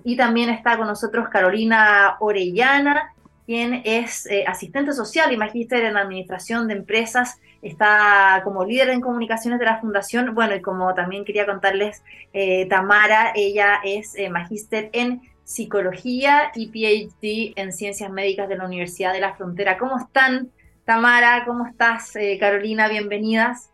y 0.04 0.18
también 0.18 0.50
está 0.50 0.78
con 0.78 0.88
nosotros 0.88 1.30
Carolina 1.30 2.18
Orellana, 2.20 3.14
quien 3.46 3.82
es 3.86 4.26
eh, 4.28 4.46
asistente 4.48 4.94
social 4.94 5.32
y 5.32 5.38
magíster 5.38 5.84
en 5.84 5.98
administración 5.98 6.68
de 6.68 6.76
empresas, 6.76 7.40
está 7.62 8.42
como 8.44 8.66
líder 8.66 8.90
en 8.90 9.02
comunicaciones 9.02 9.60
de 9.60 9.66
la 9.66 9.80
fundación. 9.80 10.34
Bueno, 10.34 10.56
y 10.56 10.62
como 10.62 10.94
también 10.94 11.26
quería 11.26 11.46
contarles, 11.46 12.04
eh, 12.34 12.68
Tamara, 12.70 13.34
ella 13.36 13.80
es 13.84 14.16
eh, 14.16 14.30
magíster 14.30 14.90
en 14.94 15.22
psicología 15.44 16.52
y 16.56 16.68
PhD 16.68 17.60
en 17.60 17.74
ciencias 17.74 18.10
médicas 18.10 18.48
de 18.48 18.58
la 18.58 18.66
Universidad 18.66 19.14
de 19.14 19.20
la 19.20 19.36
Frontera. 19.36 19.78
¿Cómo 19.78 19.98
están, 19.98 20.50
Tamara? 20.86 21.44
¿Cómo 21.46 21.66
estás, 21.68 22.14
Carolina? 22.40 22.88
Bienvenidas. 22.88 23.70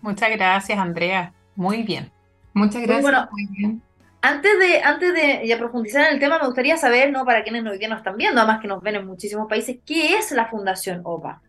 Muchas 0.00 0.30
gracias, 0.30 0.78
Andrea. 0.78 1.32
Muy 1.56 1.82
bien. 1.82 2.10
Muchas 2.52 2.82
gracias. 2.82 3.28
Muy 3.32 3.46
bien. 3.50 3.82
Antes 4.26 4.58
de, 4.58 4.82
antes 4.82 5.14
de 5.14 5.56
profundizar 5.56 6.08
en 6.08 6.14
el 6.14 6.18
tema, 6.18 6.40
me 6.40 6.46
gustaría 6.46 6.76
saber, 6.76 7.12
¿no? 7.12 7.24
para 7.24 7.44
quienes 7.44 7.64
hoy 7.64 7.78
día 7.78 7.86
nos 7.86 7.98
están 7.98 8.16
viendo, 8.16 8.40
además 8.40 8.60
que 8.60 8.66
nos 8.66 8.82
ven 8.82 8.96
en 8.96 9.06
muchísimos 9.06 9.46
países, 9.48 9.76
¿qué 9.86 10.16
es 10.16 10.32
la 10.32 10.46
Fundación 10.46 11.00
OPA? 11.04 11.40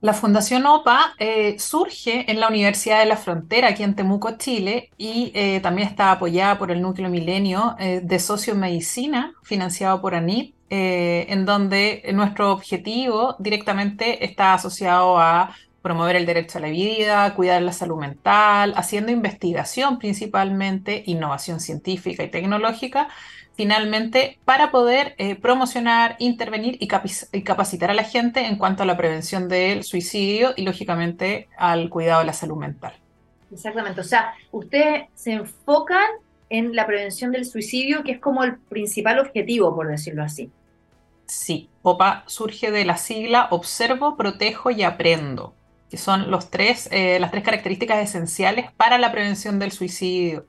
La 0.00 0.12
Fundación 0.12 0.64
OPA 0.64 1.14
eh, 1.18 1.58
surge 1.58 2.30
en 2.30 2.38
la 2.38 2.46
Universidad 2.46 3.00
de 3.00 3.06
la 3.06 3.16
Frontera, 3.16 3.70
aquí 3.70 3.82
en 3.82 3.96
Temuco, 3.96 4.38
Chile, 4.38 4.90
y 4.96 5.32
eh, 5.34 5.58
también 5.60 5.88
está 5.88 6.12
apoyada 6.12 6.56
por 6.56 6.70
el 6.70 6.80
Núcleo 6.80 7.10
Milenio 7.10 7.74
eh, 7.80 8.00
de 8.00 8.20
Sociomedicina, 8.20 9.32
financiado 9.42 10.00
por 10.00 10.14
ANIP, 10.14 10.54
en 10.72 11.46
donde 11.46 12.08
nuestro 12.14 12.52
objetivo 12.52 13.34
directamente 13.40 14.24
está 14.24 14.54
asociado 14.54 15.18
a 15.18 15.52
promover 15.82 16.16
el 16.16 16.26
derecho 16.26 16.58
a 16.58 16.60
la 16.60 16.68
vida, 16.68 17.34
cuidar 17.34 17.62
la 17.62 17.72
salud 17.72 17.98
mental, 17.98 18.74
haciendo 18.76 19.12
investigación 19.12 19.98
principalmente, 19.98 21.02
innovación 21.06 21.60
científica 21.60 22.22
y 22.22 22.30
tecnológica, 22.30 23.08
finalmente 23.54 24.38
para 24.44 24.70
poder 24.70 25.14
eh, 25.18 25.36
promocionar, 25.36 26.16
intervenir 26.18 26.76
y, 26.80 26.86
capacitar 26.86 27.90
a 27.90 27.94
la 27.94 28.04
gente 28.04 28.46
en 28.46 28.56
cuanto 28.56 28.82
a 28.82 28.86
la 28.86 28.96
prevención 28.96 29.48
del 29.48 29.84
suicidio 29.84 30.52
y 30.56 30.62
lógicamente 30.62 31.48
al 31.56 31.88
cuidado 31.88 32.20
de 32.20 32.26
la 32.26 32.32
salud 32.32 32.56
mental. 32.56 32.94
Exactamente, 33.52 34.00
o 34.00 34.04
sea, 34.04 34.34
ustedes 34.52 35.08
se 35.14 35.32
enfocan 35.32 36.08
en 36.50 36.74
la 36.74 36.86
prevención 36.86 37.32
del 37.32 37.44
suicidio, 37.44 38.02
que 38.04 38.12
es 38.12 38.18
como 38.18 38.44
el 38.44 38.58
principal 38.58 39.18
objetivo, 39.18 39.74
por 39.74 39.88
decirlo 39.88 40.22
así. 40.22 40.50
Sí, 41.26 41.68
OPA 41.82 42.24
surge 42.26 42.70
de 42.70 42.84
la 42.84 42.96
sigla 42.96 43.48
Observo, 43.50 44.16
Protejo 44.16 44.70
y 44.70 44.82
Aprendo 44.82 45.54
que 45.90 45.96
son 45.96 46.30
los 46.30 46.50
tres, 46.50 46.88
eh, 46.92 47.18
las 47.18 47.32
tres 47.32 47.42
características 47.42 47.98
esenciales 47.98 48.70
para 48.76 48.96
la 48.96 49.10
prevención 49.10 49.58
del 49.58 49.72
suicidio. 49.72 50.46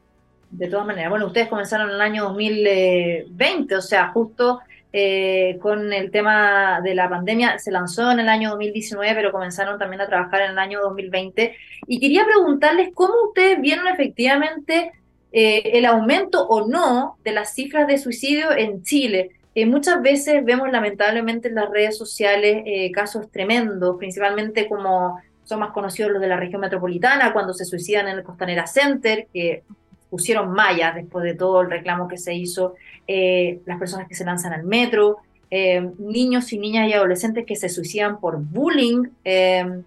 De 0.51 0.69
todas 0.69 0.85
maneras, 0.85 1.09
bueno, 1.09 1.27
ustedes 1.27 1.47
comenzaron 1.47 1.89
en 1.89 1.95
el 1.95 2.01
año 2.01 2.23
2020, 2.25 3.75
o 3.75 3.81
sea, 3.81 4.09
justo 4.09 4.59
eh, 4.93 5.57
con 5.61 5.91
el 5.93 6.11
tema 6.11 6.81
de 6.83 6.93
la 6.93 7.09
pandemia, 7.09 7.57
se 7.57 7.71
lanzó 7.71 8.11
en 8.11 8.19
el 8.19 8.29
año 8.29 8.51
2019, 8.51 9.15
pero 9.15 9.31
comenzaron 9.31 9.79
también 9.79 10.01
a 10.01 10.07
trabajar 10.07 10.41
en 10.41 10.51
el 10.51 10.59
año 10.59 10.81
2020. 10.81 11.55
Y 11.87 11.99
quería 11.99 12.25
preguntarles 12.25 12.89
cómo 12.93 13.13
ustedes 13.29 13.59
vieron 13.61 13.87
efectivamente 13.87 14.91
eh, 15.31 15.61
el 15.73 15.85
aumento 15.85 16.45
o 16.45 16.67
no 16.67 17.17
de 17.23 17.31
las 17.31 17.55
cifras 17.55 17.87
de 17.87 17.97
suicidio 17.97 18.51
en 18.51 18.83
Chile. 18.83 19.31
muchas 19.65 20.01
veces 20.01 20.45
vemos 20.45 20.69
lamentablemente 20.71 21.47
en 21.47 21.55
las 21.55 21.69
redes 21.69 21.97
sociales 21.97 22.63
casos 22.93 23.31
tremendos, 23.31 23.97
principalmente 23.97 24.67
como 24.67 25.19
son 25.43 25.59
más 25.59 25.71
conocidos 25.71 26.11
los 26.11 26.21
de 26.21 26.27
la 26.27 26.37
región 26.37 26.61
metropolitana, 26.61 27.33
cuando 27.33 27.53
se 27.53 27.65
suicidan 27.65 28.07
en 28.07 28.17
el 28.17 28.23
Costanera 28.23 28.67
Center, 28.67 29.27
que 29.33 29.63
pusieron 30.09 30.51
mallas 30.51 30.95
después 30.95 31.23
de 31.23 31.33
todo 31.33 31.61
el 31.61 31.69
reclamo 31.69 32.07
que 32.07 32.17
se 32.17 32.33
hizo, 32.33 32.75
eh, 33.07 33.59
las 33.65 33.79
personas 33.79 34.07
que 34.07 34.15
se 34.15 34.25
lanzan 34.25 34.53
al 34.53 34.63
metro, 34.63 35.17
eh, 35.49 35.89
niños 35.99 36.51
y 36.53 36.59
niñas 36.59 36.87
y 36.89 36.93
adolescentes 36.93 37.45
que 37.45 37.55
se 37.55 37.69
suicidan 37.69 38.19
por 38.19 38.37
bullying. 38.37 39.09
Eh, 39.23 39.81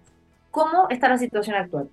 ¿Cómo 0.51 0.89
está 0.89 1.09
la 1.09 1.17
situación 1.17 1.55
actual? 1.55 1.89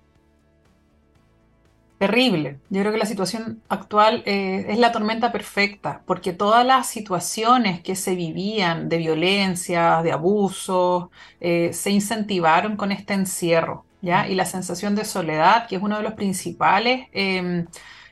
Terrible. 1.97 2.59
Yo 2.67 2.81
creo 2.81 2.91
que 2.91 2.97
la 2.97 3.05
situación 3.05 3.63
actual 3.69 4.23
eh, 4.25 4.65
es 4.67 4.77
la 4.77 4.91
tormenta 4.91 5.31
perfecta, 5.31 6.03
porque 6.05 6.33
todas 6.33 6.65
las 6.65 6.87
situaciones 6.87 7.81
que 7.81 7.95
se 7.95 8.15
vivían 8.15 8.89
de 8.89 8.97
violencia, 8.97 10.01
de 10.03 10.11
abuso, 10.11 11.11
eh, 11.39 11.71
se 11.71 11.91
incentivaron 11.91 12.75
con 12.75 12.91
este 12.91 13.13
encierro, 13.13 13.87
¿ya? 14.01 14.27
Y 14.27 14.35
la 14.35 14.45
sensación 14.45 14.95
de 14.95 15.05
soledad, 15.05 15.65
que 15.67 15.77
es 15.77 15.81
uno 15.81 15.95
de 15.95 16.03
los 16.03 16.13
principales 16.13 17.07
em, 17.13 17.67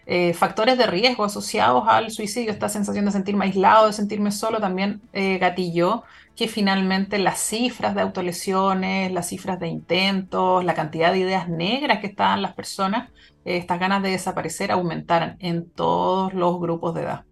eh, 0.06 0.34
factores 0.34 0.78
de 0.78 0.88
riesgo 0.88 1.24
asociados 1.24 1.84
al 1.88 2.12
suicidio, 2.12 2.52
esta 2.52 2.70
sensación 2.70 3.06
de 3.06 3.12
sentirme 3.12 3.46
aislado, 3.46 3.88
de 3.88 3.94
sentirme 3.94 4.32
solo, 4.32 4.60
también 4.60 5.02
gatilló 5.14 6.04
que 6.36 6.48
finalmente 6.48 7.20
las 7.20 7.40
cifras 7.40 7.94
de 7.94 8.02
autolesiones, 8.02 9.12
las 9.12 9.28
cifras 9.28 9.60
de 9.60 9.68
intentos, 9.68 10.64
la 10.64 10.74
cantidad 10.74 11.12
de 11.12 11.20
ideas 11.20 11.50
negras 11.50 12.00
que 12.00 12.08
estaban 12.08 12.42
las 12.42 12.54
personas, 12.54 13.10
eh, 13.46 13.58
estas 13.58 13.80
ganas 13.80 14.02
de 14.02 14.12
desaparecer 14.12 14.72
aumentaran 14.72 15.38
en 15.40 15.70
todos 15.70 16.34
los 16.34 16.60
grupos 16.60 16.96
de 16.96 17.02
edad. 17.02 17.24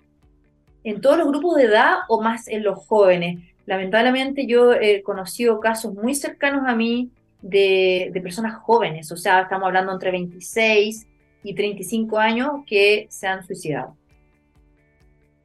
¿En 0.84 1.02
todos 1.02 1.18
los 1.18 1.28
grupos 1.28 1.56
de 1.56 1.64
edad 1.64 1.96
o 2.08 2.22
más 2.22 2.48
en 2.48 2.64
los 2.64 2.86
jóvenes? 2.86 3.40
Lamentablemente 3.66 4.46
yo 4.46 4.74
he 4.74 5.02
conocido 5.04 5.60
casos 5.60 5.94
muy 5.94 6.16
cercanos 6.16 6.64
a 6.68 6.76
mí 6.76 7.10
de 7.42 8.12
personas 8.22 8.56
jóvenes, 8.58 9.12
o 9.14 9.18
sea, 9.18 9.42
estamos 9.42 9.68
hablando 9.68 9.94
entre 9.94 10.12
26 10.12 11.08
y 11.44 11.56
35 11.56 12.18
años 12.18 12.50
que 12.66 13.08
se 13.10 13.28
han 13.28 13.46
suicidado. 13.46 13.96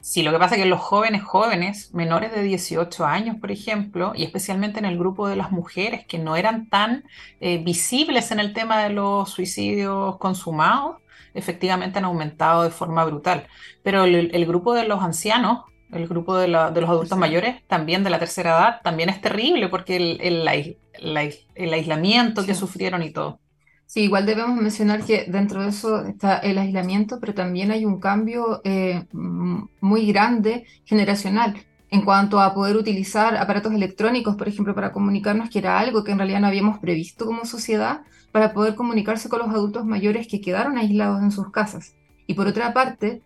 Sí, 0.05 0.23
lo 0.23 0.33
que 0.33 0.39
pasa 0.39 0.57
es 0.57 0.63
que 0.63 0.69
los 0.69 0.81
jóvenes 0.81 1.23
jóvenes, 1.23 1.95
menores 1.95 2.31
de 2.35 2.43
18 2.43 3.07
años, 3.07 3.37
por 3.41 3.51
ejemplo, 3.51 4.13
y 4.15 4.25
especialmente 4.25 4.79
en 4.79 4.85
el 4.85 4.99
grupo 4.99 5.29
de 5.29 5.37
las 5.37 5.51
mujeres 5.51 6.05
que 6.07 6.19
no 6.19 6.37
eran 6.37 6.69
tan 6.69 7.05
eh, 7.41 7.57
visibles 7.57 8.31
en 8.31 8.39
el 8.39 8.53
tema 8.53 8.83
de 8.83 8.91
los 8.91 9.31
suicidios 9.31 10.19
consumados, 10.19 10.99
efectivamente 11.33 11.99
han 11.99 12.05
aumentado 12.05 12.65
de 12.65 12.71
forma 12.71 13.03
brutal. 13.07 13.47
Pero 13.83 14.05
el, 14.05 14.47
grupo 14.47 14.75
de 14.75 14.87
los 14.87 15.03
ancianos, 15.03 15.65
el 15.91 16.07
grupo 16.07 16.37
de, 16.37 16.49
los 16.49 16.75
adultos 16.75 17.17
mayores, 17.17 17.67
también 17.67 18.05
de 18.05 18.11
la 18.11 18.19
tercera 18.19 18.51
edad, 18.51 18.81
también 18.83 19.09
es 19.09 19.23
terrible 19.23 19.71
porque 19.71 19.97
el, 19.97 21.73
aislamiento 21.73 22.45
que 22.45 22.55
sufrieron 22.55 23.03
y 23.03 23.11
todo. 23.11 23.41
Sí, 23.87 24.01
igual 24.03 24.27
debemos 24.27 24.61
mencionar 24.61 25.05
que 25.05 25.27
dentro 25.29 25.63
de 25.63 25.69
eso 25.69 26.05
está 26.05 26.39
el 26.39 26.59
aislamiento, 26.59 27.21
pero 27.21 27.35
también 27.35 27.71
hay 27.71 27.85
un 27.85 28.01
cambio 28.01 28.61
eh, 28.65 29.07
muy 29.13 30.07
grande 30.07 30.67
generacional 30.85 31.55
en 31.91 32.03
cuanto 32.03 32.41
a 32.41 32.55
poder 32.55 32.77
utilizar 32.77 33.37
aparatos 33.37 33.73
electrónicos, 33.73 34.35
por 34.37 34.49
ejemplo, 34.49 34.75
para 34.75 34.91
comunicarnos, 34.91 35.49
que 35.49 35.61
era 35.61 35.79
algo 35.79 36.03
que 36.03 36.11
en 36.11 36.19
realidad 36.19 36.41
no 36.41 36.49
habíamos 36.49 36.79
previsto 36.81 37.25
como 37.25 37.45
sociedad, 37.45 38.03
para 38.33 38.53
poder 38.53 38.75
comunicarse 38.75 39.29
con 39.29 39.39
los 39.41 39.51
adultos 39.51 39.85
mayores 39.85 40.27
que 40.27 40.41
quedaron 40.41 40.77
aislados 40.77 41.23
en 41.23 41.31
sus 41.31 41.53
casas. 41.53 41.95
Y 42.27 42.35
por 42.35 42.49
otra 42.49 42.73
parte, 42.73 43.23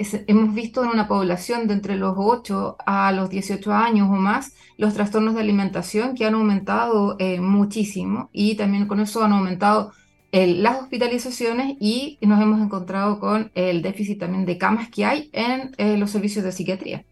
Em, 0.00 0.24
hemos 0.28 0.54
visto 0.54 0.82
en 0.82 0.90
una 0.90 1.06
población 1.06 1.68
de 1.68 1.74
entre 1.74 1.96
los 1.96 2.14
8 2.16 2.76
a 2.86 3.12
los 3.12 3.28
18 3.28 3.72
años 3.72 4.08
o 4.08 4.14
más 4.14 4.54
los 4.78 4.94
trastornos 4.94 5.34
de 5.34 5.42
alimentación 5.42 6.14
que 6.14 6.24
han 6.24 6.34
aumentado 6.34 7.16
eh, 7.18 7.38
muchísimo 7.40 8.30
y 8.32 8.54
también 8.54 8.86
con 8.86 9.00
eso 9.00 9.22
han 9.22 9.32
aumentado 9.32 9.92
las 10.32 10.80
hospitalizaciones 10.80 11.76
y 11.80 12.16
nos 12.20 12.40
hemos 12.40 12.60
encontrado 12.60 13.18
con 13.18 13.50
el 13.56 13.82
déficit 13.82 14.20
también 14.20 14.46
de 14.46 14.58
camas 14.58 14.88
que 14.88 15.04
hay 15.04 15.28
en 15.32 15.72
eh, 15.76 15.96
los 15.96 16.12
servicios 16.12 16.44
de 16.44 16.52
psiquiatría. 16.52 17.04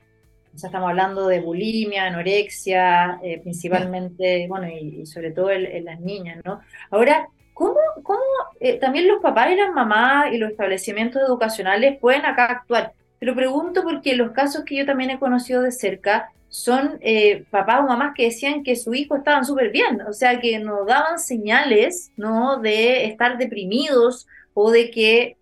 O 0.54 0.58
sea, 0.58 0.68
estamos 0.68 0.88
hablando 0.88 1.26
de 1.26 1.40
bulimia, 1.40 2.04
anorexia, 2.04 3.18
eh, 3.24 3.40
principalmente, 3.42 4.46
bueno, 4.48 4.68
y, 4.68 5.04
sobre 5.04 5.32
todo 5.32 5.50
en 5.50 5.84
las 5.84 6.00
niñas, 6.00 6.40
¿no? 6.44 6.60
Ahora, 6.92 7.28
¿Cómo, 7.58 7.80
cómo 8.04 8.22
eh, 8.60 8.78
también 8.78 9.08
los 9.08 9.20
papás 9.20 9.50
y 9.50 9.56
las 9.56 9.72
mamás 9.72 10.32
y 10.32 10.38
los 10.38 10.52
establecimientos 10.52 11.20
educacionales 11.20 11.98
pueden 11.98 12.24
acá 12.24 12.44
actuar? 12.44 12.92
Te 13.18 13.26
lo 13.26 13.34
pregunto 13.34 13.82
porque 13.82 14.14
los 14.14 14.30
casos 14.30 14.62
que 14.64 14.76
yo 14.76 14.86
también 14.86 15.10
he 15.10 15.18
conocido 15.18 15.62
de 15.62 15.72
cerca 15.72 16.30
son 16.48 16.98
eh, 17.00 17.46
papás 17.50 17.80
o 17.80 17.88
mamás 17.88 18.14
que 18.14 18.26
decían 18.26 18.62
que 18.62 18.76
su 18.76 18.94
hijo 18.94 19.16
estaban 19.16 19.44
súper 19.44 19.72
bien, 19.72 20.02
o 20.02 20.12
sea, 20.12 20.38
que 20.38 20.60
no 20.60 20.84
daban 20.84 21.18
señales 21.18 22.12
¿no? 22.16 22.58
de 22.60 23.06
estar 23.06 23.38
deprimidos 23.38 24.28
o 24.54 24.70
de 24.70 24.92
que 24.92 25.36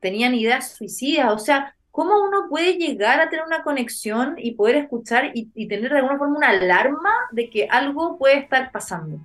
tenían 0.00 0.34
ideas 0.34 0.72
suicidas, 0.72 1.30
o 1.34 1.38
sea, 1.38 1.74
¿cómo 1.90 2.14
uno 2.18 2.46
puede 2.48 2.78
llegar 2.78 3.20
a 3.20 3.28
tener 3.28 3.44
una 3.44 3.62
conexión 3.62 4.36
y 4.38 4.52
poder 4.52 4.76
escuchar 4.76 5.32
y 5.34 5.68
tener 5.68 5.92
de 5.92 5.98
alguna 5.98 6.16
forma 6.16 6.38
una 6.38 6.48
alarma 6.48 7.12
de 7.30 7.50
que 7.50 7.68
algo 7.70 8.16
puede 8.16 8.38
estar 8.38 8.72
pasando? 8.72 9.18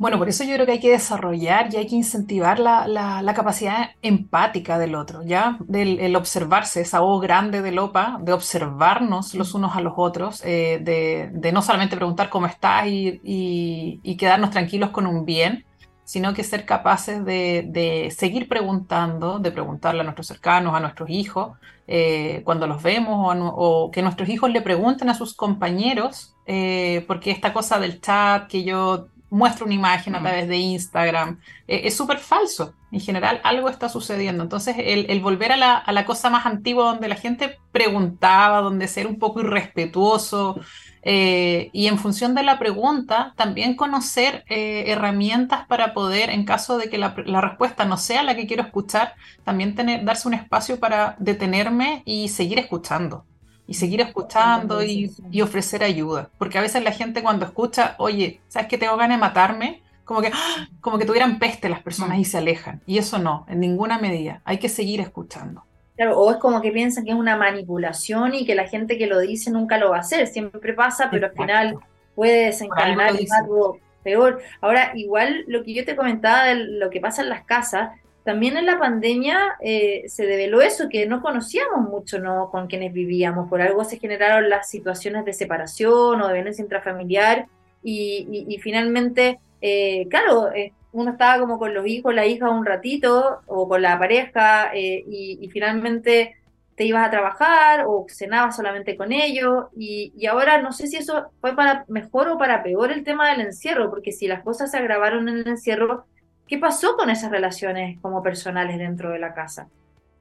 Bueno, 0.00 0.16
por 0.16 0.30
eso 0.30 0.44
yo 0.44 0.54
creo 0.54 0.64
que 0.64 0.72
hay 0.72 0.80
que 0.80 0.92
desarrollar 0.92 1.68
y 1.70 1.76
hay 1.76 1.86
que 1.86 1.94
incentivar 1.94 2.58
la, 2.58 2.88
la, 2.88 3.34
capacidad 3.34 3.90
empática 4.00 4.78
del 4.78 4.94
otro, 4.94 5.22
¿ya? 5.22 5.58
Del 5.60 6.00
el 6.00 6.16
observarse, 6.16 6.80
esa 6.80 7.00
voz 7.00 7.20
grande 7.20 7.60
del 7.60 7.78
OPA, 7.78 8.18
de 8.22 8.32
observarnos 8.32 9.34
los 9.34 9.52
unos 9.52 9.76
a 9.76 9.82
los 9.82 9.92
otros, 9.98 10.42
eh, 10.42 10.80
de, 10.82 11.28
de, 11.34 11.52
no 11.52 11.60
solamente 11.60 11.98
preguntar 11.98 12.30
cómo 12.30 12.46
estás 12.46 12.86
y, 12.86 13.20
y, 13.22 14.00
y, 14.02 14.16
quedarnos 14.16 14.48
tranquilos 14.48 14.88
con 14.88 15.06
un 15.06 15.26
bien, 15.26 15.66
sino 16.04 16.32
que 16.32 16.44
ser 16.44 16.64
capaces 16.64 17.22
de, 17.26 17.66
de 17.68 18.10
seguir 18.10 18.48
preguntando, 18.48 19.38
de 19.38 19.52
preguntarle 19.52 20.00
a 20.00 20.04
nuestros 20.04 20.28
cercanos, 20.28 20.74
a 20.74 20.80
nuestros 20.80 21.10
hijos, 21.10 21.58
eh, 21.86 22.40
cuando 22.44 22.66
los 22.66 22.82
vemos, 22.82 23.36
o, 23.36 23.84
o, 23.84 23.90
que 23.90 24.00
nuestros 24.00 24.30
hijos 24.30 24.50
le 24.50 24.62
pregunten 24.62 25.10
a 25.10 25.14
sus 25.14 25.34
compañeros, 25.34 26.34
eh, 26.46 27.04
porque 27.06 27.32
esta 27.32 27.52
cosa 27.52 27.78
del 27.78 28.00
chat 28.00 28.48
que 28.48 28.64
yo 28.64 29.08
muestra 29.30 29.64
una 29.64 29.74
imagen 29.74 30.14
a 30.14 30.20
través 30.20 30.48
de 30.48 30.56
Instagram, 30.56 31.40
eh, 31.66 31.82
es 31.84 31.96
súper 31.96 32.18
falso. 32.18 32.74
En 32.92 33.00
general, 33.00 33.40
algo 33.44 33.68
está 33.68 33.88
sucediendo. 33.88 34.42
Entonces, 34.42 34.74
el, 34.78 35.20
volver 35.20 35.52
a 35.52 35.56
la, 35.56 35.76
a 35.76 35.92
la, 35.92 36.04
cosa 36.04 36.28
más 36.28 36.44
antigua 36.44 36.86
donde 36.86 37.08
la 37.08 37.14
gente 37.14 37.58
preguntaba, 37.70 38.60
donde 38.60 38.88
ser 38.88 39.06
un 39.06 39.18
poco 39.18 39.40
irrespetuoso, 39.40 40.60
eh, 41.02 41.70
y 41.72 41.86
en 41.86 41.98
función 41.98 42.34
de 42.34 42.42
la 42.42 42.58
pregunta, 42.58 43.32
también 43.36 43.76
conocer 43.76 44.44
eh, 44.48 44.84
herramientas 44.88 45.66
para 45.66 45.94
poder, 45.94 46.30
en 46.30 46.44
caso 46.44 46.76
de 46.76 46.90
que 46.90 46.98
la, 46.98 47.14
la, 47.24 47.40
respuesta 47.40 47.84
no 47.84 47.96
sea 47.96 48.22
la 48.22 48.36
que 48.36 48.46
quiero 48.46 48.62
escuchar, 48.64 49.14
también 49.44 49.74
tener, 49.74 50.04
darse 50.04 50.28
un 50.28 50.34
espacio 50.34 50.78
para 50.80 51.16
detenerme 51.18 52.02
y 52.04 52.28
seguir 52.28 52.58
escuchando 52.58 53.24
y 53.70 53.74
seguir 53.74 54.00
escuchando 54.00 54.82
y, 54.82 55.14
ofrecer 55.40 55.84
ayuda. 55.84 56.28
Porque 56.38 56.58
a 56.58 56.60
veces 56.60 56.82
la 56.82 56.90
gente 56.90 57.22
cuando 57.22 57.44
escucha, 57.46 57.94
oye, 57.98 58.40
¿sabes 58.48 58.66
que 58.66 58.76
tengo 58.76 58.96
ganas 58.96 59.16
de 59.16 59.20
matarme? 59.20 59.82
Como 60.04 60.20
que, 60.20 60.32
¡ah! 60.34 60.66
como 60.80 60.98
que 60.98 61.04
tuvieran 61.04 61.38
peste 61.38 61.68
las 61.68 61.80
personas 61.80 62.18
y 62.18 62.24
se 62.24 62.38
alejan. 62.38 62.82
Y 62.84 62.98
eso 62.98 63.20
no, 63.20 63.46
en 63.48 63.60
ninguna 63.60 63.96
medida. 63.98 64.42
Hay 64.44 64.58
que 64.58 64.68
seguir 64.68 65.00
escuchando. 65.00 65.62
Claro, 65.94 66.18
o 66.18 66.32
es 66.32 66.38
como 66.38 66.60
que 66.60 66.72
piensan 66.72 67.04
que 67.04 67.12
es 67.12 67.16
una 67.16 67.36
manipulación 67.36 68.34
y 68.34 68.44
que 68.44 68.56
la 68.56 68.66
gente 68.66 68.98
que 68.98 69.06
lo 69.06 69.20
dice 69.20 69.52
nunca 69.52 69.78
lo 69.78 69.90
va 69.90 69.98
a 69.98 70.00
hacer. 70.00 70.26
Siempre 70.26 70.74
pasa, 70.74 71.08
pero 71.08 71.28
al 71.28 71.32
final 71.32 71.78
puede 72.16 72.46
desencadenar 72.46 73.12
algo 73.40 73.78
peor. 74.02 74.42
Ahora, 74.60 74.90
igual 74.96 75.44
lo 75.46 75.62
que 75.62 75.74
yo 75.74 75.84
te 75.84 75.94
comentaba 75.94 76.46
de 76.46 76.56
lo 76.56 76.90
que 76.90 77.00
pasa 77.00 77.22
en 77.22 77.28
las 77.28 77.44
casas, 77.44 77.90
también 78.30 78.56
en 78.56 78.64
la 78.64 78.78
pandemia 78.78 79.56
eh, 79.58 80.04
se 80.06 80.24
develó 80.24 80.60
eso, 80.60 80.88
que 80.88 81.04
no 81.04 81.20
conocíamos 81.20 81.80
mucho 81.80 82.20
¿no? 82.20 82.48
con 82.48 82.68
quienes 82.68 82.92
vivíamos, 82.92 83.48
por 83.48 83.60
algo 83.60 83.82
se 83.82 83.98
generaron 83.98 84.48
las 84.48 84.70
situaciones 84.70 85.24
de 85.24 85.32
separación 85.32 86.22
o 86.22 86.28
de 86.28 86.34
violencia 86.34 86.62
intrafamiliar 86.62 87.48
y, 87.82 88.56
finalmente, 88.62 89.40
eh, 89.60 90.06
claro, 90.08 90.52
eh, 90.52 90.72
uno 90.92 91.10
estaba 91.10 91.40
como 91.40 91.58
con 91.58 91.74
los 91.74 91.84
hijos, 91.88 92.14
la 92.14 92.24
hija 92.24 92.48
un 92.50 92.64
ratito 92.64 93.40
o 93.46 93.68
con 93.68 93.82
la 93.82 93.98
pareja 93.98 94.70
y, 94.76 95.48
finalmente 95.52 96.36
te 96.76 96.84
ibas 96.84 97.08
a 97.08 97.10
trabajar 97.10 97.84
o 97.88 98.06
cenabas 98.08 98.54
solamente 98.54 98.96
con 98.96 99.10
ellos 99.10 99.64
y, 99.76 100.12
y 100.16 100.26
ahora 100.26 100.62
no 100.62 100.72
sé 100.72 100.86
si 100.86 100.98
eso 100.98 101.32
fue 101.40 101.56
para 101.56 101.84
mejor 101.88 102.28
o 102.28 102.38
para 102.38 102.62
peor 102.62 102.92
el 102.92 103.02
tema 103.02 103.28
del 103.30 103.40
encierro, 103.40 103.90
porque 103.90 104.12
si 104.12 104.28
las 104.28 104.44
cosas 104.44 104.70
se 104.70 104.76
agravaron 104.76 105.28
en 105.28 105.38
el 105.38 105.48
encierro, 105.48 106.06
¿Qué 106.50 106.58
pasó 106.58 106.96
con 106.96 107.10
esas 107.10 107.30
relaciones 107.30 108.00
como 108.00 108.24
personales 108.24 108.76
dentro 108.76 109.10
de 109.12 109.20
la 109.20 109.34
casa? 109.34 109.68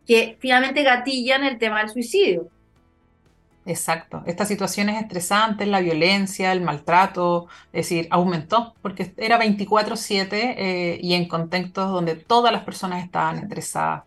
Que 0.06 0.38
finalmente 0.40 0.84
gatillan 0.84 1.44
el 1.44 1.58
tema 1.58 1.80
del 1.80 1.90
suicidio. 1.90 2.50
Exacto. 3.66 4.22
Estas 4.28 4.48
situaciones 4.48 5.02
estresantes, 5.02 5.68
la 5.68 5.80
violencia, 5.80 6.52
el 6.52 6.62
maltrato, 6.62 7.48
es 7.74 7.90
decir, 7.90 8.08
aumentó 8.12 8.76
porque 8.84 9.12
era 9.18 9.40
24/7 9.40 10.54
eh, 10.56 11.00
y 11.02 11.16
en 11.16 11.28
contextos 11.28 11.92
donde 11.92 12.14
todas 12.16 12.54
las 12.54 12.64
personas 12.64 13.04
estaban 13.04 13.40
estresadas. 13.40 14.04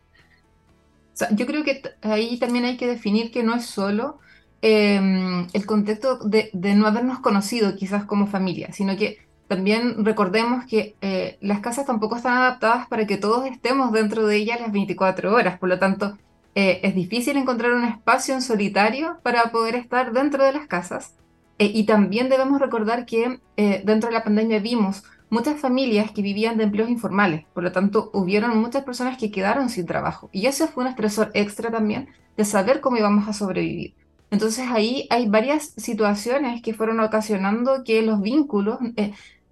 yo 1.33 1.45
creo 1.45 1.65
que 1.65 1.83
ahí 2.03 2.39
también 2.39 2.67
hay 2.67 2.77
que 2.77 2.87
definir 2.87 3.33
que 3.33 3.43
no 3.43 3.57
es 3.57 3.67
solo 3.67 4.21
em, 4.63 5.49
el 5.53 5.67
contexto 5.67 6.19
de, 6.19 6.51
de, 6.53 6.75
no 6.75 6.87
habernos 6.87 7.19
conocido 7.19 7.75
quizás 7.75 8.05
como 8.05 8.29
familia, 8.29 8.73
sino 8.73 8.97
que 8.97 9.19
también 9.53 10.03
recordemos 10.07 10.65
que 10.65 10.97
eh, 11.03 11.37
las 11.43 11.61
casas 11.61 11.85
tampoco 11.85 12.17
están 12.17 12.39
adaptadas 12.39 12.89
para 12.89 13.07
que 13.07 13.19
todos 13.19 13.45
estemos 13.45 13.93
dentro 13.93 14.27
de 14.27 14.37
ellas 14.37 14.59
las 14.59 14.73
24 14.73 15.31
horas, 15.31 15.59
por 15.59 15.69
lo 15.69 15.79
tanto 15.79 16.17
eh, 16.55 16.81
es 16.83 16.95
difícil 16.95 17.37
encontrar 17.37 17.73
un 17.73 17.85
espacio 17.85 18.33
en 18.33 18.41
solitario 18.41 19.19
para 19.23 19.53
poder 19.53 19.75
estar 19.75 20.15
dentro 20.15 20.43
de 20.43 20.55
las 20.55 20.67
casas. 20.69 21.17
Eh, 21.59 21.71
y 21.75 21.85
también 21.85 22.31
debemos 22.31 22.63
recordar 22.63 23.05
que 23.05 23.41
dentro 23.85 24.09
de 24.09 24.15
la 24.15 24.25
pandemia 24.25 24.59
vimos 24.59 25.05
muchas 25.29 25.61
familias 25.61 26.13
que 26.13 26.23
vivían 26.23 26.57
de 26.57 26.65
empleos 26.65 26.89
informales, 26.89 27.45
por 27.53 27.63
lo 27.63 27.73
tanto 27.73 28.11
hubieron 28.15 28.59
muchas 28.59 28.85
personas 28.85 29.19
que 29.19 29.31
quedaron 29.31 29.69
sin 29.69 29.85
trabajo. 29.85 30.31
Y 30.33 30.47
eso 30.47 30.67
fue 30.67 30.85
un 30.85 30.89
estresor 30.89 31.31
extra 31.35 31.71
también 31.71 32.09
de 32.39 32.47
saber 32.47 32.81
cómo 32.81 32.97
íbamos 32.97 33.29
a 33.29 33.35
sobrevivir. 33.35 33.95
Entonces 34.33 34.65
ahí 34.71 35.07
hay 35.11 35.29
varias 35.29 35.75
situaciones 35.77 36.63
que 36.63 36.73
fueron 36.73 37.01
ocasionando 37.01 37.85
que 37.85 38.01
los 38.01 38.23
vínculos 38.23 38.79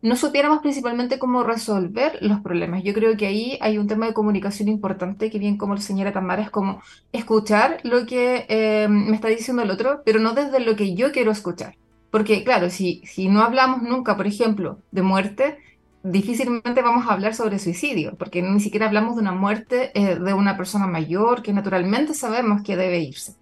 no 0.02 0.16
supiéramos 0.16 0.60
principalmente 0.60 1.18
cómo 1.18 1.42
resolver 1.42 2.18
los 2.22 2.40
problemas. 2.40 2.82
Yo 2.82 2.94
creo 2.94 3.16
que 3.16 3.26
ahí 3.26 3.58
hay 3.60 3.78
un 3.78 3.86
tema 3.86 4.06
de 4.06 4.14
comunicación 4.14 4.68
importante, 4.68 5.30
que 5.30 5.38
bien 5.38 5.58
como 5.58 5.74
la 5.74 5.80
señora 5.80 6.12
Tamara 6.12 6.42
es 6.42 6.50
como 6.50 6.82
escuchar 7.12 7.80
lo 7.82 8.06
que 8.06 8.46
eh, 8.48 8.88
me 8.88 9.14
está 9.14 9.28
diciendo 9.28 9.62
el 9.62 9.70
otro, 9.70 10.02
pero 10.04 10.18
no 10.20 10.32
desde 10.32 10.60
lo 10.60 10.74
que 10.76 10.94
yo 10.94 11.12
quiero 11.12 11.30
escuchar. 11.30 11.76
Porque 12.10 12.42
claro, 12.44 12.70
si, 12.70 13.02
si 13.04 13.28
no 13.28 13.42
hablamos 13.42 13.82
nunca, 13.82 14.16
por 14.16 14.26
ejemplo, 14.26 14.78
de 14.90 15.02
muerte, 15.02 15.58
difícilmente 16.02 16.82
vamos 16.82 17.06
a 17.06 17.12
hablar 17.12 17.34
sobre 17.34 17.58
suicidio, 17.58 18.16
porque 18.16 18.42
ni 18.42 18.60
siquiera 18.60 18.86
hablamos 18.86 19.16
de 19.16 19.22
una 19.22 19.32
muerte 19.32 19.90
eh, 19.94 20.16
de 20.16 20.34
una 20.34 20.56
persona 20.56 20.86
mayor 20.86 21.42
que 21.42 21.52
naturalmente 21.52 22.14
sabemos 22.14 22.62
que 22.62 22.76
debe 22.76 23.00
irse. 23.00 23.34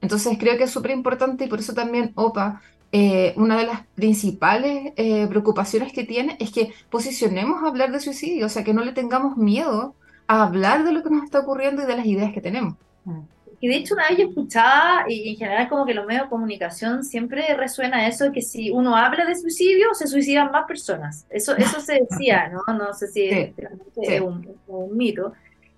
Entonces 0.00 0.36
creo 0.38 0.56
que 0.58 0.64
es 0.64 0.70
súper 0.70 0.90
importante 0.92 1.44
y 1.44 1.48
por 1.48 1.60
eso 1.60 1.74
también 1.74 2.12
OPA 2.14 2.60
eh, 2.96 3.34
una 3.36 3.58
de 3.58 3.66
las 3.66 3.80
principales 3.96 4.92
eh, 4.94 5.26
preocupaciones 5.26 5.92
que 5.92 6.04
tiene 6.04 6.36
es 6.38 6.52
que 6.52 6.72
posicionemos 6.90 7.60
a 7.60 7.66
hablar 7.66 7.90
de 7.90 7.98
suicidio, 7.98 8.46
o 8.46 8.48
sea, 8.48 8.62
que 8.62 8.72
no 8.72 8.84
le 8.84 8.92
tengamos 8.92 9.36
miedo 9.36 9.96
a 10.28 10.44
hablar 10.44 10.84
de 10.84 10.92
lo 10.92 11.02
que 11.02 11.10
nos 11.10 11.24
está 11.24 11.40
ocurriendo 11.40 11.82
y 11.82 11.86
de 11.86 11.96
las 11.96 12.06
ideas 12.06 12.32
que 12.32 12.40
tenemos. 12.40 12.76
Mm. 13.04 13.22
Y 13.58 13.66
de 13.66 13.74
hecho 13.74 13.94
una 13.94 14.08
vez 14.08 14.18
yo 14.18 14.28
escuchaba, 14.28 15.06
y 15.08 15.30
en 15.30 15.34
general 15.34 15.68
como 15.68 15.86
que 15.86 15.92
los 15.92 16.06
medios 16.06 16.26
de 16.26 16.28
comunicación 16.28 17.02
siempre 17.02 17.52
resuena 17.54 18.06
eso, 18.06 18.30
que 18.30 18.42
si 18.42 18.70
uno 18.70 18.94
habla 18.94 19.24
de 19.24 19.34
suicidio, 19.34 19.92
se 19.94 20.06
suicidan 20.06 20.52
más 20.52 20.64
personas. 20.68 21.26
Eso, 21.30 21.56
eso 21.56 21.80
se 21.80 22.06
decía, 22.08 22.48
¿no? 22.50 22.62
No 22.74 22.94
sé 22.94 23.08
si 23.08 23.28
es, 23.28 24.20
un, 24.20 24.96
mito. 24.96 25.32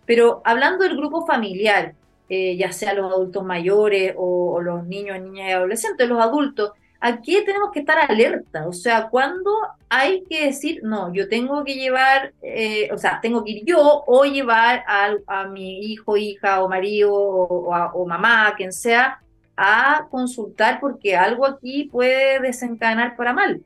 Pero 0.04 0.42
hablando 0.44 0.84
del 0.84 0.98
grupo 0.98 1.24
familiar, 1.24 1.94
eh, 2.28 2.58
ya 2.58 2.72
sea 2.72 2.92
los 2.92 3.10
adultos 3.10 3.42
mayores 3.42 4.12
o, 4.18 4.52
o 4.52 4.60
los 4.60 4.84
niños, 4.84 5.18
niñas 5.18 5.48
y 5.48 5.52
adolescentes, 5.52 6.06
los 6.06 6.20
adultos, 6.20 6.72
aquí 7.06 7.44
tenemos 7.44 7.70
que 7.72 7.80
estar 7.80 7.98
alerta, 8.10 8.66
o 8.66 8.72
sea, 8.72 9.08
cuando 9.08 9.50
hay 9.88 10.24
que 10.28 10.46
decir, 10.46 10.80
no, 10.82 11.12
yo 11.12 11.28
tengo 11.28 11.62
que 11.64 11.74
llevar, 11.74 12.32
eh, 12.42 12.88
o 12.92 12.98
sea, 12.98 13.20
tengo 13.20 13.44
que 13.44 13.52
ir 13.52 13.64
yo 13.64 14.02
o 14.06 14.24
llevar 14.24 14.84
a, 14.88 15.46
mi 15.46 15.92
hijo, 15.92 16.16
hija 16.16 16.62
o 16.62 16.68
marido 16.68 17.14
o, 17.14 18.06
mamá, 18.06 18.52
quien 18.56 18.72
sea, 18.72 19.20
a 19.56 20.06
consultar 20.10 20.80
porque 20.80 21.16
algo 21.16 21.46
aquí 21.46 21.84
puede 21.84 22.40
desencadenar 22.40 23.16
para 23.16 23.32
mal. 23.32 23.62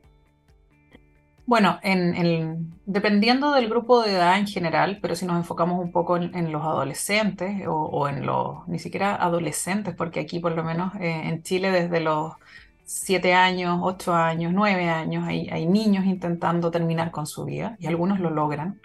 Bueno, 1.47 1.79
en, 1.81 2.71
dependiendo 2.85 3.51
del 3.53 3.67
grupo 3.67 4.03
de 4.03 4.13
edad 4.13 4.37
en 4.37 4.47
general, 4.47 4.99
pero 5.01 5.15
si 5.15 5.25
nos 5.25 5.37
enfocamos 5.37 5.83
un 5.83 5.91
poco 5.91 6.15
en, 6.15 6.51
los 6.51 6.61
adolescentes 6.63 7.63
o, 7.67 8.07
en 8.07 8.25
los, 8.25 8.67
ni 8.67 8.77
siquiera 8.77 9.15
adolescentes, 9.15 9.95
porque 9.95 10.19
aquí 10.19 10.39
por 10.39 10.53
lo 10.53 10.63
menos 10.63 10.93
eh, 10.95 11.23
en 11.25 11.41
Chile 11.41 11.71
desde 11.71 11.99
los 11.99 12.33
siete 12.91 13.33
años, 13.33 13.79
ocho 13.81 14.13
años, 14.13 14.51
nueve 14.53 14.89
años, 14.89 15.25
hay, 15.25 15.47
hay, 15.49 15.65
niños 15.65 16.05
intentando 16.05 16.71
terminar 16.71 17.09
con 17.11 17.25
su 17.25 17.45
vida 17.45 17.77
y 17.79 17.87
algunos 17.87 18.19
lo 18.19 18.29
logran. 18.29 18.81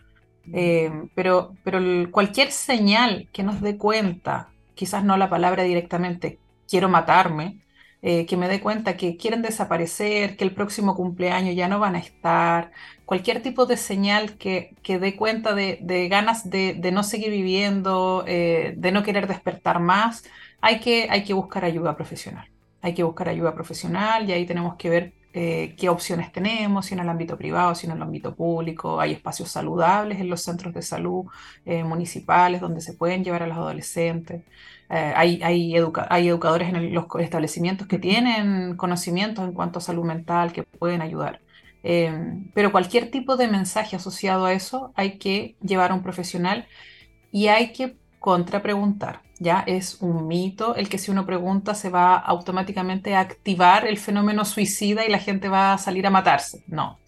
Eh, 0.52 0.92
pero 1.16 1.54
pero 1.64 1.80
cualquier 2.12 2.52
señal 2.52 3.28
que 3.32 3.42
nos 3.42 3.60
dé 3.60 3.76
cuenta, 3.76 4.50
quizás 4.74 5.02
no 5.04 5.16
la 5.16 5.28
palabra 5.28 5.64
directamente, 5.64 6.38
quiero 6.68 6.88
matarme, 6.88 7.60
eh, 8.00 8.26
que 8.26 8.36
me 8.36 8.46
dé 8.48 8.60
cuenta 8.60 8.96
que 8.96 9.16
quieren 9.16 9.42
desaparecer, 9.42 10.36
que 10.36 10.44
el 10.44 10.54
próximo 10.54 10.94
cumpleaños 10.94 11.56
ya 11.56 11.66
no 11.66 11.80
van 11.80 11.96
a 11.96 11.98
estar, 11.98 12.70
cualquier 13.06 13.42
tipo 13.42 13.66
de 13.66 13.76
señal 13.76 14.36
que, 14.38 14.76
que 14.84 15.00
dé 15.00 15.16
cuenta 15.16 15.52
de, 15.54 15.78
de 15.82 16.08
ganas 16.08 16.48
de, 16.48 16.74
de, 16.74 16.92
no 16.92 17.02
seguir 17.02 17.30
viviendo, 17.30 18.24
eh, 18.28 18.74
de 18.76 18.92
no 18.92 19.02
querer 19.02 19.26
despertar 19.26 19.80
más, 19.80 20.24
hay 20.60 20.78
que, 20.80 21.08
hay 21.10 21.24
que 21.24 21.34
buscar 21.34 21.64
ayuda 21.64 21.96
profesional 21.96 22.48
hay 22.86 22.94
que 22.94 23.02
buscar 23.02 23.28
ayuda 23.28 23.52
profesional 23.54 24.28
y 24.28 24.32
ahí 24.32 24.46
tenemos 24.46 24.76
que 24.76 24.88
ver 24.88 25.12
eh, 25.32 25.74
qué 25.76 25.88
opciones 25.88 26.30
tenemos, 26.32 26.86
si 26.86 26.94
en 26.94 27.00
el 27.00 27.08
ámbito 27.08 27.36
privado, 27.36 27.74
si 27.74 27.86
en 27.86 27.92
el 27.92 28.00
ámbito 28.00 28.34
público. 28.34 29.00
Hay 29.00 29.12
espacios 29.12 29.50
saludables 29.50 30.20
en 30.20 30.30
los 30.30 30.42
centros 30.42 30.72
de 30.72 30.82
salud 30.82 31.26
eh, 31.64 31.82
municipales 31.82 32.60
donde 32.60 32.80
se 32.80 32.94
pueden 32.94 33.24
llevar 33.24 33.42
a 33.42 33.48
los 33.48 33.56
adolescentes. 33.56 34.42
Eh, 34.88 35.12
hay, 35.16 35.42
hay, 35.42 35.74
educadores 35.76 36.68
en 36.68 36.94
los 36.94 37.06
establecimientos 37.18 37.88
que 37.88 37.98
tienen 37.98 38.76
conocimientos 38.76 39.44
en 39.44 39.52
cuanto 39.52 39.80
a 39.80 39.82
salud 39.82 40.04
mental 40.04 40.52
que 40.52 40.62
pueden 40.62 41.02
ayudar. 41.02 41.40
Pero 42.54 42.72
cualquier 42.72 43.10
tipo 43.12 43.36
de 43.36 43.46
mensaje 43.46 43.94
asociado 43.94 44.44
a 44.46 44.52
eso 44.52 44.92
hay 44.96 45.18
que 45.18 45.56
llevar 45.62 45.92
a 45.92 45.94
un 45.94 46.02
profesional 46.02 46.66
y 47.30 47.48
hay 47.48 47.72
que 47.72 47.96
contrapreguntar. 48.18 49.25
Ya 49.38 49.60
es 49.66 50.00
un 50.00 50.26
mito 50.26 50.74
el 50.76 50.88
que 50.88 50.98
si 50.98 51.10
uno 51.10 51.26
pregunta 51.26 51.74
se 51.74 51.90
va 51.90 52.16
automáticamente 52.16 53.14
a 53.14 53.20
activar 53.20 53.86
el 53.86 53.98
fenómeno 53.98 54.44
suicida 54.46 55.04
y 55.04 55.10
la 55.10 55.18
gente 55.18 55.48
va 55.48 55.74
a 55.74 55.78
salir 55.78 56.06
a 56.06 56.10
matarse. 56.10 56.64
No. 56.66 56.98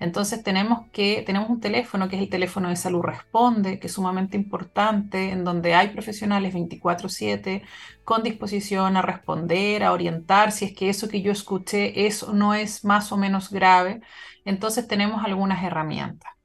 Entonces 0.00 0.42
tenemos 0.42 0.90
que 0.92 1.22
tenemos 1.26 1.48
un 1.50 1.60
teléfono 1.60 2.08
que 2.08 2.16
es 2.16 2.22
el 2.22 2.28
teléfono 2.28 2.68
de 2.68 2.76
salud 2.76 3.02
responde, 3.02 3.78
que 3.80 3.86
es 3.88 3.92
sumamente 3.94 4.36
importante, 4.36 5.30
en 5.30 5.44
donde 5.44 5.74
hay 5.74 5.88
profesionales 5.88 6.52
24/7 6.54 7.62
con 8.04 8.22
disposición 8.22 8.96
a 8.96 9.02
responder, 9.02 9.82
a 9.82 9.92
orientar 9.92 10.52
si 10.52 10.66
es 10.66 10.74
que 10.74 10.88
eso 10.90 11.08
que 11.08 11.22
yo 11.22 11.32
escuché 11.32 12.06
eso 12.06 12.32
no 12.32 12.54
es 12.54 12.84
más 12.84 13.12
o 13.12 13.16
menos 13.16 13.50
grave. 13.50 14.00
Entonces 14.44 14.86
tenemos 14.88 15.24
algunas 15.24 15.62
herramientas. 15.64 16.37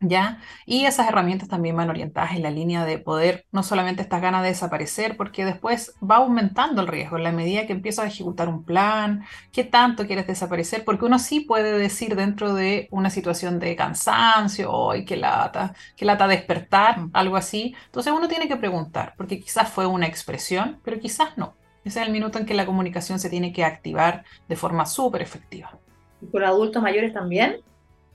¿Ya? 0.00 0.40
Y 0.64 0.84
esas 0.84 1.08
herramientas 1.08 1.48
también 1.48 1.74
van 1.74 1.90
orientadas 1.90 2.32
en 2.32 2.44
la 2.44 2.50
línea 2.50 2.84
de 2.84 2.98
poder, 2.98 3.46
no 3.50 3.64
solamente 3.64 4.00
estas 4.00 4.22
ganas 4.22 4.42
de 4.42 4.50
desaparecer, 4.50 5.16
porque 5.16 5.44
después 5.44 5.94
va 6.00 6.16
aumentando 6.16 6.80
el 6.80 6.86
riesgo 6.86 7.16
en 7.16 7.24
la 7.24 7.32
medida 7.32 7.66
que 7.66 7.72
empiezas 7.72 8.04
a 8.04 8.08
ejecutar 8.08 8.48
un 8.48 8.64
plan, 8.64 9.24
qué 9.52 9.64
tanto 9.64 10.06
quieres 10.06 10.28
desaparecer, 10.28 10.84
porque 10.84 11.04
uno 11.04 11.18
sí 11.18 11.40
puede 11.40 11.76
decir 11.76 12.14
dentro 12.14 12.54
de 12.54 12.86
una 12.92 13.10
situación 13.10 13.58
de 13.58 13.74
cansancio, 13.74 14.92
¡ay, 14.92 15.04
qué 15.04 15.16
lata! 15.16 15.74
¡Qué 15.96 16.04
lata 16.04 16.28
despertar! 16.28 17.00
Mm. 17.00 17.10
Algo 17.12 17.36
así. 17.36 17.74
Entonces 17.86 18.12
uno 18.12 18.28
tiene 18.28 18.46
que 18.46 18.56
preguntar, 18.56 19.14
porque 19.16 19.40
quizás 19.40 19.68
fue 19.68 19.86
una 19.86 20.06
expresión, 20.06 20.80
pero 20.84 21.00
quizás 21.00 21.36
no. 21.36 21.56
Ese 21.84 22.00
es 22.00 22.06
el 22.06 22.12
minuto 22.12 22.38
en 22.38 22.46
que 22.46 22.54
la 22.54 22.66
comunicación 22.66 23.18
se 23.18 23.30
tiene 23.30 23.52
que 23.52 23.64
activar 23.64 24.24
de 24.48 24.56
forma 24.56 24.86
súper 24.86 25.22
efectiva. 25.22 25.76
¿Y 26.20 26.26
con 26.26 26.44
adultos 26.44 26.82
mayores 26.82 27.12
también? 27.12 27.56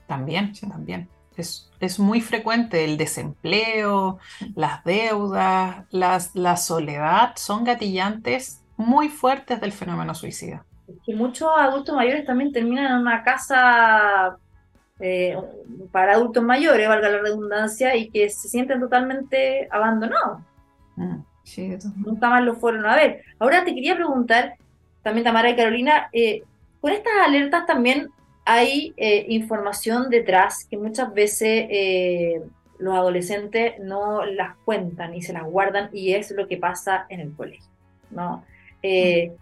También, 0.06 0.54
sí, 0.54 0.68
también. 0.68 1.08
Es, 1.36 1.70
es, 1.84 1.98
muy 1.98 2.20
frecuente 2.20 2.84
el 2.84 2.96
desempleo, 2.96 4.18
las 4.54 4.84
deudas, 4.84 5.84
las, 5.90 6.34
la 6.34 6.56
soledad, 6.56 7.32
son 7.36 7.64
gatillantes 7.64 8.62
muy 8.76 9.08
fuertes 9.08 9.60
del 9.60 9.72
fenómeno 9.72 10.14
suicida. 10.14 10.64
que 11.06 11.14
muchos 11.14 11.48
adultos 11.56 11.94
mayores 11.94 12.26
también 12.26 12.52
terminan 12.52 12.86
en 12.86 12.98
una 12.98 13.22
casa 13.22 14.36
eh, 15.00 15.36
para 15.90 16.14
adultos 16.14 16.42
mayores, 16.42 16.88
valga 16.88 17.08
la 17.08 17.18
redundancia, 17.18 17.96
y 17.96 18.10
que 18.10 18.30
se 18.30 18.48
sienten 18.48 18.80
totalmente 18.80 19.68
abandonados. 19.70 20.40
Mm. 20.96 21.18
Nunca 21.96 22.30
más 22.30 22.42
lo 22.42 22.54
fueron 22.56 22.86
a 22.86 22.96
ver. 22.96 23.22
Ahora 23.38 23.64
te 23.64 23.74
quería 23.74 23.96
preguntar, 23.96 24.54
también 25.02 25.24
Tamara 25.24 25.50
y 25.50 25.56
Carolina, 25.56 26.08
eh, 26.12 26.42
con 26.80 26.92
estas 26.92 27.12
alertas 27.24 27.66
también 27.66 28.08
hay 28.44 28.92
eh, 28.96 29.26
información 29.28 30.10
detrás 30.10 30.66
que 30.68 30.76
muchas 30.76 31.12
veces 31.14 31.66
eh, 31.70 32.42
los 32.78 32.94
adolescentes 32.94 33.74
no 33.80 34.24
las 34.24 34.56
cuentan 34.64 35.14
y 35.14 35.22
se 35.22 35.32
las 35.32 35.44
guardan 35.44 35.88
y 35.92 36.12
es 36.12 36.30
lo 36.30 36.46
que 36.46 36.56
pasa 36.56 37.06
en 37.08 37.20
el 37.20 37.32
colegio. 37.32 37.70
¿no? 38.10 38.44
Eh, 38.82 39.32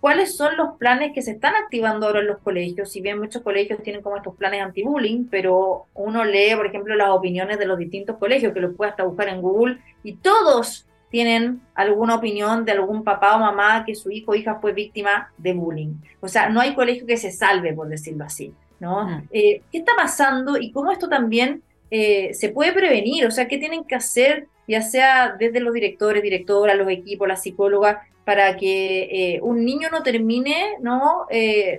¿Cuáles 0.00 0.36
son 0.36 0.56
los 0.56 0.76
planes 0.78 1.12
que 1.14 1.22
se 1.22 1.30
están 1.30 1.54
activando 1.54 2.06
ahora 2.06 2.20
en 2.20 2.26
los 2.26 2.38
colegios? 2.38 2.90
Si 2.90 3.00
bien 3.00 3.20
muchos 3.20 3.42
colegios 3.42 3.82
tienen 3.82 4.02
como 4.02 4.16
estos 4.16 4.34
planes 4.34 4.60
anti-bullying, 4.60 5.26
pero 5.30 5.86
uno 5.94 6.24
lee, 6.24 6.56
por 6.56 6.66
ejemplo, 6.66 6.96
las 6.96 7.10
opiniones 7.10 7.58
de 7.58 7.66
los 7.66 7.78
distintos 7.78 8.16
colegios, 8.18 8.52
que 8.52 8.60
los 8.60 8.74
puede 8.74 8.90
hasta 8.90 9.04
buscar 9.04 9.28
en 9.28 9.40
Google, 9.40 9.78
y 10.02 10.16
todos 10.16 10.88
tienen 11.12 11.60
alguna 11.74 12.14
opinión 12.14 12.64
de 12.64 12.72
algún 12.72 13.04
papá 13.04 13.36
o 13.36 13.38
mamá 13.38 13.84
que 13.84 13.94
su 13.94 14.10
hijo 14.10 14.32
o 14.32 14.34
hija 14.34 14.58
fue 14.62 14.72
víctima 14.72 15.30
de 15.36 15.52
bullying. 15.52 15.96
O 16.20 16.26
sea, 16.26 16.48
no 16.48 16.58
hay 16.58 16.74
colegio 16.74 17.06
que 17.06 17.18
se 17.18 17.30
salve, 17.30 17.74
por 17.74 17.86
decirlo 17.88 18.24
así. 18.24 18.54
¿no? 18.80 19.04
Mm. 19.04 19.28
Eh, 19.30 19.60
¿Qué 19.70 19.78
está 19.78 19.92
pasando 19.94 20.56
y 20.56 20.72
cómo 20.72 20.90
esto 20.90 21.10
también 21.10 21.62
eh, 21.90 22.32
se 22.32 22.48
puede 22.48 22.72
prevenir? 22.72 23.26
O 23.26 23.30
sea, 23.30 23.46
¿qué 23.46 23.58
tienen 23.58 23.84
que 23.84 23.94
hacer, 23.94 24.48
ya 24.66 24.80
sea 24.80 25.36
desde 25.38 25.60
los 25.60 25.74
directores, 25.74 26.22
directoras, 26.22 26.78
los 26.78 26.88
equipos, 26.88 27.28
las 27.28 27.42
psicólogas, 27.42 27.98
para 28.24 28.56
que 28.56 29.34
eh, 29.34 29.40
un 29.42 29.66
niño 29.66 29.88
no 29.92 30.02
termine 30.02 30.76
¿no? 30.80 31.26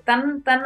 tan, 0.06 0.44
tan 0.44 0.62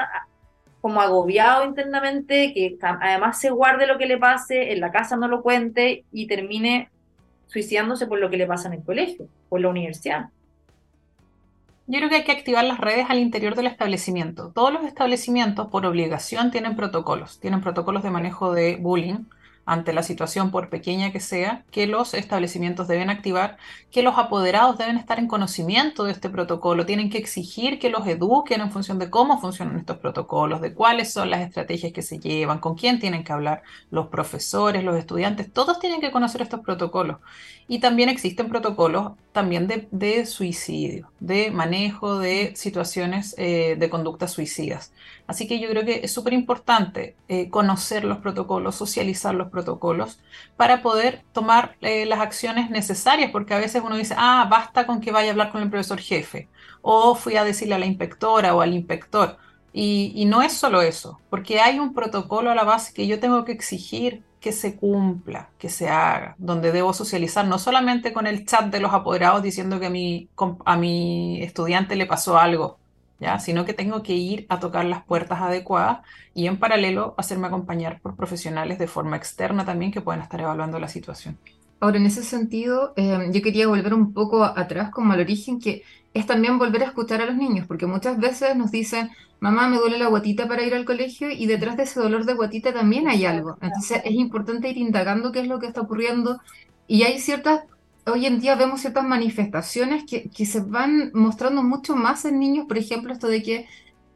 como 0.82 1.00
agobiado 1.00 1.64
internamente, 1.64 2.54
que 2.54 2.78
además 2.82 3.40
se 3.40 3.50
guarde 3.50 3.88
lo 3.88 3.98
que 3.98 4.08
le 4.08 4.18
pase, 4.18 4.74
en 4.74 4.82
la 4.82 4.92
casa 4.92 5.16
no 5.16 5.30
lo 5.30 5.42
cuente 5.42 6.04
y 6.12 6.28
termine 6.28 6.90
suicidándose 7.48 8.08
por 8.08 8.20
lo 8.20 8.30
que 8.30 8.38
le 8.38 8.46
pasa 8.46 8.68
en 8.68 8.76
el 8.76 8.84
colegio, 8.84 9.28
por 9.50 9.62
la 9.62 9.70
universidad. 9.70 10.30
Yo 11.90 12.00
creo 12.00 12.10
que 12.10 12.16
hay 12.16 12.24
que 12.26 12.34
activar 12.34 12.66
las 12.66 12.80
redes 12.80 13.06
al 13.10 13.20
interior 13.20 13.56
del 13.56 13.68
establecimiento. 13.68 14.52
Todos 14.54 14.74
los 14.74 14.84
establecimientos, 14.84 15.68
por 15.68 15.86
obligación, 15.86 16.52
tienen 16.52 16.76
protocolos. 16.76 17.40
Tienen 17.40 17.62
protocolos 17.62 18.04
de 18.04 18.12
manejo 18.12 18.54
de 18.54 18.76
bullying 18.76 19.24
ante 19.68 19.92
la 19.92 20.02
situación, 20.02 20.50
por 20.50 20.70
pequeña 20.70 21.12
que 21.12 21.20
sea, 21.20 21.66
que 21.72 21.88
los 21.88 22.14
establecimientos 22.14 22.88
deben 22.88 23.10
activar, 23.10 23.58
que 23.92 24.02
los 24.02 24.18
apoderados 24.18 24.78
deben 24.78 24.98
estar 24.98 25.20
en 25.20 25.28
conocimiento 25.28 26.06
de 26.06 26.14
este 26.14 26.30
protocolo, 26.30 26.86
tienen 26.86 27.10
que 27.10 27.18
exigir 27.18 27.78
que 27.78 27.90
los 27.90 28.08
eduquen 28.08 28.62
en 28.62 28.72
función 28.72 28.98
de 28.98 29.10
cómo 29.10 29.42
funcionan 29.42 29.78
estos 29.78 29.98
protocolos, 29.98 30.62
de 30.62 30.74
cuáles 30.74 31.12
son 31.12 31.30
las 31.30 31.42
estrategias 31.42 31.92
que 31.92 32.02
se 32.02 32.18
llevan, 32.18 32.60
con 32.60 32.76
quién 32.76 33.00
tienen 33.00 33.26
que 33.26 33.34
hablar 33.34 33.62
los 33.92 34.08
profesores, 34.08 34.86
los 34.86 34.96
estudiantes, 34.96 35.52
todos 35.52 35.80
tienen 35.80 36.00
que 36.00 36.12
conocer 36.12 36.42
estos 36.42 36.62
protocolos. 36.62 37.18
Y 37.68 37.80
también 37.80 38.08
existen 38.08 38.48
protocolos 38.48 39.12
también 39.34 39.68
de, 39.68 40.26
suicidio, 40.26 41.12
de 41.20 41.52
manejo 41.52 42.20
de 42.20 42.56
situaciones 42.56 43.36
eh, 43.38 43.76
de 43.78 43.90
conductas 43.90 44.32
suicidas. 44.32 44.94
Así 45.28 45.46
que 45.46 45.60
yo 45.60 45.70
creo 45.70 45.84
que 45.84 46.02
es 46.04 46.12
súper 46.14 46.32
importante 46.34 47.18
eh, 47.28 47.50
conocer 47.50 48.06
los 48.06 48.20
protocolos, 48.20 48.76
socializar 48.76 49.36
los 49.36 49.50
protocolos 49.50 50.20
para 50.56 50.82
poder 50.82 51.24
tomar 51.34 51.76
eh, 51.82 52.06
las 52.06 52.22
acciones 52.22 52.70
necesarias, 52.70 53.32
porque 53.32 53.54
a 53.54 53.60
veces 53.60 53.84
uno 53.86 53.98
dice, 53.98 54.16
ah, 54.18 54.48
basta 54.50 54.88
con 54.88 55.02
que 55.02 55.12
vaya 55.12 55.30
a 55.30 55.32
hablar 55.32 55.52
con 55.52 55.62
el 55.62 55.70
profesor 55.70 56.00
jefe, 56.00 56.48
o 56.82 57.14
fui 57.14 57.36
a 57.36 57.44
decirle 57.44 57.76
a 57.76 57.80
la 57.80 57.86
inspectora 57.86 58.56
o 58.56 58.62
al 58.62 58.74
inspector. 58.74 59.38
Y, 59.74 60.26
no 60.26 60.42
es 60.42 60.54
solo 60.54 60.82
eso, 60.82 61.20
porque 61.30 61.60
hay 61.60 61.78
un 61.78 61.94
protocolo 61.94 62.50
a 62.50 62.56
la 62.56 62.64
base 62.64 62.94
que 62.94 63.06
yo 63.06 63.20
tengo 63.20 63.46
que 63.46 63.52
exigir 63.52 64.24
que 64.40 64.52
se 64.52 64.76
cumpla, 64.76 65.50
que 65.60 65.70
se 65.70 65.90
haga, 65.90 66.36
donde 66.40 66.72
debo 66.72 66.94
socializar 66.94 67.46
no 67.46 67.60
solamente 67.60 68.14
con 68.14 68.28
el 68.28 68.46
chat 68.46 68.72
de 68.72 68.80
los 68.80 68.94
apoderados 68.94 69.44
diciendo 69.44 69.80
que 69.80 69.88
a 70.66 70.78
mi 70.78 71.44
estudiante 71.44 71.96
le 71.96 72.06
pasó 72.08 72.38
algo, 72.40 72.80
¿ya? 73.20 73.40
sino 73.40 73.66
que 73.66 73.74
tengo 73.74 74.04
que 74.04 74.14
ir 74.14 74.46
a 74.50 74.60
tocar 74.60 74.86
las 74.86 75.04
puertas 75.04 75.42
adecuadas 75.42 76.00
y 76.34 76.48
en 76.48 76.58
paralelo 76.58 77.16
hacerme 77.18 77.48
acompañar 77.48 78.00
por 78.02 78.16
profesionales 78.16 78.80
de 78.80 78.88
forma 78.88 79.18
externa 79.18 79.66
también 79.66 79.92
que 79.92 80.02
pueden 80.02 80.22
estar 80.22 80.40
evaluando 80.40 80.80
la 80.80 80.88
situación. 80.88 81.38
Ahora, 81.80 81.98
en 81.98 82.08
ese 82.08 82.24
sentido, 82.24 82.94
em, 82.96 83.32
yo 83.32 83.42
quería 83.42 83.68
volver 83.68 83.94
un 83.94 84.12
poco 84.14 84.44
atrás, 84.44 84.90
como 84.90 85.14
al 85.14 85.20
origen, 85.20 85.60
que 85.60 85.84
es 86.14 86.26
también 86.26 86.58
volver 86.58 86.82
a 86.82 86.88
escuchar 86.88 87.22
a 87.22 87.26
los 87.26 87.36
niños, 87.36 87.68
porque 87.68 87.86
muchas 87.86 88.18
veces 88.20 88.56
nos 88.56 88.72
dicen, 88.72 89.12
mamá, 89.40 89.68
me 89.68 89.78
duele 89.78 90.00
la 90.00 90.08
guatita 90.08 90.48
para 90.48 90.64
ir 90.64 90.74
al 90.74 90.86
colegio, 90.86 91.30
y 91.30 91.46
detrás 91.46 91.78
de 91.78 91.84
ese 91.84 92.00
dolor 92.00 92.26
de 92.26 92.34
guatita 92.34 92.74
también 92.74 93.08
hay 93.08 93.26
algo. 93.26 93.58
Entonces, 93.62 94.02
es 94.04 94.14
importante 94.14 94.70
ir 94.70 94.78
indagando 94.78 95.32
qué 95.32 95.42
es 95.42 95.48
lo 95.48 95.60
que 95.60 95.68
está 95.68 95.82
ocurriendo, 95.82 96.42
y 96.88 97.04
hay 97.04 97.20
ciertas 97.20 97.62
hoy 98.08 98.26
en 98.26 98.40
día 98.40 98.56
vemos 98.56 98.82
ciertas 98.82 99.06
manifestaciones 99.06 100.04
que, 100.06 100.30
que, 100.30 100.46
se 100.46 100.62
van 100.62 101.12
mostrando 101.14 101.64
mucho 101.64 101.96
más 101.96 102.26
en 102.26 102.40
niños, 102.40 102.66
por 102.68 102.78
ejemplo, 102.78 103.14
esto 103.14 103.28
de 103.28 103.44
que 103.44 103.68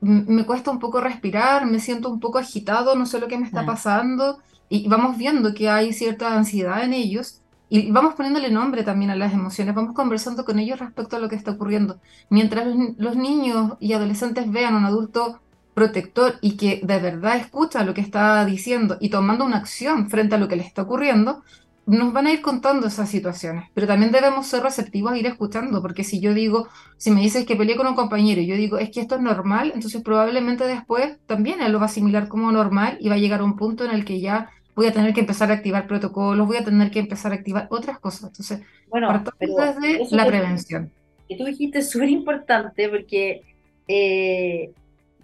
me 0.01 0.45
cuesta 0.45 0.71
un 0.71 0.79
poco 0.79 0.99
respirar, 0.99 1.65
me 1.65 1.79
siento 1.79 2.09
un 2.09 2.19
poco 2.19 2.39
agitado, 2.39 2.95
no 2.95 3.05
sé 3.05 3.19
lo 3.19 3.27
que 3.27 3.37
me 3.37 3.45
está 3.45 3.65
pasando, 3.65 4.39
y 4.67 4.87
vamos 4.87 5.17
viendo 5.17 5.53
que 5.53 5.69
hay 5.69 5.93
cierta 5.93 6.35
ansiedad 6.35 6.83
en 6.83 6.93
ellos, 6.93 7.41
y 7.69 7.89
vamos 7.91 8.15
poniéndole 8.15 8.49
nombre 8.49 8.83
también 8.83 9.11
a 9.11 9.15
las 9.15 9.31
emociones, 9.31 9.75
vamos 9.75 9.93
conversando 9.95 10.43
con 10.43 10.59
ellos 10.59 10.79
respecto 10.79 11.15
a 11.15 11.19
lo 11.19 11.29
que 11.29 11.37
está 11.37 11.51
ocurriendo. 11.51 12.01
Mientras 12.29 12.67
los, 12.97 13.15
niños 13.15 13.77
y 13.79 13.93
adolescentes 13.93 14.51
vean 14.51 14.73
a 14.73 14.77
un 14.77 14.85
adulto 14.85 15.39
protector 15.73 16.35
y 16.41 16.57
que 16.57 16.81
de 16.83 16.99
verdad 16.99 17.37
escucha 17.37 17.85
lo 17.85 17.93
que 17.93 18.01
está 18.01 18.43
diciendo 18.43 18.97
y 18.99 19.09
tomando 19.09 19.45
una 19.45 19.55
acción 19.55 20.09
frente 20.09 20.35
a 20.35 20.37
lo 20.37 20.49
que 20.49 20.57
le 20.57 20.63
está 20.63 20.81
ocurriendo, 20.81 21.43
nos 21.85 22.13
van 22.13 22.27
a 22.27 22.31
ir 22.31 22.41
contando 22.41 22.87
esas 22.87 23.09
situaciones, 23.09 23.65
pero 23.73 23.87
también 23.87 24.11
debemos 24.11 24.47
ser 24.47 24.63
receptivos 24.63 25.11
a 25.11 25.17
ir 25.17 25.25
escuchando, 25.25 25.81
porque 25.81 26.03
si 26.03 26.19
yo 26.19 26.33
digo, 26.33 26.67
si 26.97 27.11
me 27.11 27.21
dices 27.21 27.45
que 27.45 27.55
peleé 27.55 27.75
con 27.75 27.87
un 27.87 27.95
compañero 27.95 28.39
y 28.41 28.47
yo 28.47 28.55
digo, 28.55 28.77
es 28.77 28.91
que 28.91 29.01
esto 29.01 29.15
es 29.15 29.21
normal, 29.21 29.71
entonces 29.73 30.01
probablemente 30.01 30.65
después 30.65 31.17
también 31.25 31.61
él 31.61 31.71
lo 31.71 31.79
va 31.79 31.85
a 31.85 31.89
asimilar 31.89 32.27
como 32.27 32.51
normal 32.51 32.97
y 32.99 33.09
va 33.09 33.15
a 33.15 33.19
llegar 33.19 33.41
a 33.41 33.43
un 33.43 33.55
punto 33.55 33.83
en 33.83 33.91
el 33.91 34.05
que 34.05 34.19
ya 34.19 34.49
voy 34.75 34.87
a 34.87 34.93
tener 34.93 35.13
que 35.13 35.21
empezar 35.21 35.51
a 35.51 35.55
activar 35.55 35.87
protocolos, 35.87 36.47
voy 36.47 36.57
a 36.57 36.63
tener 36.63 36.91
que 36.91 36.99
empezar 36.99 37.31
a 37.31 37.35
activar 37.35 37.67
otras 37.69 37.99
cosas. 37.99 38.29
Entonces, 38.29 38.61
bueno, 38.87 39.23
desde 39.39 40.15
la 40.15 40.25
prevención. 40.25 40.91
Que 41.27 41.35
tú 41.35 41.45
dijiste 41.45 41.81
súper 41.81 42.09
importante 42.09 42.89
porque 42.89 43.41
eh, 43.87 44.71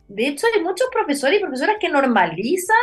de 0.07 0.27
hecho 0.27 0.47
hay 0.53 0.63
muchos 0.63 0.87
profesores 0.91 1.39
y 1.39 1.41
profesoras 1.41 1.77
que 1.79 1.89
normalizan 1.89 2.77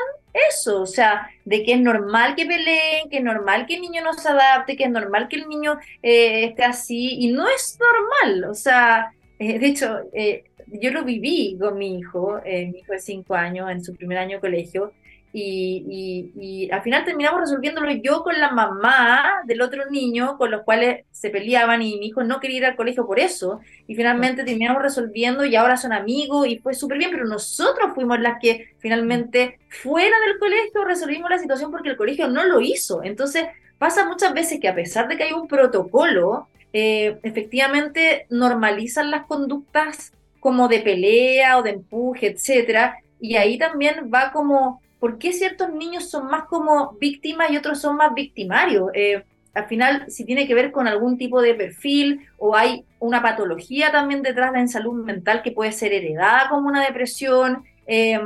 eso, 0.51 0.83
o 0.83 0.87
sea, 0.87 1.29
de 1.45 1.63
que 1.63 1.75
es 1.75 1.81
normal 1.81 2.35
que 2.35 2.47
peleen, 2.47 3.09
que 3.11 3.19
es 3.19 3.25
normal 3.25 3.67
que 3.67 3.75
el 3.77 3.83
niño 3.83 4.03
no 4.03 4.13
se 4.15 4.29
adapte, 4.29 4.77
que 4.77 4.85
es 4.85 4.91
normal 4.91 5.29
que 5.29 5.37
el 5.37 5.49
niño 5.49 5.79
eh, 6.03 6.45
esté 6.47 6.65
así, 6.65 7.17
y 7.21 7.33
no 7.33 7.49
es 7.49 7.79
normal, 7.81 8.51
o 8.51 8.55
sea, 8.55 9.11
Eh, 9.39 9.59
de 9.59 9.67
hecho, 9.67 9.99
eh, 10.13 10.45
yo 10.67 10.91
lo 10.93 11.05
viví 11.05 11.57
con 11.61 11.77
mi 11.77 11.99
hijo, 11.99 12.39
eh, 12.45 12.67
mi 12.69 12.79
hijo 12.81 12.93
de 12.93 13.01
cinco 13.01 13.35
años, 13.35 13.69
en 13.71 13.83
su 13.83 13.95
primer 13.97 14.19
año 14.19 14.37
de 14.37 14.41
colegio, 14.41 14.95
y, 15.37 16.31
y, 16.37 16.71
al 16.71 16.83
final 16.83 17.05
terminamos 17.05 17.41
resolviéndolo 17.41 17.91
yo 17.91 18.23
con 18.23 18.39
la 18.39 18.53
mamá 18.53 19.43
del 19.47 19.63
otro 19.63 19.91
niño, 19.91 20.39
con 20.39 20.53
los 20.53 20.63
cuales 20.63 21.07
se 21.11 21.29
peleaban 21.29 21.83
y 21.83 21.99
mi 21.99 22.07
hijo 22.07 22.23
no 22.23 22.39
quería 22.39 22.59
ir 22.59 22.67
al 22.67 22.77
colegio 22.77 23.05
por 23.05 23.19
eso, 23.19 23.59
y 23.89 23.97
finalmente 23.97 24.45
terminamos 24.45 24.81
resolviendo 24.81 25.45
y 25.45 25.57
ahora 25.57 25.77
son 25.77 25.93
amigos 25.93 26.47
y 26.47 26.59
fue 26.59 26.73
súper 26.73 26.99
bien, 26.99 27.11
pero 27.11 27.25
nosotros 27.25 27.91
fuimos 27.97 28.21
las 28.21 28.39
que 28.41 28.77
finalmente 28.79 29.59
fuera 29.71 30.17
del 30.21 30.39
colegio 30.39 30.85
resolvimos 30.85 31.29
la 31.29 31.39
situación 31.39 31.73
porque 31.73 31.89
el 31.89 31.97
colegio 31.97 32.29
no 32.29 32.45
lo 32.45 32.61
hizo. 32.61 33.03
Entonces 33.03 33.47
pasa 33.77 34.07
muchas 34.07 34.35
veces 34.35 34.61
que 34.61 34.69
a 34.69 34.75
pesar 34.77 35.09
de 35.09 35.17
que 35.17 35.25
hay 35.25 35.33
un 35.33 35.49
protocolo, 35.49 36.47
eh, 36.73 37.19
efectivamente 37.25 38.27
normalizan 38.31 39.11
las 39.11 39.27
conductas 39.27 40.13
como 40.39 40.69
de 40.69 40.81
pelea 40.81 41.59
o 41.59 41.63
de 41.65 41.71
empuje, 41.71 42.29
etcétera, 42.29 42.99
y 43.21 43.37
ahí 43.37 43.59
también 43.59 44.11
va 44.13 44.31
como, 44.31 44.81
¿por 45.05 45.19
qué 45.19 45.35
ciertos 45.35 45.71
niños 45.71 46.09
son 46.09 46.29
más 46.29 46.45
como 46.45 46.97
víctimas 46.99 47.51
y 47.51 47.59
otros 47.59 47.79
son 47.79 47.95
más 47.95 48.15
victimarios? 48.15 48.91
Eh, 48.95 49.23
al 49.53 49.67
final, 49.67 50.11
si 50.11 50.25
tiene 50.25 50.47
que 50.47 50.55
ver 50.55 50.73
con 50.73 50.89
algún 50.89 51.19
tipo 51.19 51.43
de 51.43 51.55
perfil 51.55 52.27
o 52.39 52.57
hay 52.57 52.87
una 53.01 53.21
patología 53.21 53.93
también 53.93 54.23
detrás 54.23 54.55
de 54.55 54.61
en 54.61 54.69
salud 54.71 55.05
mental 55.05 55.43
que 55.43 55.53
puede 55.53 55.73
ser 55.73 55.93
heredada 55.93 56.49
como 56.49 56.69
una 56.69 56.83
depresión, 56.83 57.65
eh, 57.87 58.19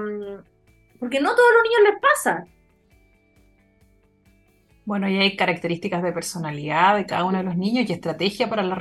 porque 1.00 1.20
no 1.20 1.34
todos 1.34 1.50
los 1.52 1.62
niños 1.64 1.80
les 1.90 2.00
pasa. 2.00 2.46
Bueno, 4.84 5.08
y 5.08 5.18
hay 5.18 5.34
características 5.34 6.00
de 6.00 6.12
personalidad 6.12 6.94
de 6.94 7.06
cada 7.06 7.24
uno 7.24 7.38
de 7.38 7.44
los 7.44 7.56
niños 7.56 7.90
y 7.90 7.92
estrategia 7.92 8.48
para 8.48 8.62
la, 8.62 8.76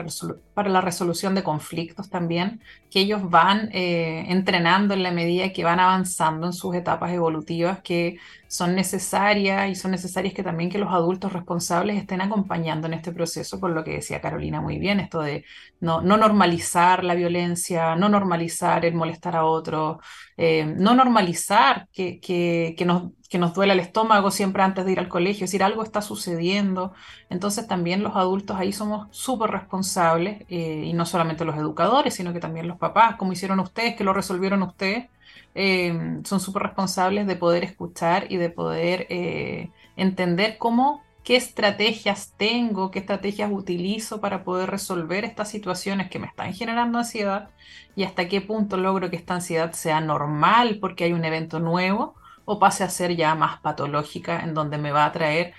para 0.58 0.70
la 0.72 0.82
resolución 0.82 1.36
de 1.36 1.44
conflictos 1.44 2.10
también, 2.10 2.64
que 2.90 3.02
ellos 3.02 3.30
van 3.30 3.70
eh, 3.74 4.26
entrenando 4.30 4.96
en 4.96 5.04
la 5.04 5.12
medida 5.12 5.54
que 5.54 5.64
van 5.64 5.80
avanzando 5.80 6.48
en 6.48 6.54
sus 6.54 6.74
etapas 6.74 7.12
evolutivas, 7.14 7.80
que 7.84 8.18
son 8.48 8.74
necesarias 8.74 9.70
y 9.70 9.76
son 9.76 9.92
necesarias 9.92 10.34
que 10.34 10.42
también 10.42 10.72
que 10.72 10.80
los 10.80 10.92
adultos 10.92 11.32
responsables 11.32 11.98
estén 11.98 12.22
acompañando 12.22 12.88
en 12.88 12.96
este 12.96 13.12
proceso, 13.12 13.60
por 13.60 13.70
lo 13.70 13.84
que 13.84 13.92
decía 13.92 14.20
Carolina 14.20 14.60
muy 14.60 14.80
bien, 14.80 15.00
esto 15.00 15.22
de 15.22 15.46
no, 15.80 16.02
no 16.02 16.18
normalizar 16.18 17.04
la 17.04 17.14
violencia, 17.14 17.96
no 17.96 18.10
normalizar 18.10 18.84
el 18.84 18.96
molestar 18.96 19.36
a 19.36 19.46
otros, 19.46 19.98
eh, 20.38 20.66
no 20.66 20.96
normalizar 20.96 21.88
que, 21.94 22.20
que, 22.20 22.74
que 22.76 22.86
nos 22.86 23.12
que 23.30 23.38
nos 23.38 23.54
duele 23.54 23.74
el 23.74 23.80
estómago 23.80 24.32
siempre 24.32 24.64
antes 24.64 24.86
de 24.86 24.94
ir 24.94 25.00
al 25.00 25.10
colegio, 25.10 25.46
es 25.46 25.52
decir, 25.52 25.64
algo 25.64 25.84
está 25.84 26.02
sucediendo. 26.02 26.94
Entonces 27.30 27.68
también 27.68 28.04
los 28.04 28.16
adultos 28.16 28.58
ahí 28.58 28.72
somos 28.74 29.08
súper 29.12 29.52
responsables, 29.52 30.46
eh, 30.50 30.84
y 30.86 30.94
no 30.94 31.06
solamente 31.06 31.44
los 31.46 31.58
educadores, 31.58 32.14
sino 32.16 32.32
que 32.32 32.40
también 32.40 32.68
los 32.68 32.78
papás, 32.78 33.18
como 33.18 33.34
hicieron 33.34 33.60
ustedes, 33.60 33.96
que 33.96 34.04
lo 34.04 34.14
resolvieron 34.14 34.64
ustedes, 34.64 35.08
eh, 35.56 36.20
son 36.24 36.40
súper 36.40 36.64
responsables 36.64 37.28
de 37.28 37.36
poder 37.36 37.64
escuchar 37.64 38.32
y 38.32 38.38
de 38.38 38.50
poder 38.50 39.08
eh, 39.10 39.72
entender 39.98 40.58
cómo, 40.58 41.04
qué 41.24 41.36
estrategias 41.36 42.34
tengo, 42.38 42.92
qué 42.92 43.00
estrategias 43.00 43.52
utilizo 43.52 44.22
para 44.22 44.44
poder 44.46 44.70
resolver 44.70 45.26
estas 45.26 45.50
situaciones 45.50 46.10
que 46.10 46.20
me 46.20 46.28
están 46.28 46.54
generando 46.54 47.00
ansiedad 47.00 47.50
y 47.96 48.04
hasta 48.04 48.30
qué 48.30 48.40
punto 48.40 48.78
logro 48.78 49.10
que 49.10 49.18
esta 49.18 49.36
ansiedad 49.36 49.74
sea 49.74 50.00
normal 50.00 50.78
porque 50.80 51.04
hay 51.06 51.14
un 51.14 51.26
evento 51.26 51.60
nuevo 51.60 52.16
o 52.46 52.60
pase 52.60 52.86
a 52.86 52.90
ser 52.90 53.16
ya 53.18 53.36
más 53.36 53.60
patológica, 53.60 54.40
en 54.40 54.54
donde 54.54 54.78
me 54.78 54.92
va 54.92 55.06
a 55.06 55.12
traer 55.12 55.54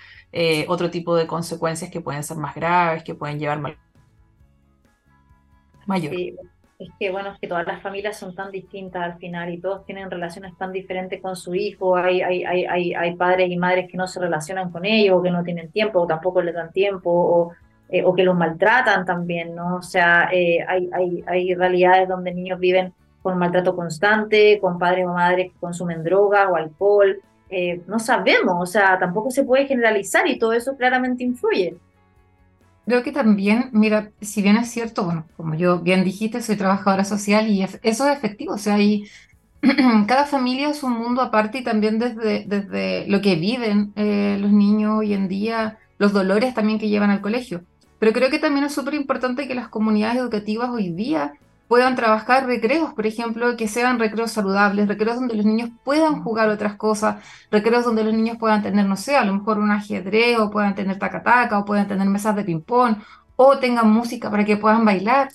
otro 0.68 0.90
tipo 0.90 1.16
de 1.16 1.26
consecuencias 1.26 1.90
que 1.90 2.00
pueden 2.00 2.22
ser 2.22 2.36
más 2.36 2.54
graves, 2.54 3.02
que 3.02 3.14
pueden 3.14 3.38
llevar 3.38 3.60
mayor. 5.88 6.14
es 6.14 6.90
que 6.98 7.10
bueno, 7.10 7.32
es 7.32 7.40
que 7.40 7.48
todas 7.48 7.66
las 7.66 7.82
familias 7.82 8.16
son 8.16 8.34
tan 8.34 8.52
distintas 8.52 9.02
al 9.02 9.18
final 9.18 9.52
y 9.52 9.58
todos 9.58 9.84
tienen 9.84 10.10
relaciones 10.10 10.56
tan 10.56 10.72
diferentes 10.72 11.20
con 11.20 11.34
su 11.34 11.54
hijo. 11.54 11.96
Hay, 11.96 12.22
hay, 12.22 12.44
hay, 12.44 12.94
hay, 12.94 13.16
padres 13.16 13.50
y 13.50 13.56
madres 13.56 13.90
que 13.90 13.96
no 13.96 14.06
se 14.06 14.20
relacionan 14.20 14.70
con 14.70 14.84
ellos, 14.84 15.18
o 15.18 15.22
que 15.22 15.30
no 15.30 15.42
tienen 15.42 15.70
tiempo, 15.72 16.00
o 16.00 16.06
tampoco 16.06 16.40
les 16.40 16.54
dan 16.54 16.70
tiempo, 16.70 17.10
o, 17.10 17.52
eh, 17.88 18.04
o 18.04 18.14
que 18.14 18.22
los 18.22 18.36
maltratan 18.36 19.04
también, 19.04 19.56
¿no? 19.56 19.76
O 19.76 19.82
sea, 19.82 20.28
eh, 20.32 20.64
hay, 20.68 20.88
hay, 20.92 21.24
hay 21.26 21.54
realidades 21.54 22.08
donde 22.08 22.32
niños 22.32 22.60
viven 22.60 22.92
con 23.22 23.38
maltrato 23.38 23.74
constante, 23.74 24.58
con 24.60 24.78
padres 24.78 25.06
o 25.06 25.12
madres 25.12 25.52
que 25.52 25.58
consumen 25.58 26.04
droga 26.04 26.48
o 26.48 26.56
alcohol. 26.56 27.20
Eh, 27.50 27.80
no 27.86 27.98
sabemos, 27.98 28.56
o 28.58 28.66
sea, 28.66 28.98
tampoco 28.98 29.30
se 29.30 29.44
puede 29.44 29.66
generalizar 29.66 30.26
y 30.26 30.38
todo 30.38 30.52
eso 30.52 30.76
claramente 30.76 31.24
influye. 31.24 31.76
Creo 32.88 33.02
que 33.02 33.12
también, 33.12 33.68
mira, 33.72 34.12
si 34.22 34.40
bien 34.40 34.56
es 34.56 34.70
cierto, 34.70 35.04
bueno, 35.04 35.26
como 35.36 35.54
yo 35.54 35.80
bien 35.80 36.04
dijiste, 36.04 36.40
soy 36.40 36.56
trabajadora 36.56 37.04
social 37.04 37.46
y 37.46 37.62
eso 37.62 37.78
es 37.82 38.16
efectivo, 38.16 38.54
o 38.54 38.58
sea, 38.58 38.76
hay, 38.76 39.04
cada 40.06 40.24
familia 40.24 40.70
es 40.70 40.82
un 40.82 40.92
mundo 40.92 41.20
aparte 41.20 41.58
y 41.58 41.62
también 41.62 41.98
desde, 41.98 42.46
desde 42.46 43.06
lo 43.06 43.20
que 43.20 43.36
viven 43.36 43.92
eh, 43.94 44.38
los 44.40 44.50
niños 44.52 45.00
hoy 45.00 45.12
en 45.12 45.28
día, 45.28 45.76
los 45.98 46.14
dolores 46.14 46.54
también 46.54 46.78
que 46.78 46.88
llevan 46.88 47.10
al 47.10 47.20
colegio. 47.20 47.62
Pero 47.98 48.14
creo 48.14 48.30
que 48.30 48.38
también 48.38 48.64
es 48.64 48.72
súper 48.72 48.94
importante 48.94 49.46
que 49.46 49.54
las 49.54 49.68
comunidades 49.68 50.16
educativas 50.16 50.70
hoy 50.70 50.88
día 50.88 51.34
puedan 51.68 51.94
trabajar 51.96 52.46
recreos, 52.46 52.94
por 52.94 53.06
ejemplo, 53.06 53.56
que 53.56 53.68
sean 53.68 53.98
recreos 53.98 54.32
saludables, 54.32 54.88
recreos 54.88 55.16
donde 55.16 55.34
los 55.34 55.44
niños 55.44 55.70
puedan 55.84 56.22
jugar 56.22 56.48
otras 56.48 56.76
cosas, 56.76 57.22
recreos 57.50 57.84
donde 57.84 58.04
los 58.04 58.14
niños 58.14 58.38
puedan 58.38 58.62
tener, 58.62 58.86
no 58.86 58.96
sé, 58.96 59.16
a 59.16 59.24
lo 59.24 59.34
mejor 59.34 59.58
un 59.58 59.70
ajedrez, 59.70 60.38
o 60.38 60.50
puedan 60.50 60.74
tener 60.74 60.98
tacataca, 60.98 61.58
o 61.58 61.64
puedan 61.64 61.86
tener 61.86 62.08
mesas 62.08 62.34
de 62.34 62.44
ping-pong, 62.44 62.96
o 63.36 63.58
tengan 63.58 63.90
música 63.90 64.30
para 64.30 64.44
que 64.44 64.56
puedan 64.56 64.84
bailar. 64.84 65.28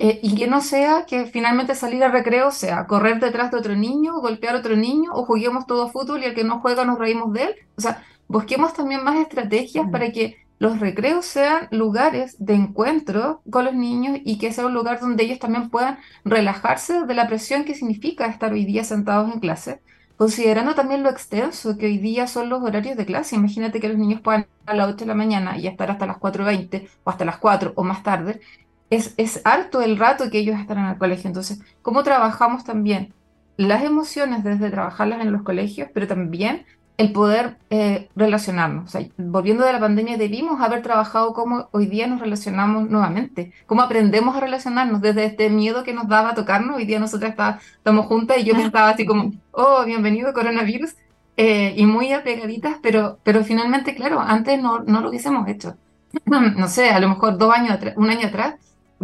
Eh, 0.00 0.18
y 0.24 0.34
que 0.34 0.48
no 0.48 0.60
sea 0.60 1.06
que 1.06 1.26
finalmente 1.26 1.76
salir 1.76 2.02
al 2.02 2.10
recreo 2.10 2.50
sea 2.50 2.84
correr 2.88 3.20
detrás 3.20 3.52
de 3.52 3.58
otro 3.58 3.76
niño, 3.76 4.20
golpear 4.20 4.56
a 4.56 4.58
otro 4.58 4.74
niño, 4.76 5.12
o 5.14 5.24
juguemos 5.24 5.66
todo 5.66 5.88
fútbol 5.88 6.22
y 6.22 6.24
el 6.24 6.34
que 6.34 6.42
no 6.42 6.60
juega 6.60 6.84
nos 6.84 6.98
reímos 6.98 7.32
de 7.32 7.44
él. 7.44 7.54
O 7.76 7.80
sea, 7.80 8.02
busquemos 8.26 8.74
también 8.74 9.04
más 9.04 9.16
estrategias 9.16 9.88
para 9.90 10.10
que 10.10 10.43
los 10.64 10.80
recreos 10.80 11.26
sean 11.26 11.68
lugares 11.72 12.36
de 12.38 12.54
encuentro 12.54 13.42
con 13.50 13.66
los 13.66 13.74
niños 13.74 14.18
y 14.24 14.38
que 14.38 14.50
sea 14.50 14.64
un 14.64 14.72
lugar 14.72 14.98
donde 14.98 15.22
ellos 15.22 15.38
también 15.38 15.68
puedan 15.68 15.98
relajarse 16.24 17.04
de 17.04 17.14
la 17.14 17.28
presión 17.28 17.64
que 17.64 17.74
significa 17.74 18.24
estar 18.26 18.50
hoy 18.50 18.64
día 18.64 18.82
sentados 18.82 19.30
en 19.30 19.40
clase, 19.40 19.82
considerando 20.16 20.74
también 20.74 21.02
lo 21.02 21.10
extenso 21.10 21.76
que 21.76 21.84
hoy 21.84 21.98
día 21.98 22.26
son 22.26 22.48
los 22.48 22.62
horarios 22.62 22.96
de 22.96 23.04
clase. 23.04 23.36
Imagínate 23.36 23.78
que 23.78 23.90
los 23.90 23.98
niños 23.98 24.22
puedan 24.22 24.46
a 24.64 24.72
las 24.72 24.88
8 24.88 25.04
de 25.04 25.06
la 25.06 25.14
mañana 25.14 25.58
y 25.58 25.66
estar 25.66 25.90
hasta 25.90 26.06
las 26.06 26.16
4.20 26.16 26.88
o 27.04 27.10
hasta 27.10 27.26
las 27.26 27.36
4 27.36 27.74
o 27.76 27.84
más 27.84 28.02
tarde. 28.02 28.40
Es, 28.88 29.12
es 29.18 29.42
harto 29.44 29.82
el 29.82 29.98
rato 29.98 30.30
que 30.30 30.38
ellos 30.38 30.58
están 30.58 30.78
en 30.78 30.86
el 30.86 30.96
colegio. 30.98 31.28
Entonces, 31.28 31.60
¿cómo 31.82 32.02
trabajamos 32.04 32.64
también 32.64 33.12
las 33.58 33.84
emociones 33.84 34.42
desde 34.44 34.70
trabajarlas 34.70 35.20
en 35.20 35.30
los 35.32 35.42
colegios, 35.42 35.90
pero 35.92 36.06
también 36.06 36.64
el 36.96 37.12
poder 37.12 37.56
eh, 37.70 38.08
relacionarnos. 38.14 38.96
volviendo 39.16 39.64
de 39.64 39.72
la 39.72 39.80
pandemia, 39.80 40.16
debimos 40.16 40.60
haber 40.60 40.82
trabajado 40.82 41.32
cómo 41.32 41.68
hoy 41.72 41.86
día 41.86 42.06
nos 42.06 42.20
relacionamos 42.20 42.88
nuevamente, 42.88 43.52
cómo 43.66 43.82
aprendemos 43.82 44.36
a 44.36 44.40
relacionarnos 44.40 45.00
desde 45.00 45.24
este 45.24 45.50
miedo 45.50 45.82
que 45.82 45.92
nos 45.92 46.08
daba 46.08 46.30
a 46.30 46.34
tocarnos. 46.34 46.76
Hoy 46.76 46.84
día 46.84 47.00
nosotras 47.00 47.34
estamos 47.76 48.06
juntas 48.06 48.38
y 48.38 48.44
yo 48.44 48.54
me 48.54 48.64
estaba 48.64 48.90
así 48.90 49.04
como, 49.06 49.32
oh, 49.50 49.84
bienvenido 49.84 50.32
coronavirus, 50.32 50.94
eh, 51.36 51.74
y 51.76 51.84
muy 51.86 52.12
apegaditas, 52.12 52.76
pero, 52.80 53.18
pero 53.24 53.42
finalmente, 53.44 53.94
claro, 53.94 54.20
antes 54.20 54.60
no, 54.62 54.80
no 54.80 55.00
lo 55.00 55.08
hubiésemos 55.08 55.48
hecho. 55.48 55.76
no 56.26 56.68
sé, 56.68 56.90
a 56.90 57.00
lo 57.00 57.08
mejor 57.08 57.38
dos 57.38 57.52
años, 57.52 57.78
un 57.96 58.08
año 58.08 58.28
atrás, 58.28 58.54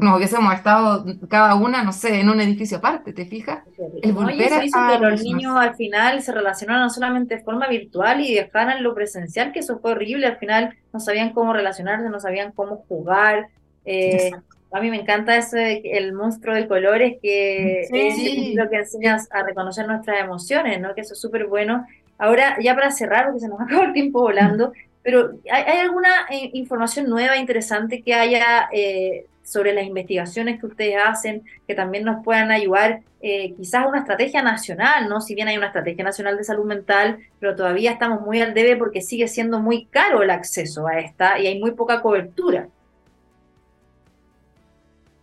nos 0.01 0.16
hubiésemos 0.16 0.53
estado 0.55 1.05
cada 1.28 1.55
una, 1.55 1.82
no 1.82 1.92
sé, 1.92 2.20
en 2.20 2.28
un 2.28 2.40
edificio 2.40 2.78
aparte, 2.78 3.12
¿te 3.12 3.26
fijas? 3.26 3.64
El 4.03 4.12
volver 4.12 4.53
a 4.53 4.61
que 4.61 4.98
los 5.01 5.22
niños 5.22 5.57
al 5.57 5.74
final 5.74 6.22
se 6.22 6.32
relacionaron 6.32 6.82
no 6.82 6.90
solamente 6.90 7.36
de 7.36 7.42
forma 7.42 7.68
virtual 7.68 8.20
y 8.20 8.34
dejaran 8.34 8.82
lo 8.82 8.94
presencial, 8.94 9.53
que 9.53 9.61
eso 9.61 9.78
fue 9.78 9.92
horrible, 9.92 10.26
al 10.26 10.38
final 10.38 10.74
no 10.92 11.01
sabían 11.01 11.32
cómo 11.32 11.53
relacionarse, 11.53 12.09
no 12.09 12.20
sabían 12.20 12.53
cómo 12.53 12.84
jugar. 12.88 13.48
Eh, 13.84 14.30
a 14.72 14.80
mí 14.80 14.90
me 14.90 15.01
encanta 15.01 15.36
ese, 15.36 15.82
el 15.84 16.12
monstruo 16.12 16.55
de 16.55 16.68
colores 16.68 17.18
que 17.20 17.82
es 17.82 18.55
lo 18.55 18.70
que 18.70 18.76
enseñas 18.76 19.28
a 19.32 19.42
reconocer 19.42 19.86
nuestras 19.86 20.20
emociones, 20.20 20.80
¿no? 20.80 20.94
Que 20.94 21.01
eso 21.01 21.14
es 21.14 21.20
súper 21.20 21.46
bueno. 21.46 21.86
Ahora, 22.18 22.57
ya 22.61 22.74
para 22.74 22.90
cerrar, 22.90 23.26
porque 23.26 23.40
se 23.40 23.48
nos 23.48 23.61
acaba 23.61 23.84
el 23.84 23.92
tiempo 23.92 24.20
volando, 24.20 24.72
pero 25.03 25.32
¿hay, 25.51 25.78
alguna 25.78 26.26
eh, 26.30 26.51
información 26.53 27.09
nueva, 27.09 27.36
interesante 27.36 28.03
que 28.03 28.14
haya 28.14 28.68
eh, 28.72 29.26
sobre 29.42 29.74
las 29.74 29.84
investigaciones 29.84 30.61
que 30.61 30.66
ustedes 30.66 30.96
hacen, 31.05 31.42
que 31.66 31.74
también 31.74 32.05
nos 32.05 32.22
puedan 32.24 32.51
ayudar 32.51 33.03
eh, 33.22 33.53
quizás 33.57 33.86
una 33.86 33.98
estrategia 33.98 34.42
nacional, 34.42 35.09
¿no? 35.09 35.20
Si 35.20 35.34
bien 35.34 35.48
hay 35.48 35.57
una 35.57 35.66
estrategia 35.66 36.05
nacional 36.05 36.36
de 36.36 36.44
salud 36.44 36.64
mental, 36.64 37.18
pero 37.38 37.57
todavía 37.57 37.92
estamos 37.92 38.20
muy 38.20 38.40
al 38.40 38.55
debe 38.55 38.76
porque 38.76 39.03
sigue 39.03 39.28
siendo 39.28 39.59
muy 39.59 39.86
caro 39.86 40.22
el 40.22 40.30
acceso 40.30 40.86
a 40.86 41.01
esta 41.01 41.38
y 41.38 41.46
hay 41.46 41.59
muy 41.59 41.72
poca 41.72 42.01
cobertura. 42.01 42.68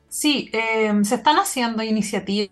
Sí, 0.10 0.50
eh, 0.52 0.92
se 1.04 1.16
están 1.16 1.38
haciendo 1.38 1.82
iniciativas 1.84 2.50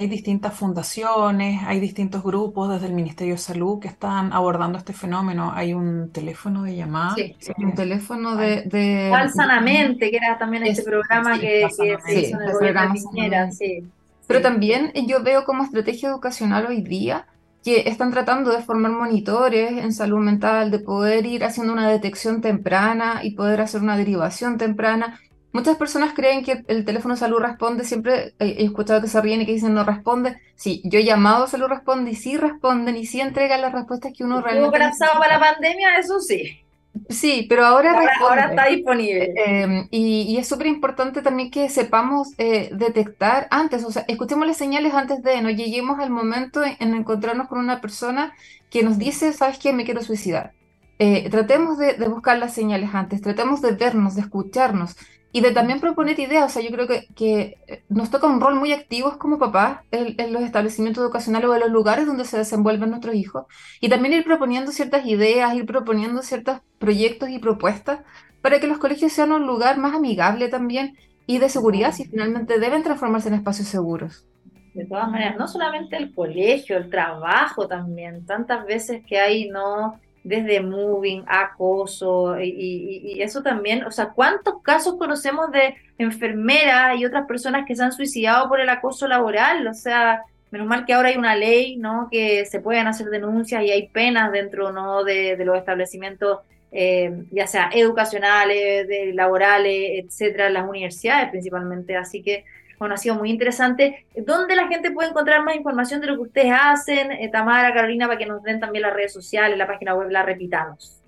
hay 0.00 0.06
distintas 0.06 0.54
fundaciones, 0.54 1.60
hay 1.66 1.80
distintos 1.80 2.22
grupos 2.22 2.70
desde 2.70 2.86
el 2.86 2.92
Ministerio 2.92 3.34
de 3.34 3.38
Salud 3.38 3.80
que 3.80 3.88
están 3.88 4.32
abordando 4.32 4.78
este 4.78 4.92
fenómeno. 4.92 5.52
Hay 5.52 5.74
un 5.74 6.12
teléfono 6.12 6.62
de 6.62 6.76
llamada. 6.76 7.16
Sí, 7.16 7.34
un 7.58 7.74
teléfono 7.74 8.36
de... 8.36 8.62
de 8.62 9.10
Sanamente, 9.34 10.10
que 10.10 10.16
era 10.16 10.38
también 10.38 10.64
este 10.64 10.84
programa 10.84 11.38
que, 11.40 11.66
se 11.70 12.20
hizo 12.20 12.36
en 12.36 12.48
el 12.48 12.52
gobierno 12.52 12.92
de 12.92 13.52
sí. 13.52 13.84
Pero 14.28 14.40
también 14.40 14.92
yo 15.06 15.22
veo 15.22 15.44
como 15.44 15.64
estrategia 15.64 16.10
educacional 16.10 16.66
hoy 16.66 16.82
día 16.82 17.26
que 17.64 17.88
están 17.88 18.12
tratando 18.12 18.52
de 18.52 18.62
formar 18.62 18.92
monitores 18.92 19.72
en 19.72 19.92
salud 19.92 20.20
mental, 20.20 20.70
de 20.70 20.78
poder 20.78 21.26
ir 21.26 21.44
haciendo 21.44 21.72
una 21.72 21.88
detección 21.88 22.40
temprana 22.40 23.20
y 23.24 23.32
poder 23.32 23.60
hacer 23.60 23.80
una 23.80 23.96
derivación 23.96 24.58
temprana. 24.58 25.18
Muchas 25.58 25.76
personas 25.76 26.12
creen 26.14 26.44
que 26.44 26.62
el 26.68 26.84
teléfono 26.84 27.14
de 27.14 27.18
salud 27.18 27.40
responde, 27.40 27.82
siempre 27.82 28.32
he 28.38 28.62
escuchado 28.62 29.00
que 29.00 29.08
se 29.08 29.20
ríen 29.20 29.40
y 29.40 29.46
que 29.46 29.54
dicen 29.54 29.74
no 29.74 29.82
responde. 29.82 30.40
Sí, 30.54 30.82
yo 30.84 31.00
he 31.00 31.04
llamado 31.04 31.42
a 31.42 31.48
salud 31.48 31.66
responde 31.66 32.12
y 32.12 32.14
sí 32.14 32.36
responden 32.36 32.96
y 32.96 33.06
sí 33.06 33.20
entregan 33.20 33.62
las 33.62 33.72
respuestas 33.72 34.12
que 34.16 34.22
uno 34.22 34.40
realmente... 34.40 34.78
necesita. 34.78 35.18
para 35.18 35.36
la 35.36 35.40
pandemia? 35.40 35.98
Eso 35.98 36.20
sí. 36.20 36.64
Sí, 37.08 37.46
pero 37.48 37.66
ahora, 37.66 38.00
ahora, 38.20 38.50
está 38.50 38.66
disponible. 38.66 39.34
Em, 39.34 39.88
y, 39.90 40.36
es 40.36 40.46
súper 40.46 40.68
importante 40.68 41.22
también 41.22 41.50
que 41.50 41.68
sepamos 41.68 42.28
eh, 42.38 42.70
detectar 42.72 43.48
antes, 43.50 43.82
o 43.82 43.90
sea, 43.90 44.04
escuchemos 44.06 44.46
las 44.46 44.58
señales 44.58 44.94
antes 44.94 45.24
de, 45.24 45.42
no 45.42 45.50
lleguemos 45.50 45.98
al 45.98 46.10
momento 46.10 46.62
en, 46.62 46.94
encontrarnos 46.94 47.48
con 47.48 47.58
una 47.58 47.80
persona 47.80 48.32
que 48.70 48.84
nos 48.84 48.96
dice, 48.96 49.32
¿sabes 49.32 49.58
qué? 49.58 49.72
Me 49.72 49.84
quiero 49.84 50.02
suicidar. 50.02 50.52
Eh, 51.00 51.28
tratemos 51.30 51.78
de, 51.78 51.94
buscar 52.08 52.38
las 52.38 52.54
señales 52.54 52.90
antes, 52.92 53.20
tratemos 53.22 53.60
de 53.60 53.72
vernos, 53.72 54.14
de 54.14 54.20
escucharnos 54.20 54.94
y 55.38 55.40
de 55.40 55.52
también 55.52 55.78
proponer 55.78 56.18
ideas. 56.18 56.46
O 56.46 56.48
sea, 56.48 56.62
yo 56.62 56.70
creo 56.74 56.88
que, 56.88 57.06
que 57.14 57.58
eh, 57.68 57.84
nos 57.88 58.10
toca 58.10 58.26
un 58.26 58.40
rol 58.40 58.56
muy 58.56 58.72
activo 58.72 59.18
como 59.18 59.38
papás 59.38 59.82
en, 59.92 60.32
los 60.32 60.42
establecimientos 60.42 61.00
educacionales 61.00 61.48
o 61.48 61.54
en 61.54 61.60
los 61.60 61.70
lugares 61.70 62.06
donde 62.06 62.24
se 62.24 62.38
desenvuelven 62.38 62.90
nuestros 62.90 63.14
hijos 63.14 63.46
y 63.80 63.88
también 63.88 64.14
ir 64.14 64.24
proponiendo 64.24 64.72
ciertas 64.72 65.06
ideas, 65.06 65.54
ir 65.54 65.64
proponiendo 65.64 66.22
ciertos 66.22 66.58
proyectos 66.80 67.28
y 67.28 67.38
propuestas 67.38 68.00
para 68.42 68.58
que 68.58 68.66
los 68.66 68.78
colegios 68.78 69.12
sean 69.12 69.30
un 69.30 69.46
lugar 69.46 69.78
más 69.78 69.94
amigable 69.94 70.48
también 70.48 70.96
y 71.28 71.38
de 71.38 71.48
seguridad 71.48 71.92
si 71.92 72.06
finalmente 72.06 72.58
deben 72.58 72.82
transformarse 72.82 73.28
en 73.28 73.34
espacios 73.34 73.68
seguros. 73.68 74.26
De 74.74 74.86
todas 74.86 75.08
maneras, 75.08 75.36
no 75.38 75.46
solamente 75.46 75.96
el 75.96 76.12
colegio, 76.12 76.76
el 76.76 76.90
trabajo 76.90 77.68
también, 77.68 78.26
tantas 78.26 78.66
veces 78.66 79.02
que 79.06 79.20
hay 79.20 79.48
no 79.48 80.00
desde 80.24 80.60
moving, 80.60 81.24
acoso, 81.26 82.38
y, 82.40 83.20
eso 83.22 83.42
también, 83.42 83.84
o 83.84 83.90
sea, 83.90 84.10
¿cuántos 84.10 84.62
casos 84.62 84.96
conocemos 84.96 85.50
de 85.50 85.74
enfermeras 85.98 86.98
y 86.98 87.04
otras 87.04 87.26
personas 87.26 87.64
que 87.66 87.74
se 87.74 87.82
han 87.82 87.92
suicidado 87.92 88.48
por 88.48 88.60
el 88.60 88.68
acoso 88.68 89.08
laboral? 89.08 89.66
O 89.66 89.74
sea, 89.74 90.22
menos 90.50 90.66
mal 90.66 90.84
que 90.84 90.94
ahora 90.94 91.08
hay 91.08 91.16
una 91.16 91.36
ley, 91.36 91.76
¿no? 91.76 92.08
Que 92.10 92.46
se 92.46 92.60
pueden 92.60 92.86
hacer 92.86 93.08
denuncias 93.08 93.62
y 93.62 93.70
hay 93.70 93.88
penas 93.88 94.32
dentro, 94.32 94.72
¿no? 94.72 95.04
De, 95.04 95.36
de 95.36 95.44
los 95.44 95.56
establecimientos, 95.56 96.40
eh, 96.72 97.24
ya 97.30 97.46
sea 97.46 97.70
educacionales, 97.72 98.88
de, 98.88 99.12
laborales, 99.14 100.04
etcétera, 100.04 100.50
las 100.50 100.68
universidades 100.68 101.30
principalmente. 101.30 101.96
Así 101.96 102.22
que 102.22 102.44
bueno, 102.78 102.94
ha 102.94 102.98
sido 102.98 103.16
muy 103.16 103.30
interesante. 103.30 104.06
¿Dónde 104.16 104.54
la 104.56 104.68
gente 104.68 104.90
puede 104.90 105.10
encontrar 105.10 105.42
más 105.44 105.56
información 105.56 106.00
de 106.00 106.06
lo 106.08 106.16
que 106.16 106.22
ustedes 106.22 106.52
hacen? 106.60 107.12
Eh, 107.12 107.28
Tamara, 107.30 107.74
Carolina, 107.74 108.06
para 108.06 108.18
que 108.18 108.26
nos 108.26 108.42
den 108.42 108.60
también 108.60 108.82
las 108.82 108.94
redes 108.94 109.12
sociales, 109.12 109.58
la 109.58 109.66
página 109.66 109.94
web, 109.94 110.10
la 110.10 110.22
repitamos. 110.22 110.98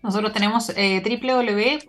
Nosotros 0.00 0.32
tenemos 0.32 0.72
eh, 0.76 1.02
www.opa.ufro.cl, 1.02 1.82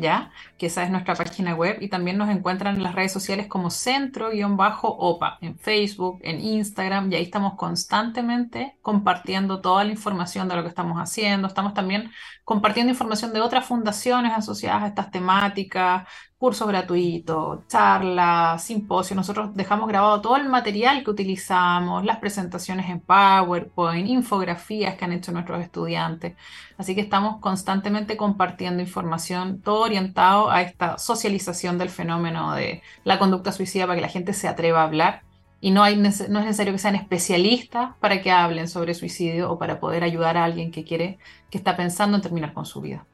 ¿ya? 0.00 0.30
Que 0.56 0.66
esa 0.66 0.82
es 0.82 0.90
nuestra 0.90 1.14
página 1.14 1.54
web 1.54 1.76
y 1.82 1.88
también 1.88 2.16
nos 2.16 2.30
encuentran 2.30 2.76
en 2.76 2.82
las 2.82 2.94
redes 2.94 3.12
sociales 3.12 3.48
como 3.48 3.68
centro-opa, 3.70 5.36
en 5.42 5.58
Facebook, 5.58 6.20
en 6.22 6.40
Instagram, 6.40 7.12
y 7.12 7.16
ahí 7.16 7.24
estamos 7.24 7.54
constantemente 7.54 8.76
compartiendo 8.80 9.60
toda 9.60 9.84
la 9.84 9.92
información 9.92 10.48
de 10.48 10.56
lo 10.56 10.62
que 10.62 10.70
estamos 10.70 10.96
haciendo. 10.98 11.48
Estamos 11.48 11.74
también 11.74 12.10
compartiendo 12.44 12.90
información 12.92 13.34
de 13.34 13.40
otras 13.40 13.66
fundaciones 13.66 14.32
asociadas 14.32 14.84
a 14.84 14.86
estas 14.86 15.10
temáticas, 15.10 16.08
cursos 16.46 16.68
gratuitos, 16.68 17.66
charlas, 17.66 18.62
simposios. 18.62 19.16
Nosotros 19.16 19.52
dejamos 19.56 19.88
grabado 19.88 20.20
todo 20.20 20.36
el 20.36 20.48
material 20.48 21.02
que 21.02 21.10
utilizamos, 21.10 22.04
las 22.04 22.18
presentaciones 22.18 22.88
en 22.88 23.00
PowerPoint, 23.00 24.08
infografías 24.08 24.94
que 24.94 25.04
han 25.04 25.12
hecho 25.12 25.32
nuestros 25.32 25.60
estudiantes. 25.60 26.36
Así 26.78 26.94
que 26.94 27.00
estamos 27.00 27.40
constantemente 27.40 28.16
compartiendo 28.16 28.80
información, 28.80 29.60
todo 29.60 29.80
orientado 29.80 30.48
a 30.48 30.62
esta 30.62 30.98
socialización 30.98 31.78
del 31.78 31.90
fenómeno 31.90 32.54
de 32.54 32.80
la 33.02 33.18
conducta 33.18 33.50
suicida 33.50 33.88
para 33.88 33.96
que 33.96 34.02
la 34.02 34.08
gente 34.08 34.32
se 34.32 34.46
atreva 34.46 34.82
a 34.82 34.84
hablar. 34.84 35.22
Y 35.60 35.72
no, 35.72 35.82
hay, 35.82 35.96
no 35.96 36.06
es 36.06 36.28
necesario 36.30 36.72
que 36.74 36.78
sean 36.78 36.94
especialistas 36.94 37.96
para 37.98 38.22
que 38.22 38.30
hablen 38.30 38.68
sobre 38.68 38.94
suicidio 38.94 39.50
o 39.50 39.58
para 39.58 39.80
poder 39.80 40.04
ayudar 40.04 40.36
a 40.36 40.44
alguien 40.44 40.70
que 40.70 40.84
quiere, 40.84 41.18
que 41.50 41.58
está 41.58 41.76
pensando 41.76 42.16
en 42.16 42.22
terminar 42.22 42.52
con 42.52 42.66
su 42.66 42.80
vida. 42.80 43.04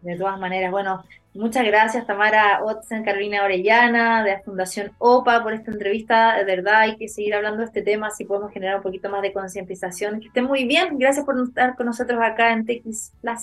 De 0.00 0.16
todas 0.16 0.38
maneras, 0.38 0.70
bueno, 0.70 1.04
muchas 1.38 1.64
gracias 1.64 2.06
Tamara 2.06 2.62
Otzen, 2.62 3.04
Carolina 3.04 3.44
Orellana, 3.44 4.22
de 4.22 4.32
la 4.32 4.40
Fundación 4.40 4.92
OPA, 4.98 5.42
por 5.42 5.54
esta 5.54 5.70
entrevista. 5.70 6.36
De 6.36 6.44
verdad, 6.44 6.80
hay 6.80 6.96
que 6.96 7.08
seguir 7.08 7.34
hablando 7.34 7.58
de 7.58 7.66
este 7.66 7.82
tema, 7.82 8.10
si 8.10 8.24
podemos 8.24 8.52
generar 8.52 8.76
un 8.76 8.82
poquito 8.82 9.08
más 9.08 9.22
de 9.22 9.32
concientización. 9.32 10.20
Que 10.20 10.26
estén 10.26 10.44
muy 10.44 10.64
bien. 10.64 10.98
Gracias 10.98 11.24
por 11.24 11.40
estar 11.40 11.76
con 11.76 11.86
nosotros 11.86 12.20
acá 12.22 12.52
en 12.52 12.66
TX 12.66 13.12
Plus. 13.22 13.40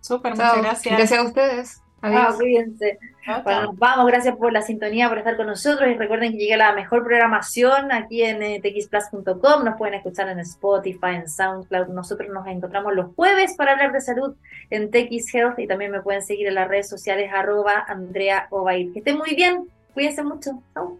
Súper, 0.00 0.32
muchas 0.32 0.62
gracias. 0.62 0.96
Gracias 0.96 1.18
a 1.18 1.22
ustedes. 1.22 1.82
Adiós. 2.00 2.36
cuídense. 2.36 2.98
Bueno, 3.44 3.62
nos 3.62 3.78
vamos, 3.78 4.06
gracias 4.06 4.36
por 4.36 4.52
la 4.52 4.62
sintonía, 4.62 5.08
por 5.08 5.18
estar 5.18 5.36
con 5.36 5.46
nosotros 5.46 5.88
y 5.88 5.94
recuerden 5.94 6.32
que 6.32 6.38
llega 6.38 6.56
la 6.56 6.72
mejor 6.72 7.04
programación 7.04 7.92
aquí 7.92 8.22
en 8.22 8.42
eh, 8.42 8.60
txplus.com, 8.60 9.64
nos 9.64 9.76
pueden 9.76 9.94
escuchar 9.94 10.28
en 10.28 10.40
Spotify, 10.40 11.16
en 11.16 11.28
SoundCloud, 11.28 11.88
nosotros 11.88 12.28
nos 12.30 12.46
encontramos 12.46 12.94
los 12.94 13.14
jueves 13.14 13.54
para 13.56 13.72
hablar 13.72 13.92
de 13.92 14.00
salud 14.00 14.34
en 14.70 14.90
TX 14.90 15.34
Health 15.34 15.58
y 15.58 15.66
también 15.66 15.92
me 15.92 16.00
pueden 16.00 16.22
seguir 16.22 16.48
en 16.48 16.54
las 16.54 16.68
redes 16.68 16.88
sociales 16.88 17.30
arroba 17.32 17.84
Andrea 17.86 18.48
Obaid. 18.50 18.92
Que 18.92 19.00
estén 19.00 19.18
muy 19.18 19.34
bien, 19.34 19.68
cuídense 19.94 20.22
mucho, 20.22 20.62
chao. 20.74 20.98